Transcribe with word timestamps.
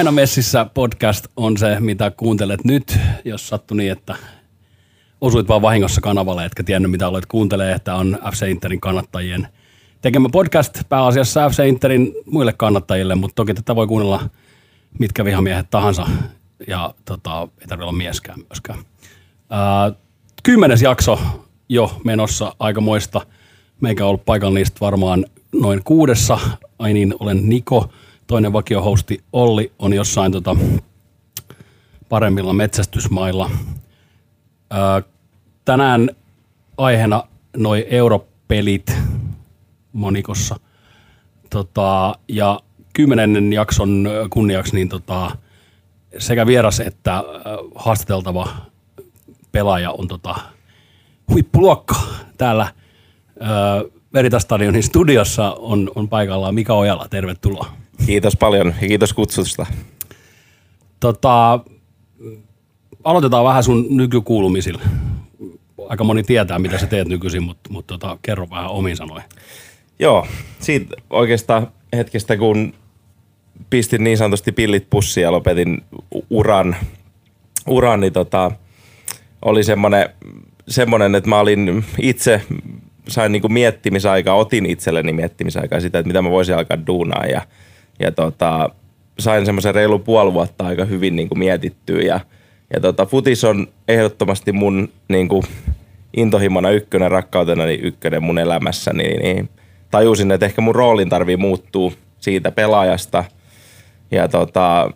Aina 0.00 0.12
messissä 0.12 0.66
podcast 0.74 1.26
on 1.36 1.56
se, 1.56 1.80
mitä 1.80 2.10
kuuntelet 2.10 2.64
nyt, 2.64 2.98
jos 3.24 3.48
sattui 3.48 3.76
niin, 3.76 3.92
että 3.92 4.16
osuit 5.20 5.48
vaan 5.48 5.62
vahingossa 5.62 6.00
kanavalle, 6.00 6.44
etkä 6.44 6.62
tiennyt 6.62 6.90
mitä 6.90 7.08
olet 7.08 7.26
kuuntelee, 7.26 7.72
että 7.74 7.94
on 7.94 8.18
FC 8.32 8.48
Interin 8.48 8.80
kannattajien 8.80 9.48
tekemä 10.02 10.28
podcast 10.32 10.82
pääasiassa 10.88 11.48
FC 11.48 11.66
Interin 11.68 12.14
muille 12.26 12.52
kannattajille, 12.52 13.14
mutta 13.14 13.34
toki 13.34 13.54
tätä 13.54 13.76
voi 13.76 13.86
kuunnella 13.86 14.30
mitkä 14.98 15.24
vihamiehet 15.24 15.70
tahansa 15.70 16.06
ja 16.68 16.94
tota, 17.04 17.48
ei 17.60 17.66
tarvitse 17.66 17.84
olla 17.84 17.98
mieskään 17.98 18.38
myöskään. 18.50 18.78
Ää, 19.50 19.92
kymmenes 20.42 20.82
jakso 20.82 21.20
jo 21.68 22.00
menossa 22.04 22.54
aikamoista. 22.58 23.20
Meikä 23.80 24.04
on 24.04 24.08
ollut 24.08 24.24
paikalla 24.24 24.54
niistä 24.54 24.80
varmaan 24.80 25.26
noin 25.52 25.84
kuudessa. 25.84 26.38
Ai 26.78 26.92
niin, 26.92 27.14
olen 27.20 27.48
Niko. 27.48 27.90
Toinen 28.30 28.52
vakiohosti 28.52 29.24
Olli 29.32 29.72
on 29.78 29.92
jossain 29.92 30.32
tota, 30.32 30.56
paremmilla 32.08 32.52
metsästysmailla. 32.52 33.50
Ää, 34.70 35.02
tänään 35.64 36.10
aiheena 36.76 37.24
noi 37.56 37.86
europelit 37.90 38.92
monikossa. 39.92 40.60
Tota, 41.50 42.18
ja 42.28 42.60
kymmenennen 42.92 43.52
jakson 43.52 44.08
kunniaksi 44.30 44.74
niin 44.74 44.88
tota, 44.88 45.36
sekä 46.18 46.46
vieras 46.46 46.80
että 46.80 47.24
haastateltava 47.74 48.48
pelaaja 49.52 49.90
on 49.90 50.08
tota, 50.08 50.34
huippuluokka 51.28 51.96
täällä 52.38 52.74
Veritastadionin 54.14 54.82
studiossa 54.82 55.56
on, 55.58 55.90
on 55.94 56.08
paikallaan 56.08 56.54
Mika 56.54 56.74
Ojala. 56.74 57.08
Tervetuloa. 57.08 57.80
Kiitos 58.06 58.36
paljon 58.36 58.74
ja 58.82 58.88
kiitos 58.88 59.12
kutsusta. 59.12 59.66
Tota, 61.00 61.60
aloitetaan 63.04 63.44
vähän 63.44 63.64
sun 63.64 63.86
nykykuulumisilla. 63.90 64.82
Aika 65.88 66.04
moni 66.04 66.22
tietää, 66.22 66.58
mitä 66.58 66.78
sä 66.78 66.86
teet 66.86 67.08
nykyisin, 67.08 67.42
mutta, 67.42 67.70
mutta 67.72 67.98
tota, 67.98 68.18
kerro 68.22 68.50
vähän 68.50 68.70
omin 68.70 68.96
sanoin. 68.96 69.22
Joo, 69.98 70.26
siitä 70.58 70.96
oikeastaan 71.10 71.66
hetkestä, 71.96 72.36
kun 72.36 72.74
pistin 73.70 74.04
niin 74.04 74.18
sanotusti 74.18 74.52
pillit 74.52 74.90
pussiin 74.90 75.22
ja 75.22 75.32
lopetin 75.32 75.82
uran, 76.30 76.76
uran 77.66 78.00
niin 78.00 78.12
tota, 78.12 78.50
oli 79.42 79.64
semmoinen, 79.64 80.08
semmoinen, 80.68 81.14
että 81.14 81.30
mä 81.30 81.40
olin 81.40 81.84
itse, 82.02 82.42
sain 83.08 83.32
niinku 83.32 83.48
miettimisaikaa, 83.48 84.34
otin 84.34 84.66
itselleni 84.66 85.12
miettimisaikaa 85.12 85.80
sitä, 85.80 85.98
että 85.98 86.06
mitä 86.06 86.22
mä 86.22 86.30
voisin 86.30 86.56
alkaa 86.56 86.86
duunaa 86.86 87.26
ja, 87.26 87.42
ja 88.00 88.12
tota, 88.12 88.70
sain 89.18 89.46
semmoisen 89.46 89.74
reilu 89.74 89.98
puoli 89.98 90.32
vuotta 90.32 90.66
aika 90.66 90.84
hyvin 90.84 91.16
niinku 91.16 91.34
mietittyä 91.34 92.02
ja, 92.02 92.20
ja 92.74 92.80
tota, 92.80 93.06
futis 93.06 93.44
on 93.44 93.66
ehdottomasti 93.88 94.52
mun 94.52 94.88
niinku, 95.08 95.44
intohimona 96.16 96.70
ykkönen, 96.70 97.10
rakkautena 97.10 97.64
niin 97.64 97.84
ykkönen 97.84 98.22
mun 98.22 98.38
elämässä, 98.38 98.92
niin, 98.92 99.22
niin 99.22 99.48
tajusin, 99.90 100.30
että 100.30 100.46
ehkä 100.46 100.62
mun 100.62 100.74
roolin 100.74 101.08
tarvii 101.08 101.36
muuttuu 101.36 101.92
siitä 102.18 102.50
pelaajasta– 102.50 103.24
ja 104.10 104.28
tota, 104.28 104.90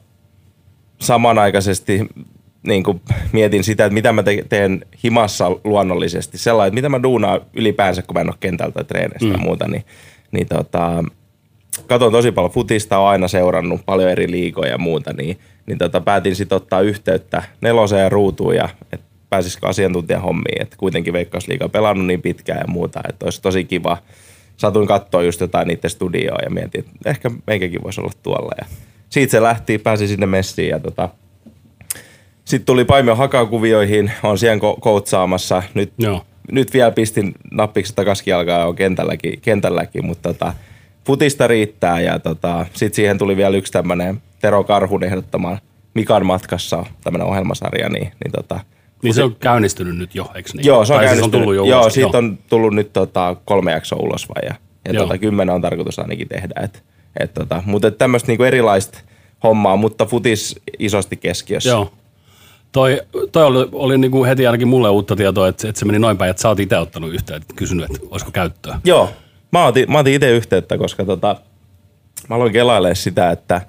samanaikaisesti 1.00 2.06
niin 2.66 2.82
kuin 2.82 3.00
mietin 3.32 3.64
sitä, 3.64 3.84
että 3.84 3.94
mitä 3.94 4.12
mä 4.12 4.22
te- 4.22 4.44
teen 4.48 4.86
himassa 5.04 5.50
luonnollisesti. 5.64 6.38
Sellainen, 6.38 6.68
että 6.68 6.74
mitä 6.74 6.88
mä 6.88 7.02
duunaan 7.02 7.40
ylipäänsä, 7.54 8.02
kun 8.02 8.14
mä 8.14 8.20
en 8.20 8.28
ole 8.28 8.36
kentältä 8.40 8.84
treenistä 8.84 9.26
mm. 9.26 9.32
ja 9.32 9.38
muuta, 9.38 9.68
niin, 9.68 9.84
niin 10.32 10.48
tota, 10.48 11.04
katon 11.86 12.12
tosi 12.12 12.32
paljon 12.32 12.52
futista, 12.52 12.98
on 12.98 13.08
aina 13.08 13.28
seurannut 13.28 13.80
paljon 13.86 14.10
eri 14.10 14.30
liikoja 14.30 14.70
ja 14.70 14.78
muuta, 14.78 15.12
niin, 15.12 15.38
niin 15.66 15.78
tota, 15.78 16.00
päätin 16.00 16.36
sitten 16.36 16.56
ottaa 16.56 16.80
yhteyttä 16.80 17.42
neloseen 17.60 18.12
ruutuun 18.12 18.56
ja 18.56 18.68
että 18.92 19.06
pääsisikö 19.30 19.68
asiantuntijan 19.68 20.22
hommiin, 20.22 20.62
että 20.62 20.76
kuitenkin 20.76 21.12
Veikkausliiga 21.12 21.68
pelannut 21.68 22.06
niin 22.06 22.22
pitkään 22.22 22.60
ja 22.60 22.66
muuta, 22.66 23.00
että 23.08 23.26
olisi 23.26 23.42
tosi 23.42 23.64
kiva. 23.64 23.98
Satuin 24.56 24.86
katsoa 24.86 25.22
just 25.22 25.40
jotain 25.40 25.68
niiden 25.68 25.90
studioa 25.90 26.38
ja 26.44 26.50
mietin, 26.50 26.84
että 26.94 27.10
ehkä 27.10 27.30
meikäkin 27.46 27.82
voisi 27.82 28.00
olla 28.00 28.12
tuolla 28.22 28.52
ja 28.58 28.66
siitä 29.10 29.30
se 29.30 29.42
lähti, 29.42 29.78
pääsi 29.78 30.08
sinne 30.08 30.26
messiin 30.26 30.68
ja 30.68 30.80
tota, 30.80 31.08
sitten 32.44 32.66
tuli 32.66 32.84
Paimion 32.84 33.16
hakakuvioihin, 33.16 34.12
on 34.22 34.38
siellä 34.38 34.60
koutsaamassa. 34.80 35.62
Nyt, 35.74 35.92
Joo. 35.98 36.24
nyt 36.52 36.72
vielä 36.72 36.90
pistin 36.90 37.34
nappiksi 37.50 37.94
takaisin 37.94 38.34
alkaa 38.34 38.66
on 38.66 38.76
kentälläkin, 38.76 39.40
kentälläkin 39.40 40.06
mutta 40.06 40.32
tota, 40.32 40.52
futista 41.06 41.46
riittää 41.46 42.00
ja 42.00 42.18
tota, 42.18 42.66
sitten 42.72 42.96
siihen 42.96 43.18
tuli 43.18 43.36
vielä 43.36 43.56
yksi 43.56 43.72
tämmöinen 43.72 44.22
Tero 44.40 44.64
Karhun 44.64 45.04
ehdottama 45.04 45.58
Mikan 45.94 46.26
matkassa 46.26 46.84
tämmöinen 47.04 47.28
ohjelmasarja, 47.28 47.88
niin, 47.88 48.12
niin 48.24 48.32
tota, 48.32 48.60
niin 49.02 49.14
se 49.14 49.24
on 49.24 49.36
käynnistynyt 49.36 49.96
nyt 49.96 50.14
jo, 50.14 50.30
eikö 50.34 50.50
niin? 50.54 50.66
Joo, 50.66 50.84
se 50.84 50.92
on 50.92 50.98
tai 50.98 51.06
käynnistynyt. 51.06 51.32
Siis 51.32 51.42
on 51.42 51.54
tullut 51.54 51.68
jo 51.68 51.76
Joo, 51.76 51.90
siitä 51.90 52.18
on 52.18 52.38
tullut 52.48 52.74
nyt 52.74 52.92
tota, 52.92 53.36
kolme 53.44 53.72
jaksoa 53.72 53.98
ulos 53.98 54.28
vai 54.28 54.48
ja, 54.48 54.54
ja 54.84 55.00
tota, 55.00 55.18
kymmenen 55.18 55.54
on 55.54 55.60
tarkoitus 55.60 55.98
ainakin 55.98 56.28
tehdä. 56.28 56.54
Et, 56.62 56.84
et 57.20 57.34
tota, 57.34 57.62
mutta 57.66 57.90
tämmöistä 57.90 58.28
niinku 58.28 58.42
erilaista 58.42 58.98
hommaa, 59.42 59.76
mutta 59.76 60.06
futis 60.06 60.60
isosti 60.78 61.16
keskiössä. 61.16 61.70
Joo. 61.70 61.92
Toi, 62.72 63.00
toi 63.32 63.44
oli, 63.44 63.68
oli 63.72 63.98
niinku 63.98 64.24
heti 64.24 64.46
ainakin 64.46 64.68
mulle 64.68 64.88
uutta 64.88 65.16
tietoa, 65.16 65.48
että, 65.48 65.68
että 65.68 65.78
se 65.78 65.84
meni 65.84 65.98
noin 65.98 66.18
päin, 66.18 66.30
että 66.30 66.42
sä 66.42 66.48
oot 66.48 66.60
itse 66.60 66.78
ottanut 66.78 67.14
yhteyttä, 67.14 67.54
kysynyt, 67.56 67.84
että 67.84 68.06
olisiko 68.10 68.30
käyttöä. 68.30 68.80
Joo, 68.84 69.10
mä 69.58 69.66
otin, 69.66 69.92
mä 69.92 69.98
otin 69.98 70.14
itse 70.14 70.30
yhteyttä, 70.30 70.78
koska 70.78 71.04
tota, 71.04 71.36
mä 72.28 72.36
aloin 72.36 72.52
kelailemaan 72.52 72.96
sitä, 72.96 73.30
että 73.30 73.60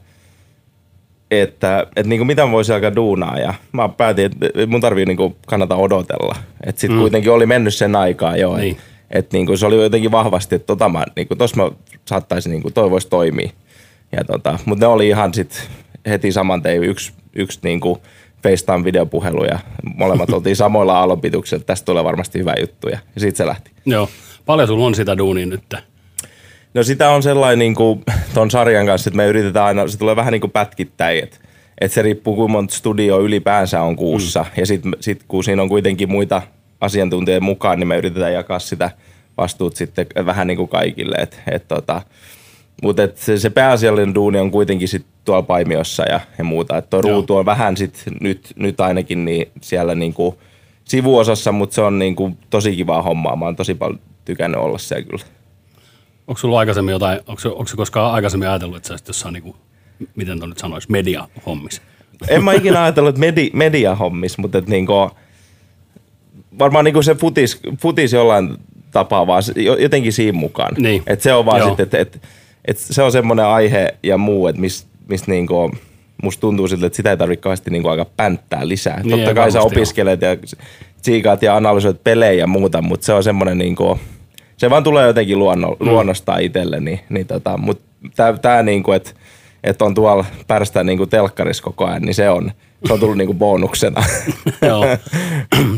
että, 1.31 1.87
että 1.95 2.09
niinku 2.09 2.25
mitä 2.25 2.45
mä 2.45 2.51
voisin 2.51 2.75
alkaa 2.75 2.95
duunaa 2.95 3.39
ja 3.39 3.53
mä 3.71 3.89
päätin, 3.89 4.25
että 4.25 4.67
mun 4.67 4.81
tarvii 4.81 5.05
niinku 5.05 5.35
kannata 5.47 5.75
odotella. 5.75 6.35
Että 6.65 6.81
sit 6.81 6.91
mm. 6.91 6.97
kuitenkin 6.97 7.31
oli 7.31 7.45
mennyt 7.45 7.75
sen 7.75 7.95
aikaa 7.95 8.37
jo, 8.37 8.57
niin. 8.57 8.71
että 8.71 8.83
et 9.19 9.33
niinku 9.33 9.57
se 9.57 9.65
oli 9.65 9.83
jotenkin 9.83 10.11
vahvasti, 10.11 10.55
että 10.55 10.65
tota 10.65 10.89
mä, 10.89 11.05
niinku, 11.15 11.35
tos 11.35 11.55
mä 11.55 11.71
saattaisin, 12.05 12.51
niinku, 12.51 12.71
toi 12.71 12.91
voisi 12.91 13.09
toimia. 13.09 13.49
Ja 14.11 14.23
tota, 14.23 14.59
mutta 14.65 14.85
ne 14.85 14.87
oli 14.87 15.07
ihan 15.07 15.33
sit 15.33 15.69
heti 16.05 16.31
saman 16.31 16.61
tein 16.61 16.83
yksi, 16.83 17.13
yksi 17.35 17.59
niinku 17.63 18.01
FaceTime-videopuhelu 18.43 19.45
ja 19.45 19.59
molemmat 19.95 20.29
oltiin 20.33 20.55
samoilla 20.55 20.99
aallonpituksilla, 20.99 21.59
että 21.59 21.67
tästä 21.67 21.85
tulee 21.85 22.03
varmasti 22.03 22.39
hyvä 22.39 22.53
juttu 22.59 22.87
ja, 22.89 22.99
ja 23.15 23.21
siitä 23.21 23.37
se 23.37 23.45
lähti. 23.45 23.71
Joo. 23.85 24.09
Paljon 24.45 24.67
sulla 24.67 24.85
on 24.85 24.95
sitä 24.95 25.17
duunia 25.17 25.45
nyt? 25.45 25.73
No 26.73 26.83
sitä 26.83 27.09
on 27.09 27.23
sellainen 27.23 27.59
niin 27.59 27.75
kuin 27.75 28.03
ton 28.33 28.51
sarjan 28.51 28.85
kanssa, 28.85 29.09
että 29.09 29.17
me 29.17 29.27
yritetään 29.27 29.65
aina, 29.65 29.87
se 29.87 29.97
tulee 29.97 30.15
vähän 30.15 30.31
niin 30.31 30.41
kuin 30.41 30.51
pätkittäin, 30.51 31.23
että 31.23 31.37
et 31.81 31.91
se 31.91 32.01
riippuu 32.01 32.35
kuinka 32.35 32.51
monta 32.51 32.75
studio 32.75 33.21
ylipäänsä 33.21 33.81
on 33.81 33.95
kuussa 33.95 34.43
mm. 34.43 34.49
ja 34.57 34.65
sitten 34.65 34.95
sit, 34.99 35.23
kun 35.27 35.43
siinä 35.43 35.61
on 35.61 35.69
kuitenkin 35.69 36.11
muita 36.11 36.41
asiantuntijoita 36.81 37.45
mukaan, 37.45 37.79
niin 37.79 37.87
me 37.87 37.97
yritetään 37.97 38.33
jakaa 38.33 38.59
sitä 38.59 38.91
vastuut 39.37 39.75
sitten 39.75 40.07
vähän 40.25 40.47
niin 40.47 40.57
kuin 40.57 40.69
kaikille, 40.69 41.15
että 41.15 41.37
et 41.51 41.67
tota, 41.67 42.01
mutta 42.83 43.07
se, 43.15 43.37
se 43.37 43.49
pääasiallinen 43.49 44.15
duuni 44.15 44.39
on 44.39 44.51
kuitenkin 44.51 44.87
sit 44.87 45.05
tuolla 45.25 45.41
Paimiossa 45.41 46.03
ja, 46.03 46.19
ja 46.37 46.43
muuta. 46.43 46.77
Että 46.77 46.89
tuo 46.89 47.01
ruutu 47.01 47.35
on 47.35 47.45
vähän 47.45 47.77
sit 47.77 48.03
nyt, 48.21 48.53
nyt 48.55 48.79
ainakin 48.79 49.25
niin 49.25 49.47
siellä 49.61 49.95
niinku 49.95 50.37
sivuosassa, 50.83 51.51
mutta 51.51 51.75
se 51.75 51.81
on 51.81 51.99
niinku 51.99 52.37
tosi 52.49 52.75
kivaa 52.75 53.01
hommaa. 53.01 53.35
Mä 53.35 53.45
oon 53.45 53.55
tosi 53.55 53.73
paljon 53.73 53.99
tykännyt 54.25 54.61
olla 54.61 54.77
siellä 54.77 55.05
kyllä. 55.05 55.23
Onko 56.27 56.39
sulla 56.39 56.59
aikaisemmin 56.59 56.91
jotain, 56.91 57.19
onko, 57.27 57.41
onko 57.45 57.67
se 57.67 57.75
koskaan 57.75 58.13
aikaisemmin 58.13 58.49
ajatellut, 58.49 58.77
että 58.77 58.87
sä 58.87 58.93
olisit 58.93 59.07
jossain, 59.07 59.33
niinku, 59.33 59.55
miten 60.15 60.39
tuon 60.39 60.49
nyt 60.49 60.57
sanoisi, 60.57 60.91
media-hommis? 60.91 61.81
En 62.27 62.43
mä 62.43 62.53
ikinä 62.53 62.83
ajatellut, 62.83 63.09
että 63.09 63.19
medi, 63.19 63.49
media-hommis, 63.53 64.37
mutta 64.37 64.57
että 64.57 64.71
niinku, 64.71 65.11
varmaan 66.59 66.85
niinku 66.85 67.01
se 67.01 67.15
futis, 67.15 67.59
futis 67.81 68.13
jollain 68.13 68.57
tapaa 68.91 69.27
vaan 69.27 69.43
jotenkin 69.79 70.13
siinä 70.13 70.37
mukaan. 70.37 70.75
Niin. 70.77 71.03
Et 71.07 71.21
se 71.21 71.33
on 71.33 71.45
vaan 71.45 71.67
sitten, 71.67 71.83
että 71.83 71.97
et, 71.97 72.21
et 72.65 72.77
se 72.77 73.01
on 73.01 73.11
semmoinen 73.11 73.45
aihe 73.45 73.95
ja 74.03 74.17
muu, 74.17 74.47
että 74.47 74.61
mistä 74.61 74.87
mis 75.07 75.27
niinku, 75.27 75.71
musta 76.23 76.41
tuntuu 76.41 76.67
siltä, 76.67 76.85
että 76.85 76.97
sitä 76.97 77.09
ei 77.09 77.17
tarvitse 77.17 77.41
kauheasti 77.41 77.71
niinku 77.71 77.89
aika 77.89 78.05
pänttää 78.17 78.67
lisää. 78.67 79.03
Niin, 79.03 79.17
Totta 79.17 79.33
kai 79.33 79.51
sä 79.51 79.61
opiskelet 79.61 80.21
jo. 80.21 80.29
ja 80.29 80.37
tsiikaat 81.01 81.41
ja 81.41 81.55
analysoit 81.55 82.03
pelejä 82.03 82.33
ja 82.33 82.47
muuta, 82.47 82.81
mutta 82.81 83.05
se 83.05 83.13
on 83.13 83.23
semmoinen 83.23 83.57
niinku, 83.57 83.99
se 84.57 84.69
vaan 84.69 84.83
tulee 84.83 85.07
jotenkin 85.07 85.39
luonno, 85.39 85.75
mm. 85.79 85.87
luonnostaan 85.87 86.41
itselle. 86.41 86.79
Niin, 86.79 86.99
niin 87.09 87.27
tota, 87.27 87.57
mutta 87.57 87.83
tämä 88.15 88.33
tää 88.33 88.63
niinku, 88.63 88.91
että 88.91 89.11
et 89.63 89.81
on 89.81 89.93
tuolla 89.93 90.25
pärstää 90.47 90.83
niinku 90.83 91.05
telkkarissa 91.05 91.63
koko 91.63 91.85
ajan, 91.85 92.01
niin 92.01 92.15
se 92.15 92.29
on, 92.29 92.51
se 92.87 92.93
on 92.93 92.99
tullut 92.99 93.17
niinku 93.17 93.33
bonuksena. 93.33 94.03
Joo, 94.67 94.85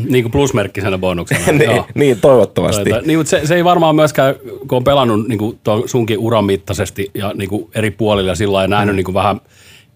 niin 0.08 0.24
kuin 0.24 0.32
plusmerkkisenä 0.32 0.98
bonuksena. 0.98 1.52
niin, 1.52 1.70
Joo. 1.70 1.86
niin, 1.94 2.20
toivottavasti. 2.20 2.90
Niin, 3.06 3.18
mutta 3.18 3.30
se, 3.30 3.46
se, 3.46 3.54
ei 3.54 3.64
varmaan 3.64 3.96
myöskään, 3.96 4.34
kun 4.68 4.76
on 4.76 4.84
pelannut 4.84 5.28
niin 5.28 5.38
kuin 5.38 5.58
sunkin 5.86 6.18
uran 6.18 6.44
mittaisesti 6.44 7.10
ja 7.14 7.32
niin 7.34 7.48
kuin 7.48 7.70
eri 7.74 7.90
puolilla 7.90 8.34
sillä 8.34 8.62
ja 8.62 8.68
nähnyt 8.68 8.94
mm. 8.94 8.96
niin 8.96 9.04
kuin 9.04 9.14
vähän, 9.14 9.40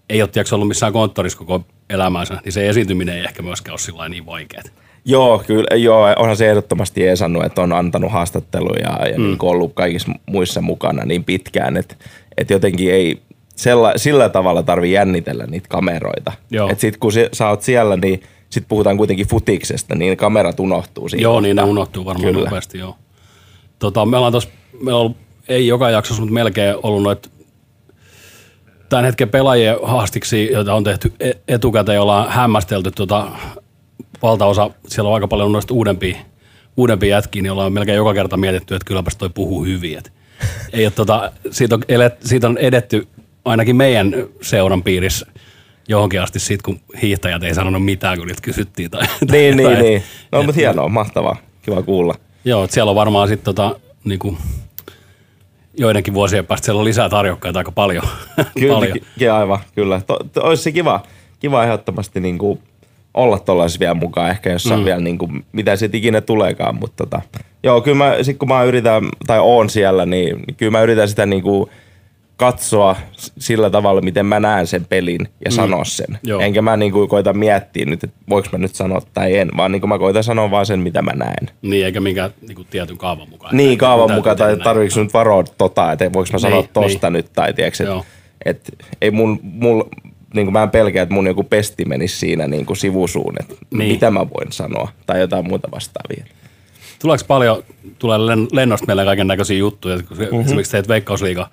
ei 0.09 0.21
ole 0.21 0.29
tiedätkö, 0.29 0.55
ollut 0.55 0.67
missään 0.67 0.93
konttorissa 0.93 1.37
koko 1.37 1.61
elämänsä, 1.89 2.37
niin 2.45 2.53
se 2.53 2.69
esiintyminen 2.69 3.15
ei 3.15 3.23
ehkä 3.23 3.43
myöskään 3.43 3.73
ole 3.73 3.79
sillä 3.79 4.09
niin 4.09 4.25
vaikeaa. 4.25 4.63
Joo, 5.05 5.43
kyllä, 5.47 5.75
joo, 5.75 6.13
onhan 6.17 6.37
se 6.37 6.49
ehdottomasti 6.49 7.07
esannut, 7.07 7.45
että 7.45 7.61
on 7.61 7.73
antanut 7.73 8.11
haastatteluja 8.11 9.07
ja 9.07 9.17
mm. 9.17 9.23
niin 9.23 9.37
ollut 9.41 9.73
kaikissa 9.73 10.11
muissa 10.25 10.61
mukana 10.61 11.05
niin 11.05 11.23
pitkään, 11.23 11.77
että, 11.77 11.95
että 12.37 12.53
jotenkin 12.53 12.93
ei, 12.93 13.21
sella, 13.55 13.93
sillä 13.95 14.29
tavalla 14.29 14.63
tarvii 14.63 14.91
jännitellä 14.91 15.45
niitä 15.47 15.67
kameroita. 15.69 16.31
Joo. 16.51 16.69
Et 16.69 16.79
sit 16.79 16.97
kun 16.97 17.11
se, 17.11 17.29
sä 17.33 17.49
oot 17.49 17.61
siellä, 17.61 17.97
niin 17.97 18.23
sit 18.49 18.65
puhutaan 18.67 18.97
kuitenkin 18.97 19.27
futiksesta, 19.27 19.95
niin 19.95 20.17
kamerat 20.17 20.59
unohtuu 20.59 21.09
siinä. 21.09 21.23
Joo, 21.23 21.39
niin 21.39 21.55
ne 21.55 21.63
unohtuu 21.63 22.05
varmaan 22.05 22.33
Kyllä. 22.33 22.43
nopeasti, 22.45 22.77
joo. 22.77 22.97
Tota, 23.79 24.05
me 24.05 24.17
ollaan 24.17 24.33
tos, 24.33 24.49
on 24.87 24.93
ollut, 24.93 25.17
ei 25.47 25.67
joka 25.67 25.89
jaksossa, 25.89 26.21
mutta 26.21 26.33
melkein 26.33 26.75
ollut 26.83 27.03
noit 27.03 27.31
tämän 28.89 29.05
hetken 29.05 29.29
pelaajien 29.29 29.77
haastiksi, 29.83 30.51
joita 30.51 30.73
on 30.73 30.83
tehty 30.83 31.13
e- 31.19 31.31
etukäteen, 31.47 32.01
ollaan 32.01 32.29
hämmästelty 32.29 32.91
tota, 32.91 33.27
valtaosa, 34.23 34.69
siellä 34.87 35.07
on 35.07 35.13
aika 35.13 35.27
paljon 35.27 35.51
noista 35.51 35.73
uudempia, 35.73 36.17
uudempia 36.77 37.09
jätkiä, 37.09 37.41
niin 37.41 37.51
ollaan 37.51 37.73
melkein 37.73 37.95
joka 37.95 38.13
kerta 38.13 38.37
mietitty, 38.37 38.75
että 38.75 38.85
kylläpäs 38.85 39.15
toi 39.15 39.29
puhuu 39.29 39.63
hyvin. 39.65 39.97
Et 39.97 40.13
ei 40.73 40.85
ole, 40.85 40.91
tota, 40.91 41.31
siitä, 41.51 41.75
on 41.75 41.83
elet, 41.87 42.13
siitä 42.21 42.47
on 42.47 42.57
edetty 42.57 43.07
ainakin 43.45 43.75
meidän 43.75 44.15
seuran 44.41 44.83
piirissä 44.83 45.25
johonkin 45.87 46.21
asti 46.21 46.39
siitä, 46.39 46.63
kun 46.65 46.79
hiihtäjät 47.01 47.43
ei 47.43 47.55
sanonut 47.55 47.85
mitään, 47.85 48.17
kun 48.17 48.27
niitä 48.27 48.41
kysyttiin. 48.41 48.91
Tai, 48.91 49.07
Niin, 49.31 49.57
tai, 49.57 49.73
niin, 49.73 49.79
niin. 49.79 50.03
No, 50.31 50.43
mutta 50.43 50.59
hienoa, 50.59 50.89
mahtavaa. 50.89 51.35
Kiva 51.61 51.81
kuulla. 51.81 52.15
Joo, 52.45 52.63
että 52.63 52.73
siellä 52.73 52.89
on 52.89 52.95
varmaan 52.95 53.27
sitten 53.27 53.55
tota, 53.55 53.79
niinku, 54.03 54.37
joidenkin 55.77 56.13
vuosien 56.13 56.45
päästä 56.45 56.65
siellä 56.65 56.79
on 56.79 56.85
lisää 56.85 57.09
tarjokkaita 57.09 57.59
aika 57.59 57.71
paljon. 57.71 58.03
Kyllä, 58.59 58.73
paljon. 58.73 58.97
ky- 59.19 59.29
aivan, 59.29 59.59
kyllä. 59.75 60.01
To, 60.07 60.19
to, 60.33 60.41
olisi 60.43 60.63
se 60.63 60.71
kiva, 60.71 61.03
kiva 61.39 61.63
ehdottomasti 61.63 62.19
niin 62.19 62.37
kuin 62.37 62.59
olla 63.13 63.39
tuollaisessa 63.39 63.79
vielä 63.79 63.93
mukaan, 63.93 64.29
ehkä 64.29 64.51
jossain 64.51 64.79
mm. 64.79 64.85
vielä, 64.85 65.01
niin 65.01 65.17
kuin, 65.17 65.45
mitä 65.51 65.75
siitä 65.75 65.97
ikinä 65.97 66.21
tuleekaan, 66.21 66.75
mutta 66.79 67.05
tota, 67.05 67.21
joo, 67.63 67.81
kyllä 67.81 67.97
mä, 67.97 68.15
sit 68.21 68.37
kun 68.37 68.47
mä 68.47 68.63
yritän, 68.63 69.03
tai 69.27 69.39
oon 69.39 69.69
siellä, 69.69 70.05
niin, 70.05 70.35
niin 70.47 70.55
kyllä 70.55 70.71
mä 70.71 70.81
yritän 70.81 71.09
sitä 71.09 71.25
niin 71.25 71.43
kuin 71.43 71.69
katsoa 72.37 72.95
sillä 73.39 73.69
tavalla, 73.69 74.01
miten 74.01 74.25
mä 74.25 74.39
näen 74.39 74.67
sen 74.67 74.85
pelin 74.85 75.27
ja 75.45 75.51
mm. 75.51 75.55
sanoa 75.55 75.83
sen. 75.83 76.19
Joo. 76.23 76.41
Enkä 76.41 76.61
mä 76.61 76.77
niin 76.77 76.91
kuin 76.91 77.09
koita 77.09 77.33
miettiä 77.33 77.85
nyt, 77.85 78.03
että 78.03 78.17
voiko 78.29 78.47
mä 78.51 78.57
nyt 78.57 78.75
sanoa 78.75 79.01
tai 79.13 79.37
en, 79.37 79.51
vaan 79.57 79.71
niin 79.71 79.81
kuin 79.81 79.89
mä 79.89 79.99
koitan 79.99 80.23
sanoa 80.23 80.51
vaan 80.51 80.65
sen, 80.65 80.79
mitä 80.79 81.01
mä 81.01 81.11
näen. 81.11 81.49
Niin, 81.61 81.85
eikä 81.85 82.01
minkään 82.01 82.31
niinku, 82.47 82.63
tietyn 82.69 82.97
kaavan 82.97 83.29
mukaan. 83.29 83.57
Niin, 83.57 83.77
kaavan 83.77 84.11
mukaan, 84.11 84.37
tai 84.37 84.57
tarviiko 84.57 84.99
nyt 84.99 85.13
varoa 85.13 85.43
tota, 85.43 85.91
että 85.91 86.13
voiko 86.13 86.29
mä 86.33 86.39
sanoa 86.39 86.61
Niin, 86.61 86.69
tosta 86.73 87.09
nyt, 87.09 87.33
tai 87.33 87.53
tiedätkö, 87.53 87.83
että 88.45 88.69
et, 88.69 88.87
ei 89.01 89.11
mun, 89.11 89.39
mul, 89.43 89.83
niin 90.33 90.45
kuin 90.45 90.53
mä 90.53 90.63
en 90.63 90.69
pelkää, 90.69 91.03
että 91.03 91.13
mun 91.15 91.27
joku 91.27 91.43
pesti 91.43 91.85
menisi 91.85 92.17
siinä 92.17 92.47
niin 92.47 92.65
kuin 92.65 92.77
sivusuun, 92.77 93.35
että 93.39 93.55
Niin. 93.73 93.91
mitä 93.91 94.11
mä 94.11 94.19
voin 94.29 94.51
sanoa, 94.51 94.89
tai 95.05 95.19
jotain 95.19 95.47
muuta 95.47 95.71
vastaavia. 95.71 96.25
Tuleeko 97.01 97.23
paljon, 97.27 97.63
tulee 97.99 98.17
len- 98.17 98.47
lennosta 98.51 98.87
meille 98.87 99.05
kaiken 99.05 99.27
näköisiä 99.27 99.57
juttuja, 99.57 99.97
kun 99.97 100.17
Mhm. 100.17 100.23
mm-hmm. 100.25 100.41
esimerkiksi 100.41 100.71
teet 100.71 100.87
Veikkausliiga, 100.87 101.49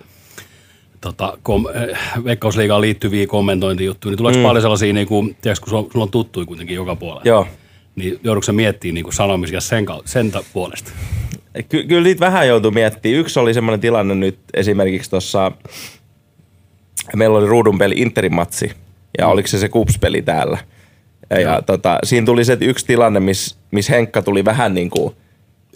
tota, 1.01 1.39
kom, 1.43 1.65
eh, 1.75 1.99
Veikkausliigaan 2.25 2.81
liittyviä 2.81 3.27
kommentointijuttuja, 3.27 4.11
niin 4.11 4.19
tuleeko 4.19 4.39
mm. 4.39 4.43
paljon 4.45 4.63
sellaisia, 4.63 4.93
niin 4.93 5.07
kuin, 5.07 5.37
tiedätkö, 5.43 5.65
kun 5.71 5.89
sulla, 5.93 6.05
on- 6.05 6.11
tuttuja 6.11 6.47
kuitenkin 6.47 6.77
joka 6.77 6.97
puolella, 6.97 7.23
Joo. 7.25 7.47
niin 7.97 8.21
joudutko 8.25 8.45
sä 8.47 8.53
miettimään 8.53 8.95
niin 8.95 9.05
kuin 9.05 9.15
sanomisia 9.15 9.61
sen, 9.61 9.87
sen 10.05 10.31
ta- 10.31 10.43
puolesta? 10.53 10.93
Ky- 11.69 11.85
kyllä 11.85 12.03
niitä 12.03 12.21
vähän 12.21 12.49
joutuu 12.49 12.71
miettimään. 12.71 13.21
Yksi 13.21 13.39
oli 13.41 13.55
semmoinen 13.55 13.81
tilanne 13.81 14.15
nyt 14.15 14.39
esimerkiksi 14.55 15.11
tuossa, 15.11 15.53
meillä 17.17 17.39
oli 17.39 17.47
ruudun 17.47 17.79
peli 17.79 17.95
Interin 17.99 18.35
matsi, 18.35 18.73
ja 19.19 19.27
Mm. 19.27 19.33
oliko 19.33 19.49
se 19.49 19.59
se 19.59 19.69
kupspeli 19.69 20.23
täällä. 20.23 20.59
Ja, 21.31 21.41
ja 21.41 21.63
tota, 21.63 21.99
siinä 22.05 22.25
tuli 22.27 22.45
se 22.45 22.59
yksi 22.61 22.87
tilanne, 22.87 23.21
missä 23.21 23.57
miss 23.71 23.91
Henkka 23.91 24.23
tuli 24.23 24.45
vähän 24.45 24.75
niin 24.75 24.91
kuin 24.91 25.15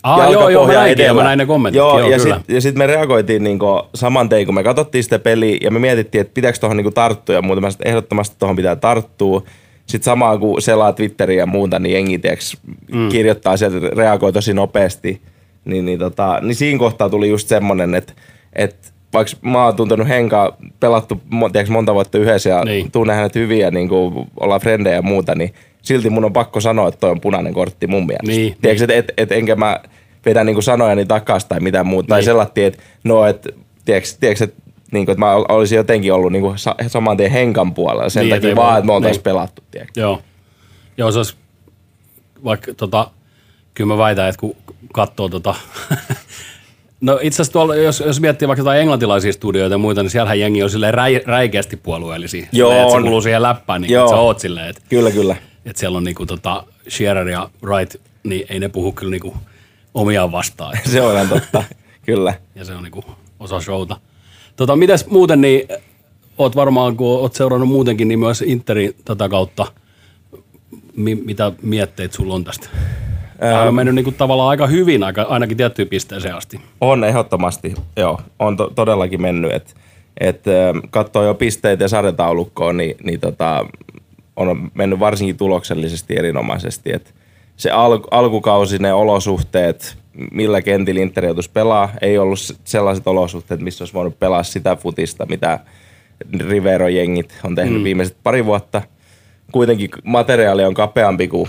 Ah, 0.03 0.33
joo, 0.33 0.49
joo, 0.49 0.67
mä 0.67 0.73
näinkin, 0.73 1.05
ja 1.07 1.15
mä 1.15 1.23
näin 1.23 1.39
ne 1.39 1.47
kommentit. 1.47 1.77
Joo, 1.77 1.99
joo 1.99 2.09
ja 2.09 2.19
sitten 2.19 2.63
sit 2.63 2.75
me 2.77 2.87
reagoitiin 2.87 3.45
niinku 3.45 3.67
saman 3.95 4.29
tein, 4.29 4.47
kun 4.47 4.55
me 4.55 4.63
katsottiin 4.63 5.05
sitä 5.05 5.19
peliä 5.19 5.59
ja 5.61 5.71
me 5.71 5.79
mietittiin, 5.79 6.21
että 6.21 6.35
pitääkö 6.35 6.59
tuohon 6.59 6.77
niinku 6.77 6.91
tarttua 6.91 7.35
ja 7.35 7.43
muuta. 7.43 7.61
Mä 7.61 7.69
ehdottomasti 7.85 8.37
tuohon 8.39 8.57
pitää 8.57 8.77
tarttua. 8.77 9.43
Sitten 9.87 10.05
samaan 10.05 10.41
kun 10.41 10.63
selaa 10.63 10.93
Twitteriä 10.93 11.39
ja 11.39 11.47
muuta, 11.47 11.79
niin 11.79 11.93
jengi 11.95 12.19
tiiäks, 12.19 12.57
mm. 12.93 13.09
kirjoittaa 13.09 13.57
sieltä, 13.57 13.77
reagoi 13.97 14.33
tosi 14.33 14.55
nopeasti. 14.55 15.21
Niin, 15.65 15.85
niin, 15.85 15.99
tota, 15.99 16.39
niin 16.43 16.55
siinä 16.55 16.79
kohtaa 16.79 17.11
tuli 17.11 17.29
just 17.29 17.49
semmonen, 17.49 17.95
että, 17.95 18.13
että 18.53 18.89
vaikka 19.15 19.37
mä 19.43 19.65
oon 19.65 19.77
tuntenut 19.77 20.09
Henkaa, 20.09 20.57
pelattu 20.81 21.21
tiiäks, 21.53 21.71
monta 21.71 21.95
vuotta 21.95 22.19
yhdessä 22.19 22.51
ja 22.51 22.65
Niin. 22.65 22.67
niin. 22.83 22.91
tunnen 22.91 23.17
hänet 23.17 23.35
hyvin 23.35 23.59
ja 23.61 23.71
niin 23.71 23.89
kuin, 23.89 24.27
ollaan 24.41 24.61
frendejä 24.61 24.97
ja 24.97 25.03
muuta, 25.03 25.35
niin 25.35 25.55
silti 25.83 26.11
mun 26.11 26.25
on 26.25 26.33
pakko 26.33 26.61
sanoa, 26.61 26.89
että 26.89 27.01
toi 27.01 27.11
on 27.11 27.21
punainen 27.21 27.55
kortti 27.55 27.87
mun 27.87 28.07
mielestä. 28.07 28.27
Niin, 28.27 28.57
Tiedätkö, 28.63 28.85
että 28.85 28.95
et, 28.95 29.13
et, 29.17 29.33
enkä 29.33 29.57
mä 29.57 29.81
vedä 30.27 30.45
niinku 30.45 30.63
sanojani 30.63 31.07
takaisin 31.07 31.49
tai 31.49 31.61
mitään 31.61 31.87
muuta. 31.87 32.09
Tai 32.09 32.19
Niin. 32.19 32.25
sellattiin, 32.25 32.67
että 32.67 32.83
no, 33.05 33.27
et, 33.27 33.49
tiedätkö, 33.85 34.09
tiedätkö 34.21 34.45
että 34.45 34.63
niinku, 34.93 35.11
että 35.13 35.21
mä 35.21 35.35
ol- 35.35 35.45
olisin 35.49 35.77
jotenkin 35.77 36.13
ollut 36.13 36.33
niinku 36.33 36.53
sa- 36.57 36.75
saman 36.87 37.17
tien 37.17 37.31
henkan 37.31 37.75
puolella 37.75 38.09
sen 38.09 38.21
Niin, 38.21 38.29
niin, 38.29 38.37
et 38.37 38.43
takia 38.43 38.57
voi- 38.57 38.65
vaan, 38.65 38.79
että 38.79 38.87
me 38.87 38.93
oltaisiin 38.93 39.19
niin. 39.19 39.25
pelattu. 39.25 39.63
Tiedätkö? 39.71 40.01
Joo. 40.01 40.23
Joo, 40.97 41.11
se 41.13 41.19
olisi, 41.19 41.37
vaikka 42.45 42.75
tota, 42.75 43.11
kyllä 43.75 43.89
mä 43.89 43.99
väitän, 43.99 44.29
että 44.29 44.41
kun 44.41 44.57
katsoo 44.93 45.29
tota, 45.29 45.55
no 47.05 47.19
itse 47.23 47.37
asiassa 47.37 47.53
tuolla, 47.53 47.77
jos, 47.77 48.01
jos 48.07 48.21
miettii 48.21 48.49
vaikka 48.49 48.61
jotain 48.61 48.81
englantilaisia 48.81 49.33
studioita 49.33 49.75
ja 49.75 49.79
muita, 49.79 50.03
niin 50.03 50.11
siellähän 50.11 50.41
jengi 50.41 50.63
on 50.63 50.71
silleen 50.71 50.95
räi, 50.95 51.21
räikeästi 51.27 51.77
puolueellisia. 51.77 52.47
Joo, 52.53 52.69
Silleen, 52.71 52.83
että 52.87 52.97
se 52.97 53.01
kuuluu 53.03 53.21
siihen 53.23 53.43
läppään, 53.43 53.81
niin 53.83 53.93
Joo. 53.93 54.05
että 54.05 54.17
sä 54.17 54.21
oot 54.21 54.41
silleen, 54.41 54.69
että, 54.69 54.83
Kyllä, 54.89 55.11
kyllä. 55.11 55.37
että 55.67 55.81
siellä 55.81 55.97
on 55.99 56.05
niinku 56.05 56.27
tota 56.27 56.65
Shearer 56.89 57.29
ja 57.29 57.49
Wright, 57.63 57.97
niin 58.25 58.47
ei 58.49 58.61
ne 58.61 58.69
puhu 58.69 58.93
kyllä 58.93 59.11
niinku 59.11 59.35
omiaan 59.95 60.33
vastaan. 60.33 60.79
Se 60.93 61.03
on 61.03 61.15
ihan 61.15 61.29
totta. 61.29 61.65
kyllä. 62.07 62.35
ja 62.55 62.65
se 62.65 62.75
on 62.75 62.83
niinku 62.83 63.05
osa 63.41 63.61
showta. 63.61 63.97
Tota, 64.57 64.77
mitäs 64.77 65.07
muuten, 65.07 65.41
niin 65.41 65.69
oot 66.39 66.57
varmaan, 66.57 66.97
kun 66.97 67.19
oot 67.21 67.35
seurannut 67.35 67.69
muutenkin, 67.69 68.09
niin 68.09 68.19
myös 68.19 68.43
Interin 68.43 68.95
tätä 69.05 69.29
kautta, 69.29 69.67
mi- 70.97 71.15
mitä 71.15 71.53
mietteet 71.63 72.13
sulla 72.13 72.35
on 72.35 72.45
tästä? 72.45 72.69
Tämä 73.41 73.63
on 73.63 73.75
mennyt 73.75 73.95
niinku 73.95 74.13
tavallaan 74.13 74.49
aika 74.49 74.67
hyvin, 74.67 75.03
aika, 75.03 75.23
ainakin 75.23 75.57
tiettyyn 75.57 75.89
pisteeseen 75.89 76.35
asti. 76.35 76.61
On 76.81 77.05
ehdottomasti, 77.05 77.75
joo. 77.97 78.21
On 78.39 78.57
to- 78.57 78.73
todellakin 78.75 79.23
mennyt, 79.23 79.53
että 79.53 79.71
et, 80.21 80.49
ähm, 80.49 80.79
katsoo 80.91 81.23
jo 81.23 81.35
pisteitä 81.35 81.85
ja 81.85 81.89
sarjataulukkoon, 81.89 82.77
niin, 82.77 82.97
niin 83.03 83.21
tota, 83.21 83.67
on 84.37 84.71
mennyt 84.75 85.01
varsinkin 85.01 85.37
tuloksellisesti 85.37 86.17
erinomaisesti. 86.19 86.93
Et 86.93 87.15
se 87.57 87.71
al- 87.71 88.01
alkukausi, 88.11 88.79
ne 88.79 88.93
olosuhteet, 88.93 89.97
millä 90.33 90.63
kentillä 90.63 91.01
Inter 91.01 91.25
pelaa, 91.53 91.91
ei 92.01 92.19
ollut 92.19 92.39
se- 92.41 92.55
sellaiset 92.65 93.07
olosuhteet, 93.07 93.61
missä 93.61 93.83
olisi 93.83 93.95
voinut 93.95 94.19
pelaa 94.19 94.43
sitä 94.43 94.77
futista, 94.77 95.27
mitä 95.27 95.61
Rivero-jengit 96.41 97.33
on 97.45 97.55
tehnyt 97.55 97.79
mm. 97.81 97.85
viimeiset 97.85 98.17
pari 98.23 98.45
vuotta. 98.45 98.83
Kuitenkin 99.53 99.91
materiaali 100.05 100.65
on 100.65 100.75
kapeampi 100.75 101.29
kuin 101.29 101.49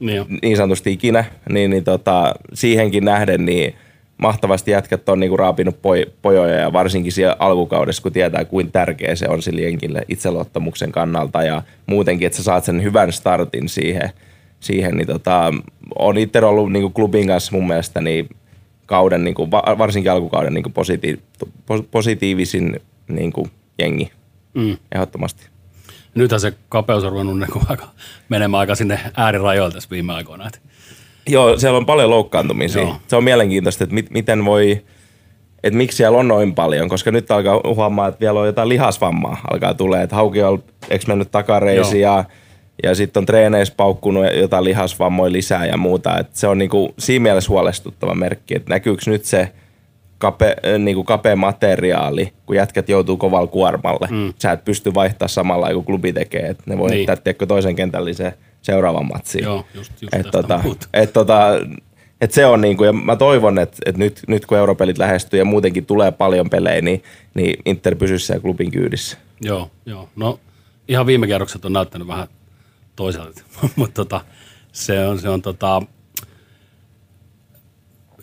Niin 0.00 0.16
jo. 0.16 0.26
niin 0.42 0.56
sanotusti 0.56 0.92
ikinä, 0.92 1.24
niin, 1.52 1.70
niin 1.70 1.84
tota, 1.84 2.34
siihenkin 2.54 3.04
nähden 3.04 3.44
niin 3.46 3.74
mahtavasti 4.18 4.70
jätkät 4.70 5.08
on 5.08 5.20
niinku 5.20 5.36
raapinut 5.36 5.74
poj- 5.76 6.10
pojoja 6.22 6.54
ja 6.54 6.72
varsinkin 6.72 7.12
siellä 7.12 7.36
alkukaudessa, 7.38 8.02
kun 8.02 8.12
tietää 8.12 8.44
kuinka 8.44 8.72
tärkeä 8.72 9.14
se 9.14 9.28
on 9.28 9.42
sille 9.42 9.60
jenkille 9.60 10.02
itseluottamuksen 10.08 10.92
kannalta 10.92 11.42
ja 11.42 11.62
muutenkin, 11.86 12.26
että 12.26 12.36
sä 12.36 12.42
saat 12.42 12.64
sen 12.64 12.82
hyvän 12.82 13.12
startin 13.12 13.68
siihen, 13.68 14.10
siihen 14.60 14.96
niin 14.96 15.06
tota, 15.06 15.52
on 15.98 16.18
itse 16.18 16.38
ollut 16.44 16.72
niinku 16.72 16.90
klubin 16.90 17.26
kanssa 17.26 17.52
mun 17.56 17.66
mielestä 17.66 18.00
niin 18.00 18.28
kauden, 18.86 19.24
niinku, 19.24 19.50
va- 19.50 19.74
varsinkin 19.78 20.12
alkukauden 20.12 20.54
niinku 20.54 20.70
positi- 20.70 21.20
pos- 21.46 21.84
positiivisin 21.90 22.80
niinku 23.08 23.48
jengi, 23.78 24.10
Mm. 24.54 24.76
ehdottomasti. 24.94 25.46
Nythän 26.16 26.40
se 26.40 26.52
kapeus 26.68 27.04
on 27.04 27.12
ruvennut 27.12 27.38
niinku 27.38 27.62
aika, 27.68 27.86
menemään 28.28 28.58
aika 28.58 28.74
sinne 28.74 29.00
äärirajoille 29.16 29.74
tässä 29.74 29.90
viime 29.90 30.12
aikoina. 30.12 30.50
Joo, 31.28 31.58
siellä 31.58 31.76
on 31.76 31.86
paljon 31.86 32.10
loukkaantumisia. 32.10 32.82
Joo. 32.82 32.96
Se 33.08 33.16
on 33.16 33.24
mielenkiintoista, 33.24 33.84
että 33.84 33.94
mit, 33.94 34.10
miten 34.10 34.44
voi, 34.44 34.82
että 35.62 35.76
miksi 35.76 35.96
siellä 35.96 36.18
on 36.18 36.28
noin 36.28 36.54
paljon, 36.54 36.88
koska 36.88 37.10
nyt 37.10 37.30
alkaa 37.30 37.60
huomaa, 37.74 38.08
että 38.08 38.20
vielä 38.20 38.40
on 38.40 38.46
jotain 38.46 38.68
lihasvammaa 38.68 39.40
alkaa 39.50 39.74
tulee, 39.74 40.02
että 40.02 40.16
hauki 40.16 40.42
on 40.42 40.62
eikö 40.90 41.04
mennyt 41.08 41.30
takareisi 41.30 42.00
ja, 42.00 42.24
ja 42.82 42.94
sitten 42.94 43.20
on 43.20 43.26
treeneissä 43.26 43.74
paukkunut 43.76 44.24
jotain 44.40 44.64
lihasvammoja 44.64 45.32
lisää 45.32 45.66
ja 45.66 45.76
muuta. 45.76 46.18
Et 46.18 46.36
se 46.36 46.48
on 46.48 46.58
niinku 46.58 46.94
siinä 46.98 47.22
mielessä 47.22 47.48
huolestuttava 47.48 48.14
merkki, 48.14 48.56
että 48.56 48.70
näkyykö 48.70 49.02
nyt 49.06 49.24
se 49.24 49.52
kape, 50.18 50.56
äh, 50.66 50.78
niinku 50.78 51.04
kapea 51.04 51.36
materiaali, 51.36 52.32
kun 52.46 52.56
jätkät 52.56 52.88
joutuu 52.88 53.16
kovalla 53.16 53.46
kuormalle. 53.46 54.08
Mm. 54.10 54.34
Sä 54.38 54.52
et 54.52 54.64
pysty 54.64 54.94
vaihtaa 54.94 55.28
samalla 55.28 55.74
kun 55.74 55.84
klubi 55.84 56.12
tekee, 56.12 56.46
että 56.46 56.62
ne 56.66 56.78
voi 56.78 56.88
Niin. 56.88 56.90
niin. 56.90 56.96
heittää 56.98 57.16
tiedätkö, 57.16 57.46
toisen 57.46 57.76
kentällisen 57.76 58.32
seuraavan 58.62 59.06
matsiin. 59.06 59.44
joo, 59.44 59.64
just, 59.74 59.92
just 60.02 60.14
Et 60.14 60.30
tota, 60.30 60.60
et 60.94 61.12
tota, 61.12 61.48
et 62.20 62.32
se 62.32 62.46
on 62.46 62.60
niinku, 62.60 62.84
ja 62.84 62.92
mä 62.92 63.16
toivon, 63.16 63.58
että 63.58 63.76
et 63.86 63.96
nyt, 63.96 64.20
nyt 64.28 64.46
kun 64.46 64.58
europelit 64.58 64.98
lähestyy 64.98 65.38
ja 65.38 65.44
muutenkin 65.44 65.86
tulee 65.86 66.10
paljon 66.10 66.50
pelejä, 66.50 66.80
niin, 66.80 67.02
niin 67.34 67.62
Inter 67.64 67.96
pysyisi 67.96 68.26
siellä 68.26 68.42
klubin 68.42 68.70
kyydissä. 68.70 69.16
Joo, 69.40 69.70
joo. 69.86 70.08
No 70.16 70.40
ihan 70.88 71.06
viime 71.06 71.26
kierrokset 71.26 71.64
on 71.64 71.72
näyttänyt 71.72 72.08
vähän 72.08 72.28
toiselta, 72.96 73.42
mutta 73.76 73.94
tota, 74.04 74.20
se 74.72 75.06
on, 75.06 75.18
se 75.18 75.28
on 75.28 75.42
tota, 75.42 75.82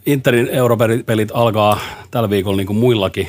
Interin 0.06 0.50
europelit 0.50 1.32
alkaa 1.34 1.80
tällä 2.12 2.30
viikolla 2.30 2.58
niin 2.58 2.68
kuin 2.68 2.78
muillakin. 2.78 3.28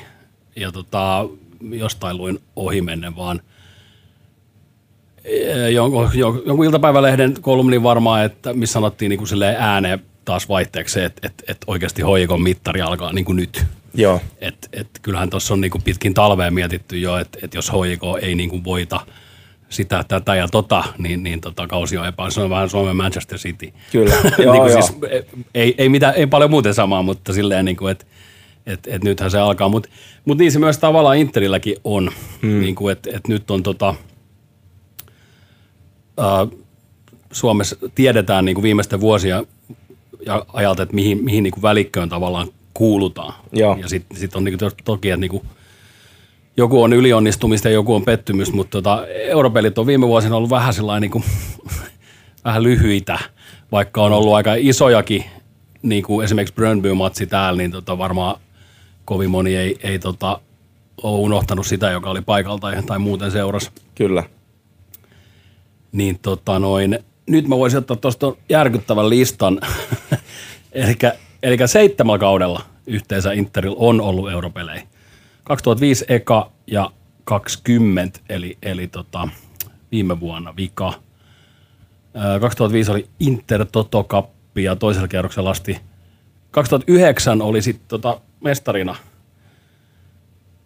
Ja 0.56 0.72
tota, 0.72 1.28
jostain 1.70 2.16
luin 2.16 2.38
ohimennen, 2.56 3.16
vaan 3.16 3.40
jonkun, 5.72 6.10
jonkun 6.14 6.64
iltapäivälehden 6.64 7.34
kolumnin 7.40 7.82
varmaan, 7.82 8.24
että 8.24 8.52
missä 8.52 8.72
sanottiin 8.72 9.10
niin 9.10 9.18
kuin 9.18 9.42
ääneen 9.58 10.02
taas 10.24 10.48
vaihteeksi 10.48 11.00
että, 11.00 11.26
että, 11.26 11.44
että 11.48 11.64
oikeasti 11.66 12.02
hoikon 12.02 12.42
mittari 12.42 12.80
alkaa 12.80 13.12
niin 13.12 13.24
kuin 13.24 13.36
nyt. 13.36 13.64
Joo. 13.94 14.20
Et, 14.40 14.68
et 14.72 14.88
kyllähän 15.02 15.30
tuossa 15.30 15.54
on 15.54 15.60
niin 15.60 15.70
kuin 15.70 15.82
pitkin 15.82 16.14
talveen 16.14 16.54
mietitty 16.54 16.98
jo, 16.98 17.16
että, 17.16 17.38
että 17.42 17.58
jos 17.58 17.72
HJK 17.72 18.02
ei 18.22 18.34
niin 18.34 18.50
kuin 18.50 18.64
voita 18.64 19.00
sitä, 19.74 20.04
tätä 20.08 20.34
ja 20.34 20.48
tota, 20.48 20.84
niin, 20.98 21.22
niin 21.22 21.40
tota, 21.40 21.66
kausi 21.66 21.98
on 21.98 22.06
epä. 22.06 22.30
Se 22.30 22.40
on 22.40 22.50
vähän 22.50 22.70
Suomen 22.70 22.96
Manchester 22.96 23.38
City. 23.38 23.72
Kyllä, 23.92 24.14
niin 24.22 24.32
joo, 24.38 24.56
kuin 24.56 24.72
joo. 24.72 24.82
siis, 24.82 24.98
ei, 25.54 25.74
ei, 25.78 25.88
mitään, 25.88 26.14
ei 26.14 26.26
paljon 26.26 26.50
muuten 26.50 26.74
samaa, 26.74 27.02
mutta 27.02 27.32
silleen, 27.32 27.64
niin 27.64 27.76
kuin, 27.76 27.92
että 27.92 28.06
et, 28.66 28.80
et 28.86 29.04
nythän 29.04 29.30
se 29.30 29.38
alkaa. 29.38 29.68
Mutta 29.68 29.88
mut 30.24 30.38
niin 30.38 30.52
se 30.52 30.58
myös 30.58 30.78
tavallaan 30.78 31.16
Interilläkin 31.16 31.76
on, 31.84 32.10
hmm. 32.42 32.60
niin 32.60 32.74
kuin, 32.74 32.92
että 32.92 33.10
et 33.12 33.28
nyt 33.28 33.50
on 33.50 33.62
tota, 33.62 33.94
äh, 36.20 36.58
Suomessa 37.32 37.76
tiedetään 37.94 38.44
niin 38.44 38.54
kuin 38.54 38.62
viimeisten 38.62 39.00
vuosia 39.00 39.44
ja 40.26 40.46
ajalta, 40.52 40.82
että 40.82 40.94
mihin, 40.94 41.24
mihin 41.24 41.42
niin 41.42 41.52
kuin 41.52 41.62
välikköön 41.62 42.08
tavallaan 42.08 42.48
kuulutaan. 42.74 43.34
Joo. 43.52 43.76
Ja 43.80 43.88
sitten 43.88 44.18
sit 44.18 44.36
on 44.36 44.44
niin 44.44 44.58
kuin, 44.58 44.72
toki, 44.84 45.10
että 45.10 45.20
niin 45.20 45.30
kuin, 45.30 45.42
joku 46.56 46.82
on 46.82 46.92
ylionnistumista 46.92 47.68
ja 47.68 47.74
joku 47.74 47.94
on 47.94 48.04
pettymys, 48.04 48.52
mutta 48.52 48.70
tota, 48.70 49.06
europelit 49.06 49.78
on 49.78 49.86
viime 49.86 50.06
vuosina 50.06 50.36
ollut 50.36 50.50
vähän 50.50 50.74
sellainen 50.74 51.00
niin 51.02 51.10
kuin, 51.10 51.24
vähän 52.44 52.62
lyhyitä, 52.62 53.18
vaikka 53.72 54.02
on 54.02 54.12
ollut 54.12 54.34
aika 54.34 54.54
isojakin, 54.54 55.24
niin 55.82 56.02
kuin 56.02 56.24
esimerkiksi 56.24 56.54
Brøndby-matsi 56.54 57.26
täällä, 57.26 57.58
niin 57.58 57.70
tota, 57.70 57.98
varmaan 57.98 58.36
kovin 59.04 59.30
moni 59.30 59.56
ei, 59.56 59.78
ei 59.82 59.98
tota, 59.98 60.40
ole 61.02 61.18
unohtanut 61.18 61.66
sitä, 61.66 61.90
joka 61.90 62.10
oli 62.10 62.20
paikalla 62.20 62.58
tai, 62.86 62.98
muuten 62.98 63.30
seurasi. 63.30 63.70
Kyllä. 63.94 64.22
Niin 65.92 66.18
tota 66.18 66.58
noin, 66.58 66.98
nyt 67.26 67.48
mä 67.48 67.56
voisin 67.58 67.78
ottaa 67.78 67.96
tuosta 67.96 68.32
järkyttävän 68.48 69.10
listan. 69.10 69.60
eli, 71.42 71.58
seitsemällä 71.66 72.18
kaudella 72.18 72.62
yhteensä 72.86 73.32
Interil 73.32 73.74
on 73.78 74.00
ollut 74.00 74.32
europelejä. 74.32 74.82
2005 75.44 76.04
eka 76.08 76.50
ja 76.66 76.90
20, 77.24 78.20
eli, 78.28 78.58
eli 78.62 78.86
tota, 78.86 79.28
viime 79.92 80.20
vuonna 80.20 80.56
vika. 80.56 80.92
2005 82.40 82.90
oli 82.90 83.08
Inter 83.20 83.66
Toto 83.72 84.04
Cup 84.04 84.30
ja 84.56 84.76
toisella 84.76 85.08
kierroksella 85.08 85.50
asti. 85.50 85.80
2009 86.50 87.42
oli 87.42 87.62
sitten 87.62 87.88
tota 87.88 88.20
mestarina– 88.40 88.96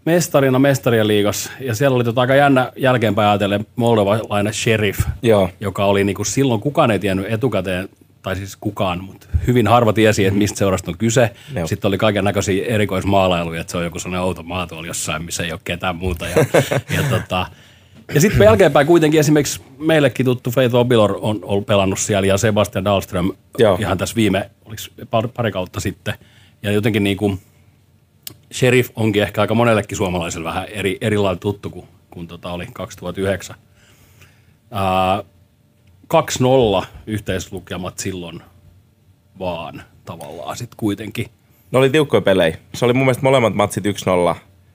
mestarina 0.08 0.58
mestarien 0.58 1.06
liigassa, 1.08 1.50
ja 1.60 1.74
siellä 1.74 1.94
oli 1.94 2.04
tota 2.04 2.20
aika 2.20 2.34
jännä 2.34 2.72
jälkeenpäin 2.76 3.28
ajatellen 3.28 3.66
moldovalainen 3.76 4.54
sheriff, 4.54 5.00
Joo. 5.22 5.50
joka 5.60 5.84
oli 5.84 6.04
niinku 6.04 6.24
silloin 6.24 6.60
kukaan 6.60 6.90
ei 6.90 6.98
tiennyt 6.98 7.32
etukäteen, 7.32 7.88
tai 8.22 8.36
siis 8.36 8.56
kukaan, 8.56 9.04
mutta 9.04 9.26
hyvin 9.46 9.66
harva 9.66 9.92
tiesi, 9.92 10.24
että 10.24 10.38
mistä 10.38 10.58
seurasta 10.58 10.90
on 10.90 10.98
kyse. 10.98 11.30
Joo. 11.54 11.66
Sitten 11.66 11.88
oli 11.88 11.98
kaiken 11.98 12.24
näköisiä 12.24 12.64
erikoismaalailuja, 12.66 13.60
että 13.60 13.70
se 13.70 13.76
on 13.76 13.84
joku 13.84 13.98
sellainen 13.98 14.24
outo 14.24 14.42
maatuoli 14.42 14.86
jossain, 14.86 15.24
missä 15.24 15.42
ei 15.42 15.52
ole 15.52 15.60
ketään 15.64 15.96
muuta. 15.96 16.26
Ja, 16.26 16.36
ja, 16.96 17.02
tota, 17.10 17.46
ja 18.14 18.20
sitten 18.20 18.44
jälkeenpäin 18.44 18.86
kuitenkin 18.86 19.20
esimerkiksi 19.20 19.60
meillekin 19.78 20.26
tuttu 20.26 20.50
Faith 20.50 20.74
Obilor 20.74 21.18
on, 21.20 21.38
on 21.42 21.64
pelannut 21.64 21.98
siellä 21.98 22.26
ja 22.26 22.38
Sebastian 22.38 22.84
Dahlström 22.84 23.32
Joo. 23.58 23.76
ihan 23.80 23.98
tässä 23.98 24.16
viime, 24.16 24.50
oliko 24.64 25.28
pari 25.34 25.52
kautta 25.52 25.80
sitten. 25.80 26.14
Ja 26.62 26.72
jotenkin 26.72 27.04
niin 27.04 27.16
kuin, 27.16 27.40
Sheriff 28.52 28.90
onkin 28.96 29.22
ehkä 29.22 29.40
aika 29.40 29.54
monellekin 29.54 29.96
suomalaiselle 29.96 30.48
vähän 30.48 30.64
eri, 30.64 30.98
erilainen 31.00 31.40
tuttu 31.40 31.70
kuin, 31.70 31.86
kuin 32.10 32.26
tota 32.26 32.52
oli 32.52 32.66
2009. 32.72 33.56
Ää, 34.70 35.24
2-0 36.14 36.86
yhteislukemat 37.06 37.98
silloin 37.98 38.42
vaan 39.38 39.82
tavallaan 40.04 40.56
sitten 40.56 40.76
kuitenkin. 40.76 41.26
Ne 41.70 41.78
oli 41.78 41.90
tiukkoja 41.90 42.20
pelejä. 42.20 42.56
Se 42.74 42.84
oli 42.84 42.92
mun 42.92 43.04
mielestä 43.04 43.22
molemmat 43.22 43.54
matsit 43.54 43.84
1-0. 43.86 43.88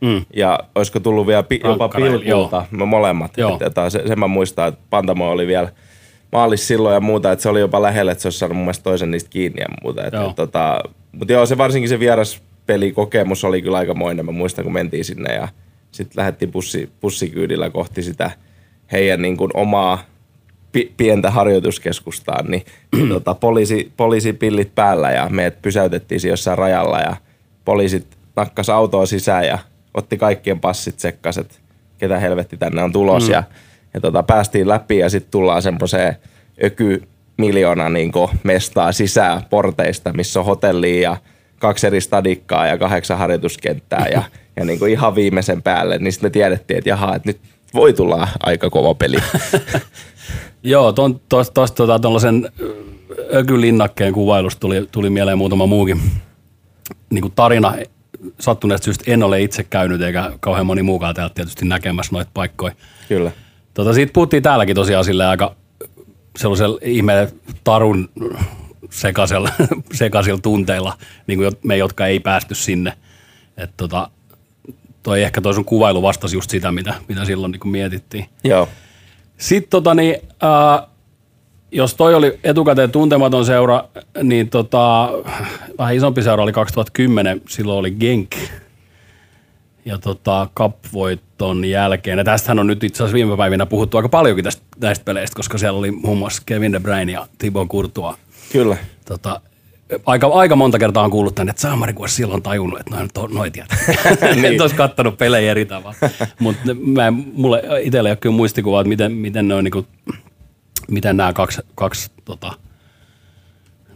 Mm. 0.02 0.26
Ja 0.36 0.60
olisiko 0.76 1.00
tullut 1.00 1.28
vielä 1.28 1.44
pi- 1.44 1.62
jopa 1.64 1.90
pilkulta, 1.90 2.66
no 2.72 2.86
molemmat. 2.86 3.38
Joo. 3.38 3.60
Et, 3.62 3.92
se, 3.92 4.04
sen 4.08 4.20
mä 4.20 4.28
muistan, 4.28 4.68
että 4.68 4.82
Pantamo 4.90 5.32
oli 5.32 5.48
vielä 5.48 5.72
maalissa 6.32 6.68
silloin 6.68 6.94
ja 6.94 7.00
muuta, 7.00 7.32
että 7.32 7.44
se 7.44 7.50
oli 7.50 7.60
jopa 7.60 7.82
lähellä, 7.82 8.12
että 8.12 8.22
se 8.22 8.28
olisi 8.28 8.40
saanut 8.40 8.58
mun 8.58 8.66
mielestä 8.66 8.84
toisen 8.84 9.12
niistä 9.12 9.30
kiinni 9.30 9.62
ja 9.62 9.68
muuta. 9.84 10.06
Et, 10.06 10.14
joo. 10.14 10.30
Et, 10.30 10.36
tota, 10.36 10.80
mutta 11.12 11.34
joo, 11.34 11.46
se 11.46 11.58
varsinkin 11.58 11.90
se 11.90 12.00
vieras 12.00 12.42
pelikokemus 12.66 13.44
oli 13.44 13.62
kyllä 13.62 13.78
aikamoinen. 13.78 14.26
Mä 14.26 14.32
muistan, 14.32 14.64
kun 14.64 14.74
mentiin 14.74 15.06
sinne 15.06 15.34
ja 15.34 15.48
sitten 15.92 16.20
lähdettiin 16.20 16.52
bussi, 16.52 16.90
bussikyydillä 17.02 17.70
kohti 17.70 18.04
sitä 18.04 18.32
heidän 18.92 19.22
niin 19.22 19.38
kuin 19.38 19.52
omaa 19.54 20.04
pi- 20.74 20.94
pientä 20.98 21.32
harjoituskeskustaan, 21.32 22.46
niin, 22.52 22.66
niin 22.96 23.10
tota, 23.10 23.34
poliisi, 23.36 23.92
poliisipillit 23.98 24.76
päällä 24.76 25.12
ja 25.12 25.30
meidät 25.30 25.62
pysäytettiin 25.62 26.22
jossain 26.28 26.58
rajalla 26.58 27.00
ja 27.00 27.16
poliisit 27.66 28.08
nakkas 28.36 28.70
autoa 28.70 29.06
sisään 29.06 29.48
ja 29.48 29.58
otti 29.94 30.18
kaikkien 30.18 30.60
passit 30.60 31.00
sekkas, 31.00 31.38
että 31.38 31.56
ketä 31.98 32.20
helvetti 32.20 32.58
tänne 32.58 32.84
on 32.84 32.92
tulos 32.92 33.28
mm. 33.28 33.32
ja, 33.32 33.44
ja 33.94 34.02
tota, 34.02 34.24
päästiin 34.24 34.68
läpi 34.68 34.98
ja 34.98 35.10
sitten 35.10 35.32
tullaan 35.32 35.62
semmoiseen 35.62 36.16
öky 36.64 37.04
miljoona 37.38 37.90
niin 37.90 38.12
mestaa 38.44 38.92
sisään 38.92 39.42
porteista, 39.50 40.14
missä 40.14 40.40
on 40.40 40.46
hotelli 40.46 41.02
ja 41.02 41.18
kaksi 41.60 41.88
eri 41.88 42.02
stadikkaa 42.02 42.68
ja 42.68 42.78
kahdeksan 42.78 43.18
harjoituskenttää 43.18 44.08
ja, 44.12 44.24
ja 44.56 44.66
niin 44.66 44.88
ihan 44.90 45.16
viimeisen 45.16 45.62
päälle, 45.62 45.98
niin 45.98 46.12
sitten 46.12 46.28
me 46.28 46.32
tiedettiin, 46.32 46.78
että 46.78 46.90
jaha, 46.90 47.16
että 47.16 47.30
nyt 47.30 47.40
voi 47.74 47.94
tulla 47.94 48.28
aika 48.40 48.70
kova 48.70 48.94
peli. 48.94 49.18
Joo, 50.64 50.94
tuosta 51.30 51.68
tota, 51.76 52.00
tuollaisen 52.00 52.52
ökylinnakkeen 53.34 54.14
kuvailusta 54.14 54.60
tuli, 54.60 54.88
tuli 54.92 55.10
mieleen 55.10 55.38
muutama 55.38 55.66
muukin 55.66 56.02
niin 57.10 57.22
kuin 57.22 57.34
tarina. 57.36 57.76
Sattuneesta 58.40 58.86
syystä 58.86 59.04
en 59.08 59.24
ole 59.24 59.42
itse 59.42 59.64
käynyt 59.64 60.02
eikä 60.02 60.32
kauhean 60.40 60.66
moni 60.66 60.84
muukaan 60.84 61.16
täältä 61.16 61.34
tietysti 61.34 61.66
näkemässä 61.66 62.16
noita 62.16 62.32
paikkoja. 62.34 62.74
Kyllä. 63.08 63.32
Tota, 63.74 63.94
siitä 63.94 64.14
puhuttiin 64.14 64.44
täälläkin 64.44 64.76
tosiaan 64.76 65.06
sille 65.06 65.26
aika 65.26 65.56
sellaisella 66.38 66.80
ihmeen 66.82 67.30
tarun 67.64 68.10
sekaisella, 68.90 69.50
sekaisilla 69.94 70.40
tunteilla, 70.40 70.98
niin 71.28 71.40
kuin 71.40 71.52
me, 71.64 71.78
jotka 71.78 72.08
ei 72.08 72.20
päästy 72.20 72.56
sinne. 72.56 72.94
että 73.58 73.74
tota, 73.78 74.10
toi 75.04 75.24
ehkä 75.24 75.42
toi 75.42 75.54
sun 75.54 75.66
kuvailu 75.66 76.02
vastasi 76.02 76.36
just 76.36 76.50
sitä, 76.50 76.72
mitä, 76.72 76.94
mitä 77.08 77.26
silloin 77.26 77.52
niin 77.52 77.72
mietittiin. 77.72 78.26
Joo. 78.44 78.70
Sitten 79.38 79.70
tota, 79.70 79.94
niin, 79.94 80.16
äh, 80.44 80.88
jos 81.72 81.96
toi 81.96 82.16
oli 82.16 82.40
etukäteen 82.44 82.92
tuntematon 82.92 83.46
seura, 83.46 83.84
niin 84.24 84.50
tota, 84.50 85.12
vähän 85.78 85.96
isompi 85.96 86.24
seura 86.24 86.44
oli 86.44 86.54
2010, 86.54 87.42
silloin 87.50 87.80
oli 87.80 87.92
Genk. 87.92 88.36
Ja 89.86 89.98
tota, 89.98 90.48
Cup-voiton 90.60 91.66
jälkeen, 91.66 92.18
ja 92.18 92.24
tästähän 92.24 92.60
on 92.60 92.68
nyt 92.68 92.84
itse 92.84 93.04
asiassa 93.04 93.14
viime 93.14 93.38
päivinä 93.38 93.66
puhuttu 93.66 93.98
aika 93.98 94.10
paljonkin 94.10 94.44
tästä, 94.44 94.64
näistä 94.82 95.06
peleistä, 95.06 95.36
koska 95.36 95.58
siellä 95.58 95.80
oli 95.80 95.92
muun 95.92 96.18
muassa 96.18 96.44
Kevin 96.46 96.72
De 96.72 96.80
Bruyne 96.80 97.12
ja 97.12 97.28
Thibaut 97.38 97.70
Courtois 97.70 98.16
Kyllä. 98.52 98.78
Tota, 99.06 99.42
aika, 100.06 100.28
aika 100.28 100.56
monta 100.56 100.80
kertaa 100.80 101.04
on 101.04 101.12
kuullut 101.12 101.36
tänne, 101.36 101.50
että 101.50 101.62
Saamari 101.62 101.94
kun 101.94 102.10
silloin 102.10 102.42
tajunnut, 102.42 102.80
että 102.80 102.96
noin, 102.96 103.10
to, 103.14 103.28
noin 103.28 103.52
tietää. 103.52 103.78
niin. 104.36 104.46
en 104.46 104.62
olisi 104.62 104.76
kattonut 104.76 105.18
pelejä 105.18 105.52
eri 105.52 105.66
tavalla. 105.66 105.96
Mutta 106.40 106.62
mulle 107.34 107.64
itselle 107.82 108.10
ei 108.10 108.12
ole 108.12 108.18
kyllä 108.18 108.36
muistikuvaa, 108.36 108.82
että 108.82 108.90
miten, 108.90 109.12
miten, 109.12 109.48
ne 109.48 109.56
on, 109.56 109.64
niin 109.64 109.72
kuin, 109.72 109.88
miten 110.92 111.18
nämä 111.18 111.34
kaksi, 111.34 111.62
kaksi 111.76 112.12
tota, 112.26 112.52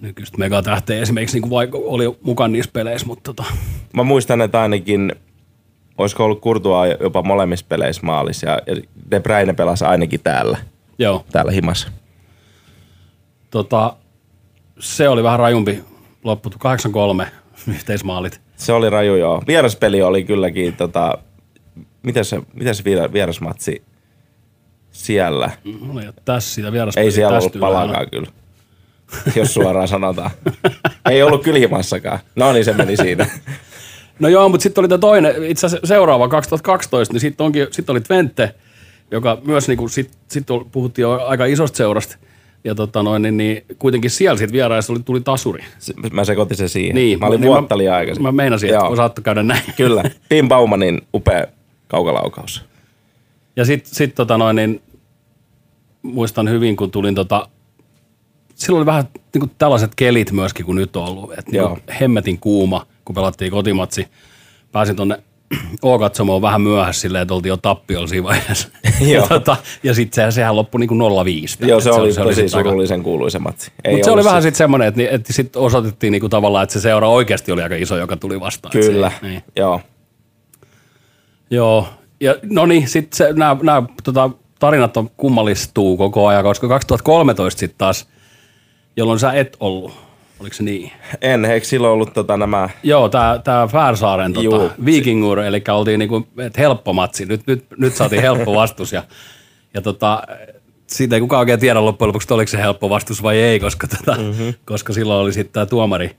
nykyistä 0.02 0.38
megatähteä 0.38 1.02
esimerkiksi 1.02 1.40
niin 1.40 1.50
kuin 1.50 1.70
oli 1.74 2.18
mukana 2.22 2.52
niissä 2.52 2.72
peleissä. 2.74 3.08
Mutta 3.08 3.34
tota. 3.34 3.44
Mä 3.94 4.04
muistan, 4.04 4.42
että 4.42 4.62
ainakin 4.62 5.16
olisiko 5.98 6.26
ollut 6.26 6.42
Kurtua 6.42 6.88
jopa 6.88 7.22
molemmissa 7.22 7.66
peleissä 7.70 8.02
maalissa 8.06 8.48
ja 8.50 8.60
De 9.12 9.20
Bruyne 9.20 9.54
pelasi 9.54 9.86
ainakin 9.86 10.20
täällä. 10.24 10.58
Joo. 11.00 11.26
Täällä 11.32 11.52
himassa. 11.52 11.88
Tota, 13.52 13.96
se 14.80 15.10
oli 15.10 15.24
vähän 15.24 15.40
rajumpi 15.40 15.84
loppu, 16.24 16.50
8-3 16.50 17.28
yhteismaalit. 17.76 18.42
Se 18.56 18.74
oli 18.74 18.90
raju, 18.90 19.16
joo. 19.16 19.44
Vieraspeli 19.48 20.02
oli 20.02 20.24
kylläkin, 20.24 20.76
tota, 20.76 21.18
miten 22.04 22.26
se, 22.26 22.42
miten 22.54 22.76
se 22.76 22.84
vierasmatsi 23.14 23.84
siellä? 24.92 25.52
No, 25.82 26.00
ei 26.00 26.08
tässä 26.26 26.56
siitä 26.56 26.72
vieraspeli. 26.72 27.06
Ei 27.06 27.12
siellä 27.12 27.38
ollut 27.38 27.60
palakaan 27.60 28.10
kyllä, 28.12 28.28
jos 29.36 29.54
suoraan 29.54 29.88
sanotaan. 29.88 30.32
ei 31.10 31.24
ollut 31.24 31.44
kyljimassakaan. 31.44 32.20
No 32.36 32.54
niin, 32.54 32.66
se 32.66 32.74
meni 32.74 32.98
siinä. 32.98 33.28
No 34.20 34.28
joo, 34.28 34.50
mutta 34.50 34.64
sitten 34.64 34.82
oli 34.82 34.88
tämä 34.88 35.00
toinen, 35.00 35.44
itse 35.44 35.66
asiassa 35.66 35.88
seuraava 35.88 36.28
2012, 36.28 37.14
niin 37.14 37.22
sitten 37.22 37.54
sit 37.72 37.90
oli 37.90 38.02
Twente, 38.02 38.56
joka 39.12 39.38
myös, 39.46 39.68
niin 39.68 39.90
sitten 39.90 40.20
sit 40.28 40.48
puhuttiin 40.72 41.04
jo 41.04 41.26
aika 41.28 41.46
isosta 41.46 41.78
seurasta, 41.78 42.18
ja 42.64 42.76
tota 42.76 43.04
noin, 43.04 43.22
niin, 43.22 43.38
niin, 43.38 43.64
kuitenkin 43.80 44.12
siellä 44.12 44.38
sitten 44.38 44.54
vieraissa 44.54 44.94
oli, 44.94 45.00
tuli 45.06 45.22
tasuri. 45.22 45.64
Mä 46.12 46.24
sekoitin 46.24 46.58
se 46.58 46.68
siihen. 46.68 46.96
Niin, 46.96 47.20
mä 47.20 47.26
olin 47.26 47.42
niin 47.42 47.52
vuotta 47.52 47.78
liian 47.78 47.96
aikaisin. 47.96 48.24
Mä 48.24 48.32
meinasin, 48.32 48.70
että 48.70 48.96
saattoi 48.96 49.24
käydä 49.24 49.44
näin. 49.44 49.62
Kyllä. 49.78 50.04
Tim 50.30 50.48
Baumanin 50.48 51.02
upea 51.14 51.48
kaukalaukaus. 51.88 52.66
Ja 53.56 53.66
sitten 53.66 53.96
sit, 53.96 54.16
tota 54.16 54.38
noin, 54.38 54.56
niin 54.56 54.82
muistan 56.02 56.50
hyvin, 56.50 56.76
kun 56.76 56.92
tulin 56.92 57.16
tota, 57.16 57.50
silloin 58.56 58.80
oli 58.80 58.86
vähän 58.86 59.04
niin 59.34 59.40
kuin 59.40 59.52
tällaiset 59.58 59.96
kelit 59.96 60.32
myöskin 60.32 60.66
kuin 60.66 60.76
nyt 60.76 60.96
on 60.96 61.04
ollut. 61.04 61.32
Että 61.32 61.52
niin 61.52 61.58
Joo. 61.58 61.78
hemmetin 62.02 62.40
kuuma, 62.40 62.86
kun 63.06 63.16
pelattiin 63.16 63.52
kotimatsi. 63.52 64.08
Pääsin 64.72 64.96
tonne 65.50 65.68
O-katsomoon 65.82 66.42
vähän 66.42 66.62
myöhässä 66.62 67.02
silleen, 67.02 67.22
että 67.22 67.34
oltiin 67.34 67.50
jo 67.50 67.58
tappiolla 67.58 68.08
siinä 68.08 68.24
vaiheessa. 68.24 68.68
Joo. 69.02 69.24
ja, 69.24 69.28
tota, 69.28 69.58
ja 69.84 69.94
sitten 69.94 70.32
se, 70.32 70.36
sehän 70.36 70.56
loppui 70.56 70.80
niin 70.80 70.88
kuin 70.88 71.02
0-5. 71.62 71.68
Joo, 71.68 71.82
se, 71.82 71.90
Et 71.90 71.96
oli, 71.96 72.14
tosi 72.14 72.36
sit 72.36 72.44
aika- 72.54 72.70
surullisen 72.70 73.04
kuuluisa 73.04 73.40
matsi. 73.40 73.72
Mutta 73.92 74.06
se 74.06 74.12
oli 74.12 74.14
ollut 74.14 74.26
vähän 74.26 74.42
sitten 74.42 74.58
semmoinen, 74.58 74.88
että, 74.88 75.02
että 75.10 75.34
sitten 75.34 75.62
osoitettiin 75.62 76.12
niinku 76.12 76.30
tavallaan, 76.30 76.64
että 76.64 76.74
se 76.74 76.80
seura 76.80 77.10
oikeasti 77.10 77.52
oli 77.52 77.62
aika 77.62 77.76
iso, 77.76 77.98
joka 77.98 78.18
tuli 78.18 78.40
vastaan. 78.40 78.72
Kyllä, 78.72 79.12
Se, 79.22 79.28
niin. 79.28 79.44
joo. 79.56 79.82
Joo, 81.50 81.88
ja 82.22 82.36
no 82.44 82.66
niin, 82.66 82.88
sitten 82.88 83.36
nämä 83.36 83.84
tota, 84.04 84.30
tarinat 84.60 84.98
on 84.98 85.10
kummallistuu 85.18 85.98
koko 85.98 86.28
ajan, 86.28 86.44
koska 86.44 86.68
2013 86.68 87.60
sitten 87.60 87.78
taas, 87.78 88.08
jolloin 88.98 89.20
sä 89.20 89.32
et 89.32 89.58
ollut, 89.60 89.94
oliko 90.40 90.56
se 90.56 90.64
niin? 90.64 90.92
En, 91.22 91.46
eikö 91.46 91.68
silloin 91.68 91.94
ollut 91.94 92.14
tota 92.14 92.38
nämä, 92.38 92.70
Joo, 92.84 93.10
tämä 93.10 93.40
tää 93.44 93.68
Färsaaren 93.68 94.34
Juu. 94.42 94.60
tota, 94.60 94.74
Vikingur, 94.86 95.40
eli 95.40 95.64
oltiin 95.72 96.00
niinku, 96.00 96.28
et 96.38 96.58
helppo 96.58 96.94
matsi, 96.94 97.26
nyt, 97.26 97.48
nyt, 97.48 97.66
nyt 97.78 97.96
saatiin 97.96 98.22
helppo 98.22 98.56
vastus 98.56 98.94
ja, 98.94 99.04
ja 99.74 99.82
tota, 99.82 100.24
siitä 100.88 101.16
ei 101.16 101.22
kukaan 101.22 101.40
oikein 101.40 101.60
tiedä 101.60 101.86
loppujen 101.86 102.08
lopuksi, 102.08 102.34
oliko 102.34 102.50
se 102.50 102.58
helppo 102.58 102.90
vastus 102.90 103.24
vai 103.24 103.38
ei, 103.38 103.60
koska, 103.60 103.88
tota, 103.88 104.18
mm-hmm. 104.18 104.54
koska 104.66 104.94
silloin 104.94 105.24
oli 105.24 105.34
sitten 105.34 105.54
tämä 105.54 105.66
tuomari, 105.66 106.16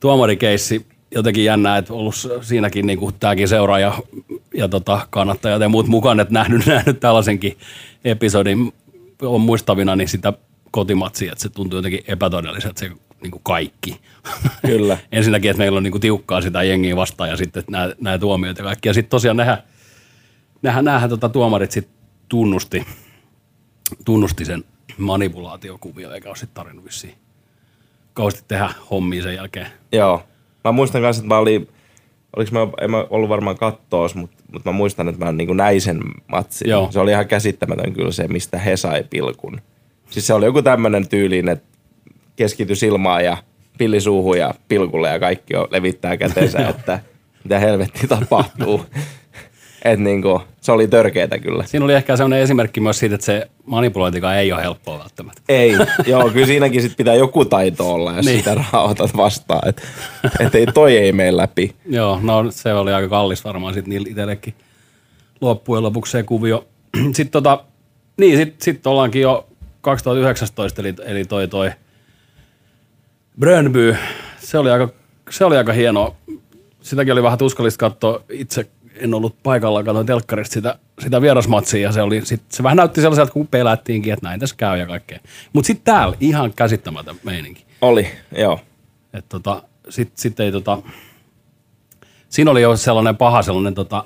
tuomarikeissi 0.00 0.86
jotenkin 1.14 1.44
jännää, 1.44 1.76
että 1.76 1.92
ollut 1.92 2.14
siinäkin 2.40 2.86
niin 2.86 2.98
tämäkin 3.20 3.48
seuraaja 3.48 3.94
ja 4.54 4.68
tota, 4.68 5.06
kannattajat 5.10 5.62
ja 5.62 5.68
muut 5.68 5.86
mukaan, 5.86 6.20
että 6.20 6.34
nähnyt, 6.34 6.66
nähnyt 6.74 7.00
tällaisenkin 7.00 7.56
episodin 8.04 8.72
on 9.22 9.40
muistavina 9.40 9.96
niin 9.96 10.08
sitä 10.08 10.32
kotimatsia, 10.70 11.32
että 11.32 11.42
se 11.42 11.48
tuntuu 11.48 11.78
jotenkin 11.78 12.04
epätodelliselta 12.08 12.80
se 12.80 12.90
niin 13.22 13.30
kuin 13.30 13.42
kaikki. 13.44 14.00
Kyllä. 14.66 14.98
Ensinnäkin, 15.12 15.50
että 15.50 15.58
meillä 15.58 15.76
on 15.76 15.82
niin 15.82 15.92
kuin 15.92 16.00
tiukkaa 16.00 16.40
sitä 16.40 16.62
jengiä 16.62 16.96
vastaan 16.96 17.30
ja 17.30 17.36
sitten 17.36 17.64
nämä, 17.70 17.92
nämä 18.00 18.18
tuomiot 18.18 18.58
ja 18.58 18.64
kaikki. 18.64 18.88
Ja 18.88 18.94
sitten 18.94 19.10
tosiaan 19.10 19.36
nähdään, 19.36 19.62
nähdään, 20.62 20.84
nähdään 20.84 21.10
tota 21.10 21.28
tuomarit 21.28 21.70
sitten 21.70 21.94
tunnusti, 22.28 22.86
tunnusti 24.04 24.44
sen 24.44 24.64
manipulaatiokuvio, 24.98 26.12
eikä 26.12 26.28
ole 26.28 26.36
sitten 26.36 26.54
tarvinnut 26.54 26.84
vissiin 26.84 27.14
kauheasti 28.14 28.44
tehdä 28.48 28.70
hommia 28.90 29.22
sen 29.22 29.34
jälkeen. 29.34 29.66
joo. 29.92 30.22
Mä 30.64 30.72
muistan 30.72 31.02
kanssa, 31.02 31.20
että 31.20 31.34
mä 31.34 31.38
olin, 31.38 31.68
oliks 32.36 32.52
mä, 32.52 32.60
en 32.80 32.90
mä 32.90 33.06
ollut 33.10 33.28
varmaan 33.28 33.58
kattoos, 33.58 34.14
mutta 34.14 34.42
mut 34.52 34.64
mä 34.64 34.72
muistan, 34.72 35.08
että 35.08 35.24
mä 35.24 35.32
niin 35.32 35.56
näin 35.56 35.80
sen 35.80 36.00
matsin. 36.26 36.68
Joo. 36.70 36.92
Se 36.92 37.00
oli 37.00 37.10
ihan 37.10 37.28
käsittämätön 37.28 37.92
kyllä 37.92 38.12
se, 38.12 38.28
mistä 38.28 38.58
he 38.58 38.76
sai 38.76 39.04
pilkun. 39.10 39.60
Siis 40.10 40.26
se 40.26 40.34
oli 40.34 40.44
joku 40.44 40.62
tämmöinen 40.62 41.08
tyyliin, 41.08 41.48
että 41.48 41.69
keskity 42.40 42.74
silmaan 42.74 43.24
ja 43.24 43.36
pilli 43.78 44.00
suuhun 44.00 44.38
ja 44.38 44.54
pilkulle 44.68 45.08
ja 45.08 45.18
kaikki 45.18 45.56
on, 45.56 45.68
levittää 45.70 46.16
käteensä, 46.16 46.68
että 46.68 47.00
mitä 47.44 47.58
helvetti 47.58 48.06
tapahtuu. 48.06 48.86
Et 49.84 50.00
niinku, 50.00 50.42
se 50.60 50.72
oli 50.72 50.88
törkeetä 50.88 51.38
kyllä. 51.38 51.64
Siinä 51.66 51.84
oli 51.84 51.94
ehkä 51.94 52.16
sellainen 52.16 52.40
esimerkki 52.40 52.80
myös 52.80 52.98
siitä, 52.98 53.14
että 53.14 53.24
se 53.24 53.50
manipulointikaan 53.66 54.36
ei 54.36 54.52
ole 54.52 54.62
helppoa 54.62 54.98
välttämättä. 54.98 55.42
Ei, 55.48 55.76
joo, 56.06 56.30
kyllä 56.30 56.46
siinäkin 56.46 56.82
sit 56.82 56.96
pitää 56.96 57.14
joku 57.14 57.44
taito 57.44 57.92
olla, 57.92 58.12
jos 58.12 58.26
Niin. 58.26 58.32
niin. 58.32 58.38
sitä 58.38 58.54
rahaa 58.54 58.84
otat 58.84 59.16
vastaan. 59.16 59.68
Että 59.68 59.82
et 60.40 60.54
ei, 60.54 60.66
toi 60.66 60.96
ei 60.96 61.12
mene 61.12 61.36
läpi. 61.36 61.74
Joo, 61.86 62.20
no 62.22 62.50
se 62.50 62.74
oli 62.74 62.92
aika 62.92 63.08
kallis 63.08 63.44
varmaan 63.44 63.74
sitten 63.74 63.90
niillä 63.90 64.08
itsellekin 64.10 64.54
loppujen 65.40 65.82
lopuksi 65.82 66.12
se 66.12 66.22
kuvio. 66.22 66.68
sitten 67.16 67.30
tota, 67.30 67.64
niin 68.16 68.36
sit, 68.36 68.60
sit 68.60 68.86
ollaankin 68.86 69.22
jo 69.22 69.46
2019, 69.80 70.82
eli, 70.82 70.94
eli 71.04 71.24
toi 71.24 71.48
toi 71.48 71.70
Brönby, 73.40 73.96
se 74.38 74.58
oli 74.58 74.70
aika, 74.70 74.88
se 75.30 75.44
oli 75.44 75.56
aika 75.56 75.72
hieno. 75.72 76.16
Sitäkin 76.80 77.12
oli 77.12 77.22
vähän 77.22 77.38
tuskallista 77.38 77.78
katsoa. 77.78 78.22
Itse 78.28 78.70
en 78.96 79.14
ollut 79.14 79.42
paikalla, 79.42 79.84
katsoin 79.84 80.06
telkkarista 80.06 80.54
sitä, 80.54 80.78
sitä 80.98 81.20
vierasmatsia 81.20 81.80
ja 81.80 81.92
se, 81.92 82.02
oli, 82.02 82.20
sit, 82.24 82.42
se 82.48 82.62
vähän 82.62 82.76
näytti 82.76 83.00
sellaiselta, 83.00 83.32
kun 83.32 83.46
pelättiinkin, 83.46 84.12
että 84.12 84.26
näin 84.28 84.40
tässä 84.40 84.56
käy 84.56 84.78
ja 84.78 84.86
kaikkea. 84.86 85.18
Mutta 85.52 85.66
sitten 85.66 85.94
täällä 85.94 86.16
ihan 86.20 86.52
käsittämätön 86.54 87.16
meininki. 87.24 87.64
Oli, 87.80 88.08
joo. 88.38 88.60
Et 89.12 89.24
tota, 89.28 89.62
sit, 89.88 90.12
sit 90.14 90.40
ei 90.40 90.52
tota, 90.52 90.78
siinä 92.28 92.50
oli 92.50 92.62
jo 92.62 92.76
sellainen 92.76 93.16
paha 93.16 93.42
sellainen 93.42 93.74
tota, 93.74 94.04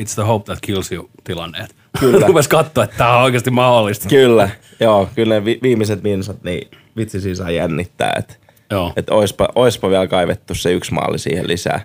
it's 0.00 0.14
the 0.14 0.22
hope 0.22 0.44
that 0.44 0.58
kills 0.60 0.92
you 0.92 1.10
tilanne. 1.24 1.66
Kyllä. 2.00 2.26
Rupes 2.28 2.48
katsoa, 2.48 2.84
että 2.84 2.96
tämä 2.96 3.16
on 3.16 3.22
oikeasti 3.22 3.50
mahdollista. 3.50 4.08
Kyllä, 4.08 4.48
joo. 4.80 5.08
Kyllä 5.14 5.34
ne 5.34 5.44
vi- 5.44 5.58
viimeiset 5.62 6.02
minsat, 6.02 6.42
niin 6.42 6.70
vitsi 6.96 7.20
siinä 7.20 7.34
saa 7.34 7.50
jännittää. 7.50 8.12
Että 8.18 8.34
Joo. 8.70 8.92
et 8.96 9.10
oispa, 9.10 9.48
oispa 9.54 9.90
vielä 9.90 10.06
kaivettu 10.06 10.54
se 10.54 10.72
yksi 10.72 10.94
maali 10.94 11.18
siihen 11.18 11.48
lisää. 11.48 11.80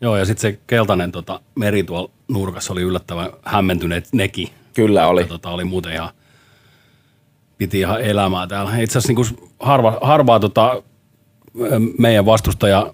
Joo, 0.00 0.16
ja 0.16 0.24
sitten 0.24 0.52
se 0.52 0.58
keltainen 0.66 1.12
tota, 1.12 1.40
meri 1.54 1.84
tuolla 1.84 2.10
nurkassa 2.28 2.72
oli 2.72 2.82
yllättävän 2.82 3.30
hämmentyneet 3.42 4.08
nekin. 4.12 4.48
Kyllä 4.74 5.06
oli. 5.06 5.20
Ja, 5.20 5.26
tota, 5.26 5.50
oli 5.50 5.64
muuten 5.64 5.92
ihan, 5.92 6.10
piti 7.58 7.78
ihan 7.78 8.00
elämää 8.00 8.46
täällä. 8.46 8.78
Itse 8.78 8.98
asiassa 8.98 9.36
niin 9.36 9.50
harva, 9.60 9.98
harvaa 10.02 10.40
tota, 10.40 10.82
meidän 11.98 12.26
vastustaja 12.26 12.90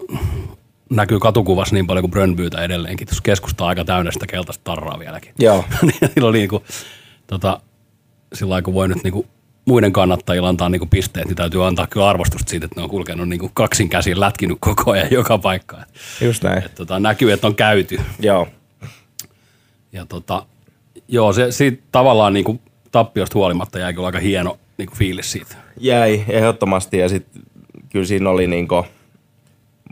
näkyy 0.89 1.19
katukuvassa 1.19 1.75
niin 1.75 1.87
paljon 1.87 2.03
kuin 2.03 2.11
Brönbyytä 2.11 2.63
edelleenkin. 2.63 3.07
Tuossa 3.07 3.23
keskusta 3.23 3.67
aika 3.67 3.85
täynnä 3.85 4.11
sitä 4.11 4.27
keltaista 4.27 4.63
tarraa 4.63 4.99
vieläkin. 4.99 5.33
Joo. 5.39 5.65
Niin 5.81 5.93
Niillä 6.15 6.29
oli 6.29 6.37
niinku, 6.37 6.63
tota, 7.27 7.61
sillä 8.33 8.49
lailla, 8.49 8.65
kun 8.65 8.73
voi 8.73 8.87
nyt 8.87 9.03
niinku 9.03 9.25
muiden 9.69 9.93
kannattajilla 9.93 10.49
antaa 10.49 10.69
niinku 10.69 10.85
pisteet, 10.85 11.27
niin 11.27 11.35
täytyy 11.35 11.67
antaa 11.67 11.87
kyllä 11.87 12.09
arvostusta 12.09 12.49
siitä, 12.49 12.65
että 12.65 12.79
ne 12.79 12.83
on 12.83 12.89
kulkenut 12.89 13.29
niinku 13.29 13.51
kaksin 13.53 13.89
käsin 13.89 14.19
lätkinyt 14.19 14.57
koko 14.59 14.91
ajan 14.91 15.07
joka 15.19 15.37
paikkaan. 15.37 15.85
Just 16.21 16.43
näin. 16.43 16.65
et, 16.65 16.75
tota, 16.75 16.99
näkyy, 16.99 17.31
että 17.31 17.47
on 17.47 17.55
käyty. 17.55 17.99
Joo. 18.19 18.47
Ja 19.91 20.05
tota, 20.05 20.45
joo, 21.07 21.33
se 21.33 21.51
siitä 21.51 21.83
tavallaan 21.91 22.33
niinku 22.33 22.61
tappiosta 22.91 23.39
huolimatta 23.39 23.79
jäi 23.79 23.93
kyllä 23.93 24.05
aika 24.05 24.19
hieno 24.19 24.57
niinku 24.77 24.95
fiilis 24.95 25.31
siitä. 25.31 25.55
Jäi 25.79 26.25
ehdottomasti 26.29 26.97
ja 26.97 27.09
sitten 27.09 27.41
kyllä 27.89 28.05
siinä 28.05 28.29
oli 28.29 28.47
niinku, 28.47 28.85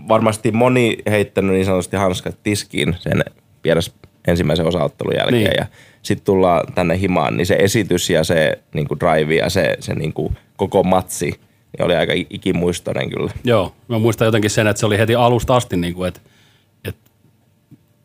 varmasti 0.08 0.52
moni 0.52 0.98
heittänyt 1.10 1.52
niin 1.52 1.66
sanotusti 1.66 1.98
hanskat 1.98 2.38
tiskiin 2.44 2.96
sen 3.00 3.24
vieras 3.63 3.92
ensimmäisen 4.28 4.68
osaottelun 4.68 5.16
jälkeen 5.16 5.34
Niin. 5.42 5.50
niin. 5.50 5.58
ja 5.60 5.66
sitten 6.08 6.26
tullaan 6.26 6.74
tänne 6.74 7.00
himaan, 7.00 7.38
niin 7.38 7.48
se 7.48 7.56
esitys 7.56 8.10
ja 8.10 8.24
se 8.24 8.60
niinku 8.74 9.00
drive 9.00 9.36
ja 9.36 9.50
se, 9.50 9.78
se 9.80 9.96
niinku 9.96 10.34
koko 10.58 10.84
matsi 10.84 11.39
niin 11.78 11.86
oli 11.86 11.96
aika 11.96 12.13
ikimuistoinen 12.30 13.10
kyllä. 13.10 13.32
Joo, 13.43 13.74
mä 13.88 14.00
muistan 14.00 14.26
jotenkin 14.26 14.50
sen, 14.50 14.67
että 14.67 14.80
se 14.80 14.86
oli 14.86 14.98
heti 14.98 15.15
alusta 15.15 15.56
asti, 15.56 15.78
niin 15.78 15.93
kuin, 15.93 16.08
että, 16.08 16.20
että 16.84 17.12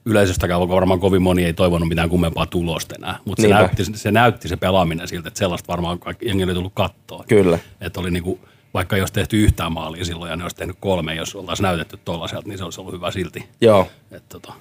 yleisöstäkään 0.05 0.69
varmaan 0.69 1.01
kovin 1.01 1.23
moni 1.23 1.45
ei 1.45 1.53
toivonut 1.53 1.89
mitään 1.89 2.09
kummempaa 2.09 2.47
tulosta 2.47 2.95
enää, 2.99 3.19
mutta 3.25 3.43
se 3.43 3.49
Niinpä. 3.49 3.61
näytti, 3.63 3.85
se 3.85 4.13
näytti 4.13 4.49
se 4.49 4.57
pelaaminen 4.57 5.09
siltä, 5.09 5.29
että 5.29 5.39
sellaista 5.39 5.69
varmaan 5.69 5.99
kaikki 5.99 6.27
jengi 6.27 6.45
oli 6.45 6.55
tullut 6.55 6.73
kattoon. 6.75 7.25
Kyllä. 7.29 7.59
Että 7.81 8.01
oli 8.01 8.11
niin 8.11 8.23
kuin, 8.23 8.41
vaikka 8.75 8.97
olisi 8.97 9.13
tehty 9.13 9.43
yhtään 9.43 9.73
maalia 9.73 10.05
silloin 10.05 10.31
ja 10.31 10.37
ne 10.37 10.43
olisi 10.43 10.57
tehnyt 10.57 10.77
kolme, 10.81 11.15
jos 11.15 11.35
oltaisiin 11.35 11.65
näytetty 11.65 11.99
tuollaiselta, 12.05 12.49
niin 12.49 12.59
se 12.59 12.65
olisi 12.65 12.81
ollut 12.81 12.95
hyvä 12.95 13.11
silti. 13.11 13.49
Joo. 13.61 13.89
Et, 14.11 14.29
tota, 14.29 14.53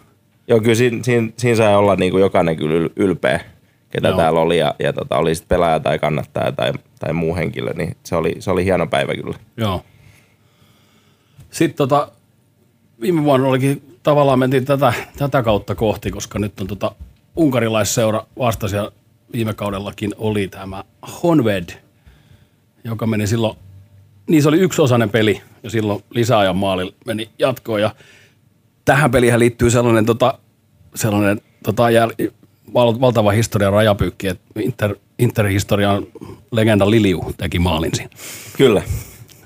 Joo, 0.52 0.60
kyllä 0.60 0.76
siinä, 0.76 1.04
siinä, 1.04 1.30
siinä 1.38 1.56
sai 1.56 1.76
olla 1.76 1.96
niinku 1.96 2.18
jokainen 2.18 2.58
kyllä 2.58 2.88
yl- 2.88 2.94
ylpeä, 2.96 3.40
ketä 3.90 4.08
Joo. 4.08 4.12
Joo. 4.12 4.18
täällä 4.18 4.40
oli 4.40 4.58
ja, 4.58 4.76
ja 4.80 4.94
tota, 4.94 5.18
oli 5.18 5.36
sitten 5.36 5.56
pelaaja 5.56 5.80
tai 5.80 6.00
kannattaja 6.00 6.52
tai, 6.52 6.74
tai 7.00 7.14
muu 7.14 7.36
henkilö, 7.36 7.74
niin 7.74 7.98
se 8.04 8.16
oli, 8.16 8.36
se 8.40 8.52
oli 8.52 8.66
hieno 8.66 8.88
päivä 8.88 9.16
kyllä. 9.16 9.38
Joo. 9.58 9.84
Sitten 11.50 11.78
tota, 11.78 12.12
viime 13.02 13.24
vuonna 13.24 13.48
olikin, 13.48 13.98
tavallaan 14.04 14.40
mentiin 14.40 14.66
tätä, 14.66 14.94
tätä 15.18 15.44
kautta 15.44 15.76
kohti, 15.76 16.12
koska 16.12 16.40
nyt 16.40 16.62
on 16.62 16.68
tota 16.68 16.92
unkarilaisseura 17.36 18.26
vastasi 18.40 18.76
ja 18.76 18.92
viime 19.34 19.54
kaudellakin 19.54 20.12
oli 20.18 20.48
tämä 20.48 20.84
Honved, 21.24 21.70
joka 22.84 23.08
meni 23.08 23.28
silloin, 23.28 23.58
niin 24.28 24.44
se 24.44 24.50
oli 24.50 24.60
yksiosainen 24.60 25.10
peli 25.10 25.42
ja 25.64 25.70
silloin 25.70 26.04
lisäajan 26.10 26.56
maali 26.56 26.96
meni 27.06 27.30
jatkoon 27.40 27.82
ja 27.82 27.96
tähän 28.86 29.12
pelihän 29.12 29.40
liittyy 29.40 29.70
sellainen, 29.70 30.06
tota, 30.06 30.40
sellainen 30.96 31.42
tota, 31.64 31.90
jäl, 31.90 32.12
val, 32.74 33.00
valtava 33.02 33.32
historian 33.32 33.74
rajapyykki, 33.74 34.28
että 34.28 34.44
Inter, 34.60 34.96
Interhistorian 35.20 36.08
legenda 36.52 36.90
Liliu 36.90 37.34
teki 37.38 37.60
maalin 37.60 37.96
siinä. 37.96 38.12
Kyllä. 38.58 38.82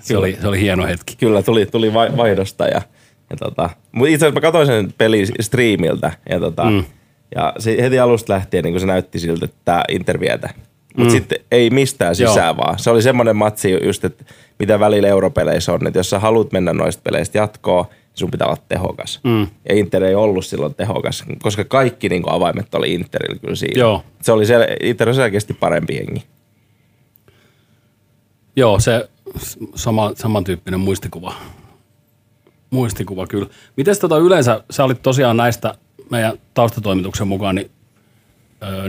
Se 0.02 0.18
oli, 0.18 0.38
se 0.42 0.48
oli 0.48 0.62
hieno 0.62 0.86
hetki. 0.86 1.16
Kyllä, 1.16 1.42
tuli, 1.42 1.66
tuli 1.66 1.94
vai- 1.94 2.18
vaihdosta 2.18 2.66
ja, 2.66 2.82
ja 3.30 3.38
tota, 3.40 3.70
mutta 3.92 4.14
itse 4.14 4.26
asiassa 4.26 4.38
mä 4.38 4.42
katsoin 4.42 4.68
sen 4.68 4.94
pelin 4.98 5.28
striimiltä 5.40 6.12
ja, 6.30 6.40
tota, 6.40 6.64
mm. 6.64 6.84
ja 7.36 7.54
se 7.60 7.78
heti 7.82 8.00
alusta 8.00 8.34
lähtien 8.34 8.64
niin 8.64 8.80
se 8.80 8.86
näytti 8.86 9.20
siltä, 9.20 9.46
että 9.46 9.58
tämä 9.66 9.84
Inter 9.90 10.20
vietä. 10.20 10.50
Mutta 10.98 11.14
mm. 11.14 11.18
sitten 11.18 11.40
ei 11.52 11.70
mistään 11.70 12.16
sisään 12.16 12.56
Joo. 12.56 12.58
vaan. 12.58 12.80
Se 12.80 12.90
oli 12.90 13.02
semmoinen 13.02 13.36
matsi 13.36 13.86
just, 13.86 14.06
että 14.06 14.24
mitä 14.60 14.80
välillä 14.80 15.08
europeleissä 15.08 15.74
on, 15.74 15.88
että 15.88 16.00
jos 16.00 16.10
sä 16.10 16.20
haluat 16.20 16.52
mennä 16.52 16.74
noista 16.74 17.02
peleistä 17.04 17.38
jatkoon, 17.38 17.86
sun 18.16 18.32
pitää 18.32 18.48
olla 18.48 18.62
tehokas. 18.70 19.20
Mm. 19.24 19.48
Ja 19.70 19.76
Inter 19.76 20.04
ei 20.04 20.16
ollut 20.16 20.46
silloin 20.46 20.76
tehokas, 20.76 21.24
koska 21.42 21.64
kaikki 21.64 22.10
niin 22.10 22.24
kuin 22.24 22.34
avaimet 22.34 22.76
oli 22.76 22.94
Interillä 22.94 23.40
kyllä 23.40 23.56
siinä. 23.56 23.80
Joo. 23.80 24.04
Se 24.22 24.32
oli 24.32 24.44
sel- 24.44 24.78
Inter 24.84 25.10
on 25.10 25.16
selkeästi 25.16 25.54
parempi 25.54 25.96
jengi. 25.96 26.24
Joo, 28.56 28.80
se 28.80 29.10
sama, 29.76 30.12
samantyyppinen 30.16 30.80
muistikuva. 30.80 31.34
Muistikuva 32.70 33.28
kyllä. 33.28 33.48
Miten 33.78 34.00
tota 34.00 34.18
yleensä, 34.18 34.64
sä 34.70 34.84
olit 34.84 35.02
tosiaan 35.02 35.38
näistä 35.38 35.76
meidän 36.10 36.38
taustatoimituksen 36.54 37.28
mukaan 37.28 37.56
niin, 37.56 37.72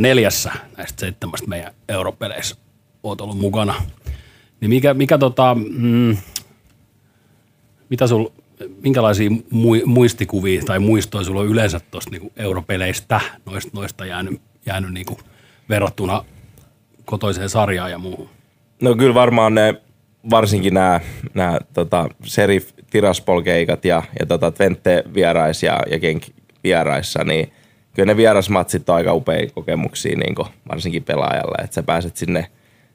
neljässä 0.01 0.53
näistä 0.77 1.01
seitsemästä 1.01 1.47
meidän 1.47 1.73
europeleissä 1.89 2.57
oot 3.03 3.21
ollut 3.21 3.39
mukana. 3.39 3.75
Niin 4.61 4.69
mikä, 4.69 4.95
mikä 4.95 5.19
tota, 5.19 5.55
mm, 5.55 6.17
mitä 7.89 8.07
sul, 8.07 8.29
minkälaisia 8.83 9.31
mui, 9.51 9.83
muistikuvia 9.87 10.63
tai 10.67 10.79
muistoja 10.79 11.25
sulla 11.25 11.41
on 11.41 11.47
yleensä 11.47 11.81
tuosta 11.91 12.11
niinku 12.11 12.33
europeleistä, 12.37 13.21
noista, 13.47 13.71
noista 13.75 14.07
jäänyt, 14.07 14.41
jäänyt 14.67 14.93
niinku 14.93 15.19
verrattuna 15.69 16.25
kotoiseen 17.05 17.49
sarjaan 17.49 17.91
ja 17.91 17.99
muuhun? 17.99 18.29
No 18.83 18.95
kyllä 18.95 19.15
varmaan 19.15 19.55
ne, 19.55 19.75
varsinkin 20.31 20.75
nämä, 20.75 21.01
nämä 21.35 21.59
tota, 21.75 22.09
Serif 22.25 22.71
Tiraspol-keikat 22.91 23.85
ja, 23.85 24.03
ja 24.21 24.27
tota 24.27 24.51
Twente 24.51 25.05
vierais 25.15 25.63
ja, 25.63 25.81
ja 25.91 25.99
Genk 25.99 26.23
vieraissa, 26.65 27.25
niin 27.25 27.53
kyllä 27.95 28.07
ne 28.07 28.17
vierasmatsit 28.17 28.89
on 28.89 28.97
aika 28.97 29.15
upea 29.15 29.47
kokemuksia 29.55 30.17
niin 30.17 30.35
kuin 30.35 30.49
varsinkin 30.69 31.05
pelaajalle, 31.05 31.65
että 31.65 31.75
sä 31.75 31.83
pääset 31.83 32.17
sinne 32.17 32.47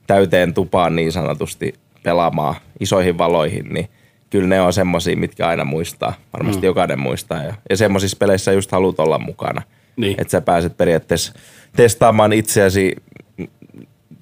täyteen 0.08 0.54
tupaan 0.54 0.95
niin 0.95 1.12
sanotusti 1.12 1.74
pelaamaan 2.04 2.56
isoihin 2.80 3.17
valoihin, 3.17 3.69
niin 3.69 3.89
kyllä 4.32 4.48
ne 4.48 4.62
on 4.62 4.74
semmoisia, 4.74 5.17
mitkä 5.17 5.48
aina 5.48 5.65
muistaa. 5.65 6.13
Varmasti 6.34 6.62
mm. 6.62 6.65
jokainen 6.65 7.00
muistaa. 7.00 7.44
Ja, 7.44 7.54
ja 7.70 7.78
semmoisissa 7.78 8.17
peleissä 8.17 8.52
just 8.52 8.72
haluat 8.72 9.00
olla 9.00 9.20
mukana. 9.20 9.62
Niin. 9.96 10.22
Että 10.22 10.32
sä 10.32 10.41
pääset 10.41 10.78
periaatteessa 10.78 11.34
testaamaan 11.76 12.34
itseäsi 12.34 12.96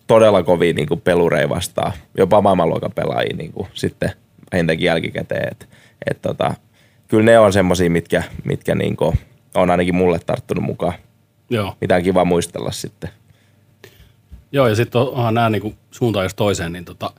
todella 0.07 0.43
kovin 0.43 0.75
niin 0.75 0.87
kuin 0.87 1.01
pelurei 1.01 1.49
vastaan, 1.49 1.91
jopa 2.17 2.41
maailmanluokan 2.41 2.91
pelaajia 2.95 3.37
niin 3.37 3.51
kuin 3.51 3.67
sitten 3.73 4.11
vähintäänkin 4.51 4.85
jälkikäteen. 4.85 5.47
Et, 5.51 5.69
et 6.11 6.21
tota, 6.21 6.53
kyllä 7.07 7.23
ne 7.23 7.39
on 7.39 7.53
semmoisia, 7.53 7.89
mitkä, 7.89 8.23
mitkä 8.43 8.75
niin 8.75 8.95
kuin 8.95 9.19
on 9.55 9.69
ainakin 9.71 9.95
mulle 9.95 10.19
tarttunut 10.19 10.63
mukaan. 10.63 10.93
Joo. 11.49 11.75
Mitä 11.81 11.95
on 11.95 12.03
kiva 12.03 12.25
muistella 12.25 12.71
sitten. 12.71 13.09
Joo, 14.51 14.67
ja 14.67 14.75
sitten 14.75 15.01
onhan 15.01 15.33
nämä 15.33 15.49
niinku 15.49 15.73
suuntaan 15.91 16.25
jos 16.25 16.35
toiseen, 16.35 16.73
niin 16.73 16.85
tota, 16.85 17.11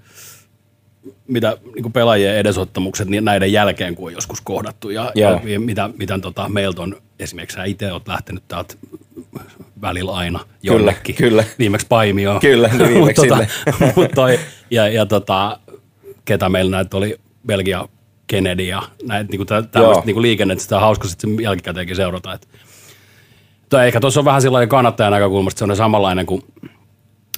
mitä 1.27 1.57
niinku 1.75 1.91
pelaajien 1.91 2.37
edesottamukset 2.37 3.09
niin 3.09 3.25
näiden 3.25 3.53
jälkeen, 3.53 3.95
kun 3.95 4.07
on 4.07 4.13
joskus 4.13 4.41
kohdattu, 4.41 4.91
ja, 4.91 5.13
Joo. 5.15 5.41
ja 5.45 5.61
mitä, 5.61 5.91
mitä 5.99 6.19
tota, 6.19 6.49
meiltä 6.49 6.83
on, 6.83 6.97
esimerkiksi 7.19 7.55
sä 7.55 7.65
itse 7.65 7.93
oot 7.93 8.09
lähtenyt 8.09 8.43
täältä 8.49 8.75
välillä 9.83 10.13
aina 10.13 10.41
jonnekin. 10.63 11.15
kyllä. 11.15 11.45
Viimeksi 11.59 11.87
Paimioon. 11.89 12.41
Kyllä, 12.41 12.69
niin 12.79 12.89
viimeksi 12.89 13.27
Mut 13.27 13.29
tota, 13.29 13.93
mut 13.97 14.11
toi, 14.15 14.39
ja, 14.71 14.89
ja 14.89 15.07
tota, 15.07 15.59
ketä 16.25 16.49
meillä 16.49 16.71
näitä 16.71 16.97
oli, 16.97 17.17
Belgia, 17.47 17.89
Kennedy 18.27 18.63
ja 18.63 18.83
näitä 19.03 19.31
niinku 19.31 19.45
tä- 19.45 19.63
tämmöistä 19.63 19.99
Joo. 19.99 20.03
niinku 20.07 20.23
liikennettä, 20.23 20.63
sitä 20.63 20.77
on 20.77 20.83
hauska 20.83 21.09
sitten 21.09 21.41
jälkikäteenkin 21.41 21.97
seurata. 21.97 22.35
Et, 22.35 22.49
tai 23.69 23.87
ehkä 23.87 24.01
tuossa 24.01 24.21
on 24.21 24.25
vähän 24.25 24.43
sillä 24.43 24.55
lailla 24.55 24.71
kannattajan 24.71 25.13
näkökulmasta 25.13 25.59
se 25.59 25.65
on 25.65 25.77
samanlainen 25.77 26.27
kuin 26.27 26.43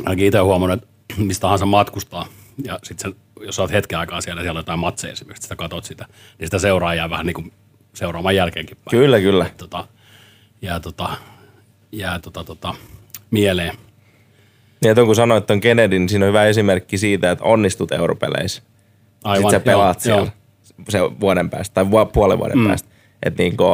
ainakin 0.05 0.27
itse 0.27 0.38
huomannut, 0.38 0.83
että 0.83 0.94
mistä 1.16 1.40
tahansa 1.40 1.66
matkustaa. 1.66 2.27
Ja 2.64 2.79
sitten 2.83 3.14
jos 3.40 3.59
olet 3.59 3.72
hetken 3.72 3.98
aikaa 3.98 4.20
siellä, 4.20 4.42
siellä 4.42 4.59
on 4.59 4.61
jotain 4.61 4.79
matseja 4.79 5.12
esimerkiksi, 5.12 5.42
sitä 5.42 5.57
katot 5.57 5.85
sitä, 5.85 6.07
niin 6.38 6.46
sitä 6.46 6.59
seuraa 6.59 6.94
jää 6.94 7.11
vähän 7.11 7.27
niin 7.27 7.35
kuin 7.35 7.53
seuraamaan 7.94 8.37
jälkeenkin 8.37 8.77
päin. 8.77 8.90
Kyllä, 8.90 9.20
kyllä. 9.20 9.46
Tota, 9.57 9.87
jää 10.62 10.81
tota, 10.81 11.11
jää 11.92 12.18
tota, 12.18 12.44
tota, 12.44 12.75
mieleen. 13.31 13.75
Ja 14.85 14.90
että 14.90 15.05
kun 15.05 15.16
sanoit 15.16 15.51
on 15.51 15.61
Kennedy, 15.61 15.98
niin 15.98 16.09
siinä 16.09 16.25
on 16.25 16.29
hyvä 16.29 16.44
esimerkki 16.44 16.98
siitä, 16.98 17.31
että 17.31 17.44
onnistut 17.44 17.92
europeleissä. 17.92 18.62
Aivan, 19.25 19.51
Sitten 19.51 19.61
sä 19.61 19.64
pelaat 19.64 20.05
joo, 20.05 20.16
siellä 20.16 20.33
se 20.88 20.98
vuoden 21.20 21.51
päästä 21.51 21.75
tai 21.75 22.07
puolen 22.12 22.38
vuoden 22.38 22.59
mm. 22.59 22.66
päästä. 22.66 22.88
Että 23.22 23.42
niinku, 23.42 23.64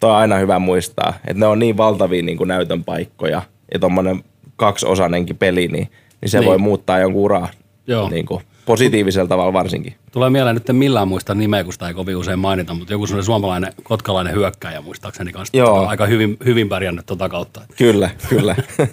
toi 0.00 0.10
on 0.10 0.16
aina 0.16 0.36
hyvä 0.36 0.58
muistaa, 0.58 1.14
että 1.26 1.40
ne 1.40 1.46
on 1.46 1.58
niin 1.58 1.76
valtavia 1.76 2.22
niinku 2.22 2.44
näytön 2.44 2.84
paikkoja 2.84 3.42
ja 3.74 3.78
tommonen 3.78 4.24
kaksiosainenkin 4.56 5.36
peli, 5.36 5.68
niin, 5.68 5.90
niin 6.20 6.28
se 6.30 6.38
Niin. 6.38 6.48
voi 6.48 6.58
muuttaa 6.58 6.98
jonkun 6.98 7.22
uraa 7.22 7.48
Joo. 7.90 8.08
niinku, 8.08 8.42
positiivisella 8.66 9.28
tavalla 9.28 9.52
varsinkin. 9.52 9.94
Tulee 10.12 10.30
mieleen 10.30 10.54
nyt 10.54 10.70
en 10.70 10.76
millään 10.76 11.08
muista 11.08 11.34
nimeä, 11.34 11.64
kun 11.64 11.72
sitä 11.72 11.88
ei 11.88 11.94
kovin 11.94 12.16
usein 12.16 12.38
mainita, 12.38 12.74
mutta 12.74 12.92
joku 12.92 13.06
sellainen 13.06 13.24
suomalainen, 13.24 13.72
kotkalainen 13.82 14.34
hyökkäjä 14.34 14.80
muistaakseni 14.80 15.32
kanssa. 15.32 15.56
Joo. 15.56 15.76
Tota, 15.76 15.88
aika 15.88 16.06
hyvin, 16.06 16.36
hyvin 16.44 16.68
pärjännyt 16.68 17.06
tota 17.06 17.28
kautta. 17.28 17.60
Kyllä, 17.76 18.10
kyllä. 18.28 18.56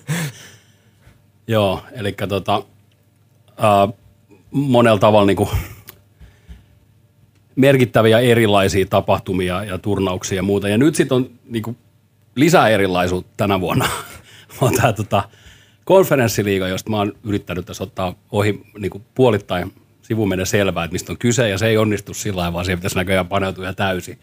Joo, 1.48 1.84
eli 1.92 2.16
tota, 2.30 2.64
ää, 3.58 3.88
monella 4.52 5.00
tavalla 5.00 5.26
niin 5.26 5.38
kuin, 5.38 5.50
merkittäviä 7.56 8.20
erilaisia 8.20 8.86
tapahtumia 8.86 9.64
ja 9.64 9.78
turnauksia 9.78 10.36
ja 10.36 10.44
muuta. 10.44 10.70
Ja 10.70 10.78
nyt 10.78 10.96
sitten 10.96 11.16
on 11.16 11.30
niin 11.50 11.64
kuin, 11.64 11.78
lisää 12.36 12.70
erilaisuutta 12.70 13.34
tänä 13.38 13.60
vuonna. 13.60 13.90
on 14.62 14.74
tämä 14.74 14.94
tota, 14.94 15.24
konferenssiliiga, 15.88 16.68
josta 16.68 16.90
mä 16.90 16.98
oon 16.98 17.14
yrittänyt 17.24 17.66
tässä 17.66 17.84
ottaa 17.84 18.14
ohi 18.32 18.62
niin 18.80 18.90
kuin 18.90 19.04
puolittain 19.16 19.74
sivumennen 20.02 20.46
selvää, 20.46 20.84
että 20.84 20.94
mistä 20.94 21.12
on 21.12 21.18
kyse, 21.18 21.50
ja 21.50 21.58
se 21.58 21.68
ei 21.68 21.78
onnistu 21.78 22.14
sillä 22.14 22.40
lailla, 22.40 22.54
vaan 22.54 22.66
siihen 22.66 22.80
pitäisi 22.80 22.96
näköjään 22.96 23.28
paneutua 23.28 23.64
ihan 23.64 23.76
täysin. 23.76 24.20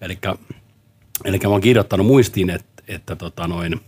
Eli 0.00 0.18
Eli 1.24 1.38
mä 1.38 1.48
oon 1.48 1.60
kirjoittanut 1.60 2.06
muistiin, 2.06 2.50
että, 2.50 2.82
että 2.88 3.16
tota 3.16 3.48
noin, 3.48 3.80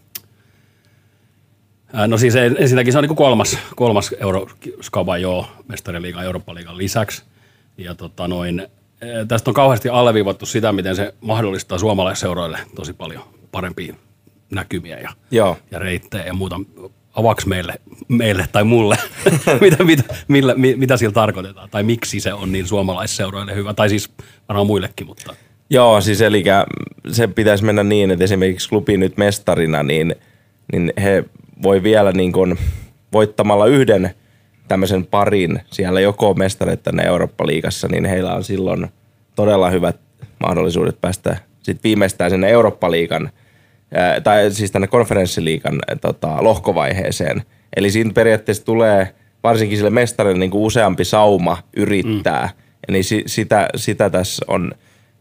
No 2.07 2.19
siis 2.19 2.37
en- 2.37 2.57
ensinnäkin 2.59 2.93
se 2.93 2.99
on 2.99 3.05
niin 3.05 3.17
kolmas, 3.17 3.59
kolmas 3.77 4.15
Euroskaba 4.21 5.19
joo, 5.19 5.47
mestariliigan 5.69 6.25
Eurooppa-liigan 6.25 6.79
lisäksi. 6.79 7.23
Ja 7.79 7.95
tota 7.95 8.29
noin, 8.29 8.69
tästä 9.29 9.51
on 9.51 9.55
kauheasti 9.55 9.89
alleviivattu 9.89 10.47
sitä, 10.47 10.73
miten 10.73 10.97
se 10.97 11.15
mahdollistaa 11.21 11.79
suomalaisseuroille 11.79 12.59
tosi 12.75 12.93
paljon 12.93 13.23
parempia 13.53 13.95
näkymiä 14.51 14.99
ja, 14.99 15.11
Joo. 15.31 15.59
ja 15.71 15.79
reittejä 15.79 16.25
ja 16.25 16.35
muuta. 16.35 16.61
Avaks 17.17 17.47
meille, 17.47 17.75
meille 18.09 18.49
tai 18.53 18.65
mulle, 18.65 18.97
mitä, 19.61 19.85
mitä, 19.85 20.03
millä, 20.29 20.55
mi, 20.55 20.75
mitä 20.77 20.97
sillä 20.97 21.13
tarkoitetaan, 21.13 21.71
tai 21.71 21.83
miksi 21.83 22.21
se 22.21 22.33
on 22.33 22.53
niin 22.53 22.67
suomalaisseuroille 22.67 23.55
hyvä, 23.55 23.75
tai 23.75 23.89
siis 23.89 24.11
varmaan 24.49 24.67
muillekin, 24.67 25.07
mutta 25.07 25.35
Joo, 25.71 26.01
siis 26.01 26.21
eli 26.21 26.45
se 27.13 27.27
pitäisi 27.27 27.65
mennä 27.65 27.85
niin, 27.85 28.11
että 28.11 28.25
esimerkiksi 28.25 28.69
klubi 28.69 28.97
nyt 28.97 29.17
mestarina, 29.17 29.83
niin, 29.83 30.15
niin 30.73 30.93
he 31.03 31.25
voi 31.63 31.83
vielä 31.83 32.13
niin 32.13 32.33
kuin 32.33 32.59
voittamalla 33.13 33.67
yhden 33.67 34.15
tämmöisen 34.69 35.07
parin 35.07 35.61
siellä 35.73 36.01
joko 36.01 36.35
mestareita 36.35 36.83
tänne 36.83 37.03
Eurooppa-liigassa, 37.03 37.89
niin 37.89 38.05
heillä 38.05 38.35
on 38.35 38.45
silloin 38.45 38.87
todella 39.35 39.71
hyvät 39.71 39.97
mahdollisuudet 40.41 41.01
päästä 41.01 41.37
sitten 41.63 41.85
viimeistään 41.85 42.31
sinne 42.31 42.49
Eurooppa-liigan, 42.49 43.31
tai 44.25 44.51
siis 44.51 44.71
tänne 44.71 44.87
konferenssiliigan 44.87 45.79
ää, 45.89 45.97
tota, 45.97 46.45
lohkovaiheeseen. 46.45 47.43
Eli 47.77 47.91
siinä 47.91 48.13
periaatteessa 48.13 48.65
tulee 48.65 49.15
varsinkin 49.43 49.79
sille 49.79 49.91
mestarille 49.91 50.39
niin 50.39 50.51
kuin 50.51 50.63
useampi 50.63 51.05
sauma 51.05 51.59
yrittää. 51.77 52.47
Mm. 52.47 52.63
Eli 52.89 53.03
si, 53.03 53.23
sitä, 53.27 53.69
sitä 53.77 54.11
tässä 54.11 54.45
on 54.49 54.73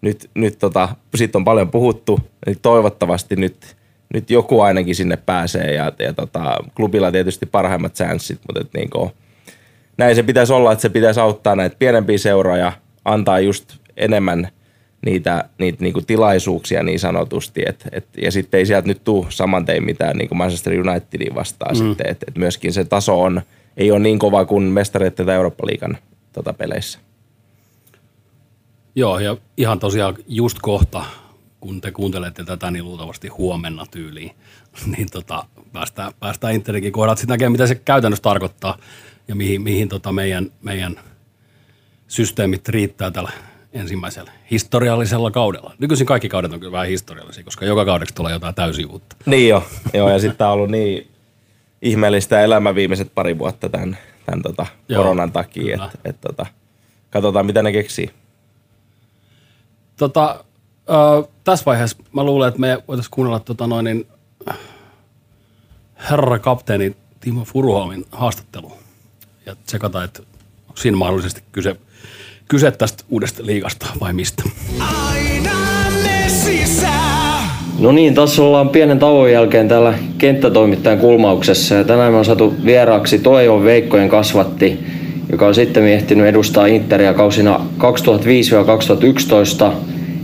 nyt, 0.01 0.29
nyt 0.33 0.59
tota, 0.59 0.89
siitä 1.15 1.37
on 1.37 1.45
paljon 1.45 1.71
puhuttu, 1.71 2.19
eli 2.47 2.55
toivottavasti 2.61 3.35
nyt, 3.35 3.75
nyt 4.13 4.29
joku 4.29 4.61
ainakin 4.61 4.95
sinne 4.95 5.17
pääsee 5.17 5.73
ja, 5.73 5.91
ja 5.99 6.13
tota, 6.13 6.57
klubilla 6.75 7.11
tietysti 7.11 7.45
parhaimmat 7.45 7.93
chanssit, 7.93 8.39
mutta 8.47 8.61
et 8.61 8.73
niinku, 8.73 9.11
näin 9.97 10.15
se 10.15 10.23
pitäisi 10.23 10.53
olla, 10.53 10.71
että 10.71 10.81
se 10.81 10.89
pitäisi 10.89 11.19
auttaa 11.19 11.55
näitä 11.55 11.75
pienempiä 11.79 12.17
seuroja, 12.17 12.71
antaa 13.05 13.39
just 13.39 13.75
enemmän 13.97 14.47
niitä, 15.05 15.49
niitä 15.57 15.83
niinku 15.83 16.01
tilaisuuksia 16.01 16.83
niin 16.83 16.99
sanotusti, 16.99 17.63
et, 17.67 17.87
et, 17.91 18.07
ja 18.21 18.31
sitten 18.31 18.57
ei 18.57 18.65
sieltä 18.65 18.87
nyt 18.87 19.03
tuu 19.03 19.25
saman 19.29 19.65
tein 19.65 19.85
mitään 19.85 20.17
niinku 20.17 20.35
Manchester 20.35 20.73
Unitedin 20.73 21.35
vastaan 21.35 21.77
mm. 21.77 21.87
sitten, 21.87 22.09
että 22.09 22.25
et 22.27 22.37
myöskin 22.37 22.73
se 22.73 22.85
taso 22.85 23.21
on, 23.21 23.41
ei 23.77 23.91
ole 23.91 23.99
niin 23.99 24.19
kova 24.19 24.45
kuin 24.45 24.63
mestareiden 24.63 25.25
tai 25.25 25.35
Eurooppa-liigan 25.35 25.97
tota, 26.33 26.53
peleissä. 26.53 26.99
Joo, 28.95 29.19
ja 29.19 29.37
ihan 29.57 29.79
tosiaan 29.79 30.15
just 30.27 30.57
kohta, 30.61 31.05
kun 31.59 31.81
te 31.81 31.91
kuuntelette 31.91 32.43
tätä, 32.43 32.71
niin 32.71 32.85
luultavasti 32.85 33.27
huomenna 33.27 33.85
tyyliin, 33.91 34.31
niin 34.97 35.07
tota, 35.11 35.45
päästään, 35.73 36.11
päästään 36.19 36.55
Interinkin 36.55 36.91
kohdat 36.91 37.17
sitten 37.17 37.33
näkemään, 37.33 37.51
mitä 37.51 37.67
se 37.67 37.75
käytännössä 37.75 38.23
tarkoittaa 38.23 38.77
ja 39.27 39.35
mihin, 39.35 39.61
mihin 39.61 39.89
tota 39.89 40.11
meidän, 40.11 40.51
meidän 40.61 40.99
systeemit 42.07 42.69
riittää 42.69 43.11
tällä 43.11 43.31
ensimmäisellä 43.75 44.31
historiallisella 44.51 45.31
kaudella. 45.31 45.73
Nykyisin 45.79 46.07
kaikki 46.07 46.29
kaudet 46.29 46.53
on 46.53 46.59
kyllä 46.59 46.71
vähän 46.71 46.87
historiallisia, 46.87 47.43
koska 47.43 47.65
joka 47.65 47.85
kaudeksi 47.85 48.15
tulee 48.15 48.33
jotain 48.33 48.55
täysin 48.55 48.91
uutta. 48.91 49.15
Niin 49.25 49.49
jo, 49.49 49.63
joo, 49.93 50.09
ja 50.09 50.19
sitten 50.19 50.47
on 50.47 50.53
ollut 50.53 50.71
niin 50.71 51.07
ihmeellistä 51.81 52.41
elämä 52.41 52.75
viimeiset 52.75 53.11
pari 53.15 53.37
vuotta 53.37 53.69
tämän, 53.69 53.97
tämän 54.25 54.41
tota 54.41 54.65
Joo, 54.89 55.03
koronan 55.03 55.31
takia, 55.31 55.75
että 55.75 55.97
et, 56.05 56.21
tota, 56.21 56.45
katsotaan 57.09 57.45
mitä 57.45 57.63
ne 57.63 57.71
keksii. 57.71 58.09
Tota, 59.97 60.45
äh, 60.89 61.29
tässä 61.43 61.65
vaiheessa 61.65 61.97
mä 62.13 62.23
luulen, 62.23 62.47
että 62.47 62.59
me 62.59 62.83
voitaisiin 62.87 63.11
kuunnella 63.11 63.39
tota 63.39 63.67
noin, 63.67 63.83
niin, 63.83 64.07
herra 66.09 66.39
kapteeni 66.39 66.95
Timo 67.19 67.45
Furuholmin 67.45 68.05
haastattelu 68.11 68.77
ja 69.45 69.55
tsekata, 69.65 70.03
että 70.03 70.23
onko 70.67 70.77
siinä 70.77 70.97
mahdollisesti 70.97 71.43
kyse, 71.51 71.75
kyse 72.47 72.71
tästä 72.71 73.03
uudesta 73.09 73.45
liigasta 73.45 73.85
vai 73.99 74.13
mistä. 74.13 74.43
Aina 74.79 75.55
No 77.79 77.91
niin, 77.91 78.13
tässä 78.13 78.43
ollaan 78.43 78.69
pienen 78.69 78.99
tauon 78.99 79.31
jälkeen 79.31 79.67
täällä 79.67 79.93
kenttätoimittajan 80.17 80.99
kulmauksessa 80.99 81.75
ja 81.75 81.83
tänään 81.83 82.11
me 82.11 82.17
on 82.17 82.25
saatu 82.25 82.55
vieraaksi 82.65 83.19
Toivon 83.19 83.63
Veikkojen 83.63 84.09
kasvatti, 84.09 84.79
joka 85.31 85.47
on 85.47 85.55
sitten 85.55 85.87
ehtinyt 85.87 86.27
edustaa 86.27 86.65
Interia 86.65 87.13
kausina 87.13 87.59
2005-2011 89.69 89.71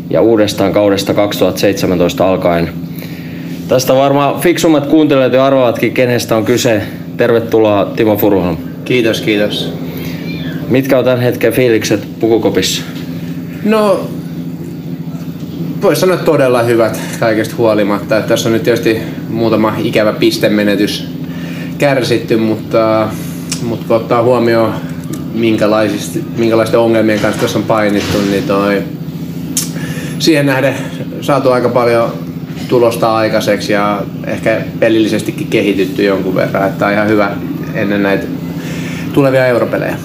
ja 0.10 0.22
uudestaan 0.22 0.74
kaudesta 0.74 1.14
2017 1.14 2.30
alkaen. 2.30 2.70
Tästä 3.68 3.96
varmaan 3.96 4.40
fiksummat 4.40 4.88
kuuntelijat 4.88 5.34
jo 5.34 5.44
arvaavatkin, 5.44 5.94
kenestä 5.94 6.36
on 6.36 6.46
kyse. 6.46 6.82
Tervetuloa 7.18 7.86
Timo 7.86 8.18
Furuhan. 8.18 8.58
Kiitos, 8.86 9.22
kiitos. 9.22 9.74
Mitkä 10.72 10.98
on 10.98 11.06
tämän 11.06 11.20
hetken 11.20 11.54
fiilikset 11.54 12.08
Pukukopissa? 12.20 12.82
No, 13.64 14.10
voisi 15.82 16.02
sanoa 16.02 16.18
todella 16.18 16.64
hyvät 16.64 17.00
kaikesta 17.20 17.56
huolimatta. 17.58 18.18
Että 18.18 18.30
tässä 18.30 18.50
on 18.50 18.54
nyt 18.54 18.64
tietysti 18.64 18.98
muutama 19.30 19.76
ikävä 19.78 20.14
pistemenetys 20.14 21.08
kärsitty, 21.78 22.38
mutta, 22.38 23.10
mutta 23.62 23.86
kun 23.88 23.96
ottaa 23.96 24.24
huomioon 24.24 24.74
minkälaisten 26.36 26.80
ongelmien 26.80 27.20
kanssa 27.20 27.42
tässä 27.42 27.60
on 27.60 27.66
painittu, 27.66 28.18
niin 28.32 28.44
toi, 28.44 28.84
siihen 30.20 30.46
nähden 30.46 30.76
saatu 31.22 31.52
aika 31.52 31.70
paljon 31.70 32.12
tulosta 32.68 33.16
aikaiseksi 33.16 33.74
ja 33.74 34.02
ehkä 34.28 34.62
pelillisestikin 34.80 35.48
kehitytty 35.48 36.04
jonkun 36.04 36.36
verran, 36.36 36.68
että 36.68 36.88
on 36.88 36.94
ihan 36.94 37.08
hyvä 37.08 37.32
ennen 37.74 38.04
näitä 38.04 38.28
tulevia 39.14 39.48
europelejä. 39.48 39.96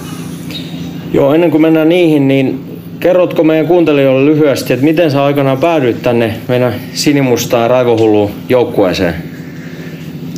Joo, 1.13 1.33
ennen 1.33 1.51
kuin 1.51 1.61
mennään 1.61 1.89
niihin, 1.89 2.27
niin 2.27 2.79
kerrotko 2.99 3.43
meidän 3.43 3.67
kuuntelijoille 3.67 4.31
lyhyesti, 4.31 4.73
että 4.73 4.85
miten 4.85 5.11
sä 5.11 5.23
aikanaan 5.23 5.57
päädyit 5.57 6.01
tänne 6.01 6.35
meidän 6.47 6.75
sinimustaan 6.93 7.69
raivohulluun 7.69 8.31
joukkueeseen? 8.49 9.15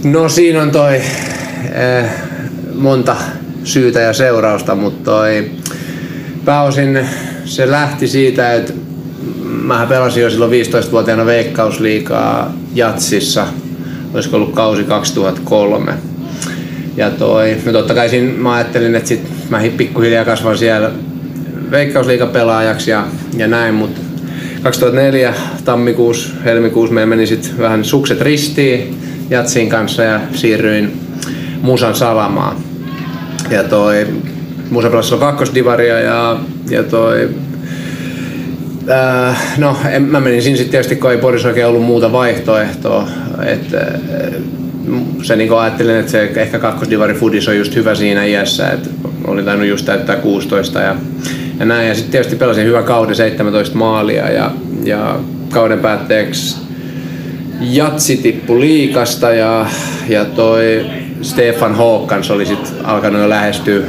No 0.04 0.30
siinä 0.30 0.62
on 0.62 0.72
toi 0.72 0.96
eh, 0.96 2.06
monta 2.76 3.16
syytä 3.64 4.00
ja 4.00 4.14
seurausta, 4.14 4.76
mutta 4.76 5.12
toi 5.12 5.52
pääosin 6.46 7.00
se 7.46 7.72
lähti 7.72 8.08
siitä, 8.08 8.54
että 8.54 8.74
mä 9.44 9.86
pelasin 9.90 10.24
jo 10.24 10.30
silloin 10.30 10.52
15-vuotiaana 10.52 11.26
veikkausliikaa 11.26 12.54
Jatsissa, 12.76 13.48
olisiko 14.14 14.36
ollut 14.36 14.54
kausi 14.54 14.84
2003. 14.84 15.94
Ja 16.98 17.12
toi, 17.12 17.58
no 17.66 17.72
totta 17.72 17.94
kai 17.94 18.10
siinä 18.10 18.34
mä 18.38 18.54
ajattelin, 18.54 18.96
että 18.96 19.08
sit 19.10 19.39
mä 19.50 19.62
pikkuhiljaa 19.78 20.26
kasvan 20.26 20.58
siellä 20.58 20.92
veikkausliikapelaajaksi 21.72 22.92
ja, 22.92 23.08
ja 23.38 23.48
näin, 23.48 23.74
mutta 23.74 24.02
2004 24.64 25.34
tammikuussa, 25.66 26.34
helmikuussa 26.46 26.94
meillä 26.94 27.10
meni 27.10 27.28
sitten 27.28 27.58
vähän 27.58 27.86
sukset 27.86 28.22
ristiin 28.22 28.98
Jatsin 29.30 29.70
kanssa 29.70 30.04
ja 30.04 30.20
siirryin 30.34 31.00
Musan 31.62 31.96
salamaan. 31.96 32.56
Ja 33.50 33.64
toi 33.64 34.08
Musa 34.70 34.90
pelasi 34.90 35.16
kakkosdivaria 35.16 36.00
ja, 36.00 36.40
ja 36.70 36.84
toi 36.84 37.30
Äh, 38.90 39.58
no, 39.58 39.78
en, 39.92 40.02
mä 40.02 40.20
menin 40.20 40.42
siinä 40.42 40.58
sitten 40.58 40.72
tietysti, 40.72 40.96
kun 40.96 41.12
ei 41.12 41.18
Porissa 41.18 41.48
oikein 41.48 41.68
ollut 41.68 41.84
muuta 41.84 42.12
vaihtoehtoa. 42.12 43.08
Et, 43.46 43.74
äh, 43.74 44.42
se 45.24 45.36
niin 45.36 45.54
ajattelin, 45.54 45.96
että 45.96 46.12
se 46.12 46.32
ehkä 46.36 46.60
kakkosdivari 46.60 47.14
Fudis 47.14 47.48
on 47.48 47.58
just 47.58 47.76
hyvä 47.76 47.96
siinä 47.96 48.26
iässä, 48.26 48.70
että 48.70 48.90
olin 49.32 49.46
tainnut 49.46 49.68
just 49.68 49.86
täyttää 49.86 50.16
16 50.16 50.80
ja, 50.80 50.96
ja 51.60 51.66
näin. 51.66 51.88
Ja 51.88 51.96
sitten 51.96 52.12
tietysti 52.12 52.36
pelasin 52.36 52.66
hyvän 52.66 52.84
kauden 52.84 53.16
17 53.16 53.78
maalia 53.78 54.32
ja, 54.32 54.52
ja 54.84 55.20
kauden 55.50 55.80
päätteeksi 55.80 56.58
Jatsi 57.62 58.18
tippu 58.18 58.60
liikasta 58.60 59.32
ja, 59.32 59.66
ja 60.10 60.26
toi 60.26 60.86
Stefan 61.22 61.76
Håkans 61.76 62.32
oli 62.32 62.46
sitten 62.46 62.86
alkanut 62.86 63.22
jo 63.22 63.30
lähestyä 63.30 63.82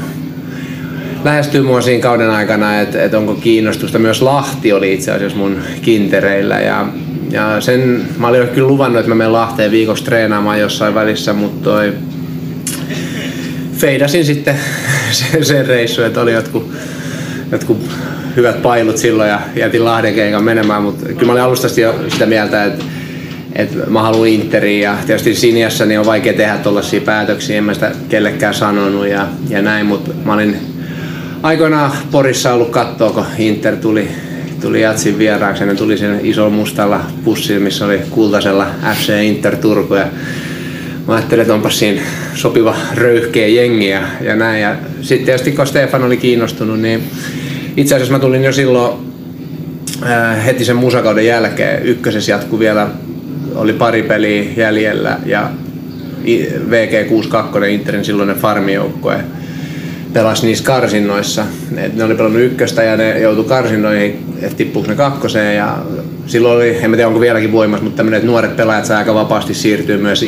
lähestyy 1.25 1.63
mua 1.63 1.81
siinä 1.81 2.03
kauden 2.03 2.31
aikana, 2.31 2.81
että, 2.81 3.03
että 3.03 3.19
onko 3.19 3.35
kiinnostusta. 3.35 3.99
Myös 3.99 4.23
Lahti 4.23 4.73
oli 4.73 4.95
itse 4.95 5.13
asiassa 5.13 5.39
mun 5.39 5.57
kintereillä 5.83 6.61
ja, 6.61 6.87
ja 7.31 7.61
sen 7.61 8.09
mä 8.19 8.29
olin 8.29 8.49
kyllä 8.49 8.69
luvannut, 8.69 9.01
että 9.01 9.09
mä 9.09 9.15
menen 9.15 9.33
Lahteen 9.33 9.71
viikoksi 9.71 10.05
treenaamaan 10.05 10.61
jossain 10.61 10.95
välissä, 10.95 11.33
mutta 11.33 11.71
toi 11.71 11.93
feidasin 13.77 14.25
sitten 14.25 14.57
sen, 15.11 15.45
sen 15.45 15.67
reissu, 15.67 16.03
että 16.03 16.21
oli 16.21 16.33
jotkut, 16.33 16.73
jotkut 17.53 17.91
hyvät 18.37 18.63
pailut 18.63 18.97
silloin 18.97 19.31
ja 19.31 19.41
jätin 19.57 19.85
Lahden 19.85 20.15
keikan 20.15 20.45
menemään, 20.45 20.83
mutta 20.83 21.07
kyllä 21.07 21.27
mä 21.27 21.33
olin 21.33 21.43
alusta 21.43 21.81
jo 21.81 21.95
sitä 22.09 22.27
mieltä, 22.27 22.65
että 22.65 22.85
että 23.53 23.79
mä 23.87 24.03
haluan 24.03 24.29
Interiin 24.29 24.81
ja 24.81 24.97
tietysti 25.07 25.35
Siniassa 25.35 25.87
niin 25.87 26.01
on 26.01 26.07
vaikea 26.07 26.33
tehdä 26.33 26.57
tuollaisia 26.57 27.01
päätöksiä, 27.01 27.59
en 27.59 27.65
mä 27.65 27.75
sitä 27.75 27.93
kellekään 28.09 28.55
sanonut 28.55 29.07
ja, 29.07 29.29
ja 29.49 29.63
näin, 29.63 29.87
mutta 29.87 30.11
mä 30.25 30.35
olin 30.35 30.57
aikoinaan 31.43 31.93
Porissa 32.11 32.53
ollut 32.53 32.71
katsoa, 32.71 33.11
kun 33.11 33.27
Inter 33.39 33.77
tuli, 33.77 34.09
tuli 34.61 34.81
Jatsin 34.81 35.19
vieraaksi. 35.19 35.67
Ne 35.67 35.75
tuli 35.75 35.99
sen 35.99 36.21
iso 36.23 36.51
mustalla 36.51 37.01
pussilla, 37.25 37.61
missä 37.61 37.85
oli 37.85 38.01
kultaisella 38.11 38.67
FC 38.95 39.23
Inter 39.23 39.57
Turku. 39.57 39.95
Ja 39.95 40.07
mä 41.11 41.17
ajattelin, 41.17 41.43
että 41.43 41.55
onpa 41.55 41.71
siinä 41.71 42.01
sopiva 42.35 42.77
röyhkeä 42.95 43.47
jengi 43.47 43.89
ja, 43.89 44.03
ja 44.21 44.37
näin. 44.37 44.63
Ja 44.63 44.77
sitten 45.01 45.25
tietysti 45.25 45.53
kun 45.53 45.67
Stefan 45.67 46.03
oli 46.03 46.17
kiinnostunut, 46.17 46.81
niin 46.81 47.03
itse 47.77 47.95
asiassa 47.95 48.13
mä 48.13 48.19
tulin 48.19 48.45
jo 48.45 48.53
silloin 48.53 48.93
äh, 50.03 50.45
heti 50.45 50.65
sen 50.65 50.77
musakauden 50.77 51.27
jälkeen. 51.27 51.83
Ykkösessä 51.83 52.33
jatku 52.33 52.59
vielä, 52.59 52.89
oli 53.55 53.73
pari 53.73 54.03
peliä 54.03 54.45
jäljellä 54.57 55.19
ja 55.27 55.51
VG62 56.71 57.65
Interin 57.65 58.05
silloinen 58.05 58.37
farmijoukkue 58.37 59.25
pelasi 60.13 60.47
niissä 60.47 60.65
karsinnoissa. 60.65 61.45
Et 61.77 61.97
ne 61.97 62.05
oli 62.05 62.15
pelannut 62.15 62.43
ykköstä 62.43 62.83
ja 62.83 62.97
ne 62.97 63.21
joutui 63.21 63.45
karsinnoihin, 63.45 64.35
että 64.43 64.57
tippuuko 64.57 64.89
ne 64.89 64.97
kakkoseen. 64.97 65.57
Ja 65.57 65.79
silloin 66.27 66.57
oli, 66.57 66.69
en 66.69 66.91
tiedä 66.91 67.07
onko 67.07 67.21
vieläkin 67.21 67.53
voimassa, 67.53 67.85
mutta 67.85 67.97
tämmöinen, 67.97 68.19
että 68.19 68.31
nuoret 68.31 68.57
pelaajat 68.57 68.85
saa 68.85 68.99
aika 68.99 69.15
vapaasti 69.15 69.55
siirtyä 69.55 69.97
myös 69.97 70.25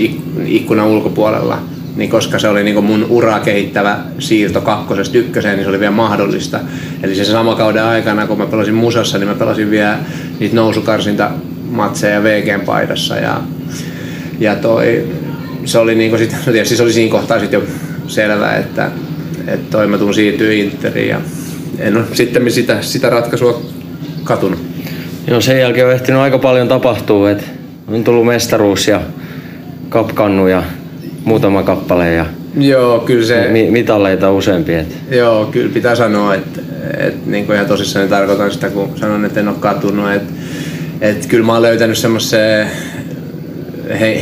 ikkunan 0.46 0.87
ulkopuolella. 0.87 1.59
Niin 1.96 2.11
koska 2.11 2.38
se 2.38 2.48
oli 2.48 2.64
niin 2.64 2.85
mun 2.85 3.07
uraa 3.09 3.40
kehittävä 3.40 3.98
siirto 4.18 4.61
kakkosesta 4.61 5.18
ykköseen, 5.18 5.57
niin 5.57 5.64
se 5.64 5.68
oli 5.68 5.81
vielä 5.81 5.92
mahdollista. 5.92 6.61
Eli 7.02 7.14
se 7.14 7.24
sama 7.24 7.55
kauden 7.55 7.85
aikana, 7.85 8.26
kun 8.26 8.38
mä 8.38 8.46
pelasin 8.46 8.74
Musassa, 8.74 9.18
niin 9.18 9.28
mä 9.28 9.35
pelasin 9.35 9.70
vielä 9.70 9.98
niitä 10.40 10.57
nousukarsinta 10.57 11.31
matseja 11.70 12.22
VGn 12.22 12.61
paidassa. 12.66 13.16
Ja, 13.16 13.40
ja 14.38 14.57
toi, 14.57 15.07
se 15.64 15.78
oli, 15.78 15.94
niin 15.94 16.18
sit, 16.18 16.37
no 16.46 16.52
tietysti 16.52 16.76
se 16.76 16.83
oli 16.83 16.92
siinä 16.92 17.12
kohtaa 17.12 17.40
sit 17.40 17.52
jo 17.52 17.62
selvää, 18.07 18.57
että 18.57 18.90
että 19.46 19.70
toi 19.70 19.87
mä 19.87 19.98
tuun 19.98 20.14
siirtyä 20.14 20.52
Interiin 20.52 21.09
ja 21.09 21.20
en 21.78 21.96
ole 21.96 22.05
sitten 22.12 22.52
sitä, 22.52 22.83
sitä 22.83 23.11
ratkaisua 23.11 23.62
katunut. 24.24 24.71
Joo, 25.26 25.40
sen 25.40 25.61
jälkeen 25.61 25.87
on 25.87 25.92
ehtinyt 25.92 26.20
aika 26.20 26.38
paljon 26.38 26.68
tapahtua, 26.68 27.30
että 27.30 27.44
on 27.88 28.04
tullut 28.04 28.26
mestaruus 28.26 28.88
ja 28.88 29.00
kapkannu 29.88 30.46
ja 30.46 30.62
muutama 31.24 31.62
kappale 31.62 32.12
ja 32.12 32.26
Joo, 32.56 32.98
kyllä 32.98 33.26
se... 33.26 33.48
Mi- 33.48 33.70
mitalleita 33.70 34.32
useampi. 34.32 34.74
Että. 34.74 34.94
Joo, 35.16 35.46
kyllä 35.46 35.70
pitää 35.74 35.94
sanoa, 35.94 36.35
että, 36.35 36.61
että 36.98 37.30
niin 37.30 37.52
ihan 37.52 37.66
tosissaan 37.66 38.08
tarkoitan 38.08 38.50
sitä, 38.50 38.70
kun 38.70 38.92
sanon, 38.96 39.24
että 39.24 39.40
en 39.40 39.48
ole 39.48 39.56
katunut. 39.61 40.12
Että, 40.12 40.32
että 41.00 41.28
kyllä 41.28 41.46
mä 41.46 41.52
oon 41.52 41.62
löytänyt 41.62 41.98
semmoisen 41.98 42.66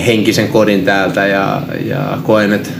henkisen 0.06 0.48
kodin 0.48 0.84
täältä 0.84 1.26
ja, 1.26 1.62
ja 1.86 2.18
koen, 2.22 2.52
että 2.52 2.70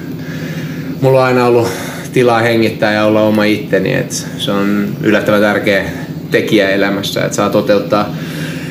mulla 1.00 1.20
on 1.20 1.26
aina 1.26 1.46
ollut 1.46 1.68
tilaa 2.12 2.38
hengittää 2.38 2.92
ja 2.92 3.04
olla 3.04 3.22
oma 3.22 3.44
itteni. 3.44 3.94
Et 3.94 4.26
se 4.38 4.50
on 4.50 4.88
yllättävän 5.02 5.40
tärkeä 5.40 5.84
tekijä 6.30 6.68
elämässä, 6.68 7.24
että 7.24 7.36
saa 7.36 7.50
toteuttaa 7.50 8.14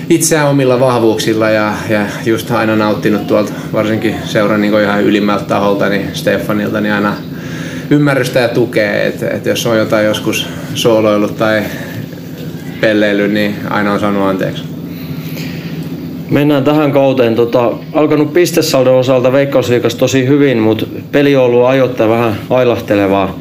itseään 0.09 0.47
omilla 0.47 0.79
vahvuuksilla 0.79 1.49
ja, 1.49 1.73
ja 1.89 2.05
just 2.25 2.51
aina 2.51 2.75
nauttinut 2.75 3.27
tuolta 3.27 3.51
varsinkin 3.73 4.15
seuran 4.25 4.61
niin 4.61 4.81
ihan 4.81 5.03
ylimmältä 5.03 5.45
taholta, 5.45 5.89
niin 5.89 6.05
Stefanilta, 6.13 6.81
niin 6.81 6.93
aina 6.93 7.15
ymmärrystä 7.89 8.39
ja 8.39 8.47
tukea, 8.47 9.03
että 9.03 9.29
et 9.29 9.45
jos 9.45 9.65
on 9.65 9.77
jotain 9.77 10.05
joskus 10.05 10.47
sooloillut 10.73 11.37
tai 11.37 11.63
pelleily, 12.81 13.27
niin 13.27 13.55
aina 13.69 13.93
on 13.93 13.99
saanut 13.99 14.23
anteeksi. 14.23 14.63
Mennään 16.29 16.63
tähän 16.63 16.91
kauteen. 16.91 17.35
Tota, 17.35 17.71
alkanut 17.93 18.33
pistesaldon 18.33 18.95
osalta 18.95 19.31
Veikkausliikas 19.31 19.95
tosi 19.95 20.27
hyvin, 20.27 20.57
mutta 20.57 20.85
peli 21.11 21.35
on 21.35 21.43
ollut 21.43 21.65
ajoittain 21.65 22.09
vähän 22.09 22.35
ailahtelevaa. 22.49 23.39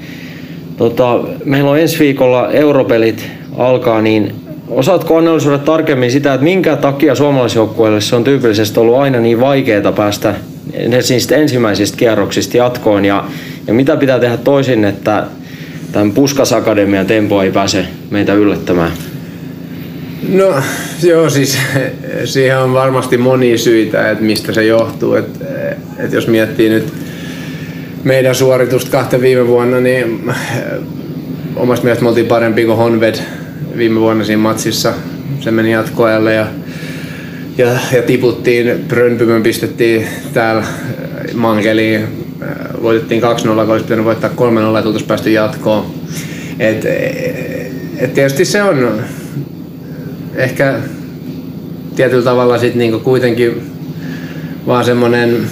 Tota, 0.77 1.21
meillä 1.45 1.71
on 1.71 1.79
ensi 1.79 1.99
viikolla 1.99 2.51
europelit 2.53 3.38
alkaa, 3.59 4.03
niin 4.03 4.35
osaatko 4.69 5.17
analysoida 5.17 5.59
tarkemmin 5.59 6.11
sitä, 6.11 6.35
että 6.35 6.45
minkä 6.45 6.77
takia 6.77 7.15
suomalaisjoukkueelle 7.15 8.01
se 8.01 8.17
on 8.17 8.25
tyypillisesti 8.25 8.81
ollut 8.81 8.97
aina 8.97 9.21
niin 9.21 9.41
vaikeaa 9.41 9.93
päästä 9.93 10.35
ensimmäisistä 11.37 11.97
kierroksista 11.97 12.57
jatkoon 12.57 13.05
ja, 13.05 13.25
ja 13.67 13.75
mitä 13.75 13.97
pitää 13.97 14.19
tehdä 14.19 14.37
toisin, 14.37 14.85
että 14.85 15.25
tämän 15.93 16.13
Puskas 16.13 16.53
Akademian 16.53 17.07
tempo 17.07 17.43
ei 17.43 17.53
pääse 17.53 17.85
meitä 18.11 18.35
yllättämään? 18.35 18.93
No 20.29 20.55
joo, 21.03 21.31
siis 21.31 21.59
siihen 22.25 22.59
on 22.59 22.73
varmasti 22.73 23.17
monia 23.17 23.59
syitä, 23.59 24.11
että 24.11 24.25
mistä 24.25 24.53
se 24.53 24.65
johtuu. 24.65 25.15
Että, 25.15 25.45
että 25.99 26.17
jos 26.17 26.27
miettii 26.27 26.69
nyt 26.69 26.93
meidän 28.05 28.35
suoritusta 28.35 28.91
kahta 28.91 29.21
viime 29.21 29.47
vuonna, 29.47 29.81
niin 29.81 30.31
omasta 31.57 31.85
mielestä 31.85 32.03
me 32.03 32.09
oltiin 32.09 32.27
parempi 32.27 32.65
kuin 32.65 32.77
Honved 32.77 33.15
viime 33.77 34.01
vuonna 34.01 34.25
siinä 34.25 34.43
matsissa. 34.43 34.93
Se 35.41 35.51
meni 35.51 35.73
jatkoajalle 35.73 36.35
ja, 36.35 36.47
ja, 37.59 37.67
ja 37.93 38.03
tiputtiin, 38.03 38.85
Brönpymön 38.89 39.43
pistettiin 39.43 40.07
täällä 40.33 40.65
Mankeliin, 41.35 42.07
voitettiin 42.83 43.23
2-0, 43.23 43.27
kun 43.27 43.59
olisi 43.59 43.85
pitänyt 43.85 44.05
voittaa 44.05 44.31
3-0 44.31 44.77
ja 44.77 44.83
tultaisiin 44.83 45.09
päästy 45.09 45.31
jatkoon. 45.31 45.87
Et, 46.59 46.85
et 47.99 48.15
tietysti 48.15 48.45
se 48.45 48.63
on 48.63 49.01
ehkä 50.35 50.75
tietyllä 51.97 52.25
tavalla 52.25 52.59
sit 52.59 52.75
niinku 52.75 52.99
kuitenkin 52.99 53.63
vaan 54.67 54.85
semmonen, 54.85 55.47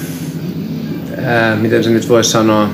ää, 1.25 1.57
miten 1.57 1.85
se 1.85 1.90
nyt 1.90 2.09
voisi 2.09 2.31
sanoa, 2.31 2.71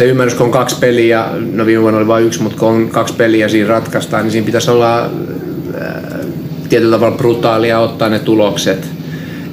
se 0.00 0.06
ymmärrys, 0.06 0.34
kun 0.34 0.46
on 0.46 0.52
kaksi 0.52 0.76
peliä, 0.80 1.24
no 1.52 1.66
viime 1.66 1.82
vuonna 1.82 1.98
oli 1.98 2.06
vain 2.06 2.24
yksi, 2.24 2.42
mutta 2.42 2.58
kun 2.58 2.68
on 2.68 2.88
kaksi 2.88 3.14
peliä 3.14 3.48
siinä 3.48 3.68
ratkaistaan, 3.68 4.22
niin 4.22 4.32
siinä 4.32 4.46
pitäisi 4.46 4.70
olla 4.70 4.98
ää, 5.00 6.18
tietyllä 6.68 6.96
tavalla 6.96 7.16
brutaalia 7.16 7.78
ottaa 7.78 8.08
ne 8.08 8.18
tulokset. 8.18 8.86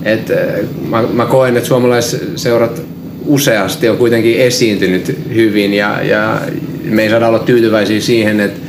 Et, 0.03 0.31
ää, 0.31 0.57
mä, 0.89 1.03
mä 1.13 1.25
koen, 1.25 1.57
että 1.57 1.67
suomalaisseurat 1.67 2.81
useasti 3.25 3.89
on 3.89 3.97
kuitenkin 3.97 4.39
esiintynyt 4.39 5.17
hyvin 5.33 5.73
ja, 5.73 6.01
ja 6.03 6.41
me 6.83 7.03
ei 7.03 7.10
saada 7.10 7.27
olla 7.27 7.39
tyytyväisiä 7.39 8.01
siihen, 8.01 8.39
että 8.39 8.60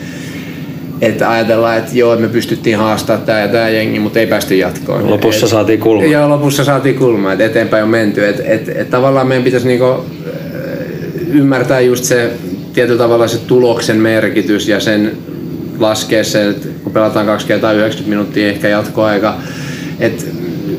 että 1.01 1.31
ajatellaan, 1.31 1.79
että 1.79 1.91
joo, 1.95 2.17
me 2.17 2.29
pystyttiin 2.29 2.77
haastamaan 2.79 3.27
tämä 3.27 3.41
ja 3.41 3.49
tämä 3.49 3.69
jengi, 3.69 3.99
mutta 4.01 4.21
ei 4.21 4.27
päästy 4.27 4.57
jatkoon. 4.57 5.11
Lopussa 5.11 5.47
et, 5.47 5.51
saatiin 5.51 5.81
kulma. 5.81 6.05
Joo, 6.05 6.29
lopussa 6.29 6.65
saatiin 6.65 6.95
kulma, 6.95 7.33
että 7.33 7.45
eteenpäin 7.45 7.85
on 7.85 7.91
menty. 7.91 8.27
Et, 8.27 8.43
et, 8.45 8.69
et 8.69 8.91
tavallaan 8.91 9.27
meidän 9.27 9.45
pitäisi 9.45 9.67
niinku 9.67 10.05
ymmärtää 11.31 11.81
just 11.81 12.05
se 12.05 12.31
tietyllä 12.73 12.99
tavalla 12.99 13.29
se 13.29 13.39
tuloksen 13.39 13.97
merkitys 13.97 14.69
ja 14.69 14.81
sen 14.81 15.13
laskea 15.79 16.25
se, 16.25 16.49
että 16.49 16.69
kun 16.83 16.93
pelataan 16.93 17.27
kaksi 17.27 17.47
kertaa 17.47 17.73
90 17.73 18.11
minuuttia 18.11 18.49
ehkä 18.49 18.69
jatkoaika, 18.69 19.37
että 20.01 20.25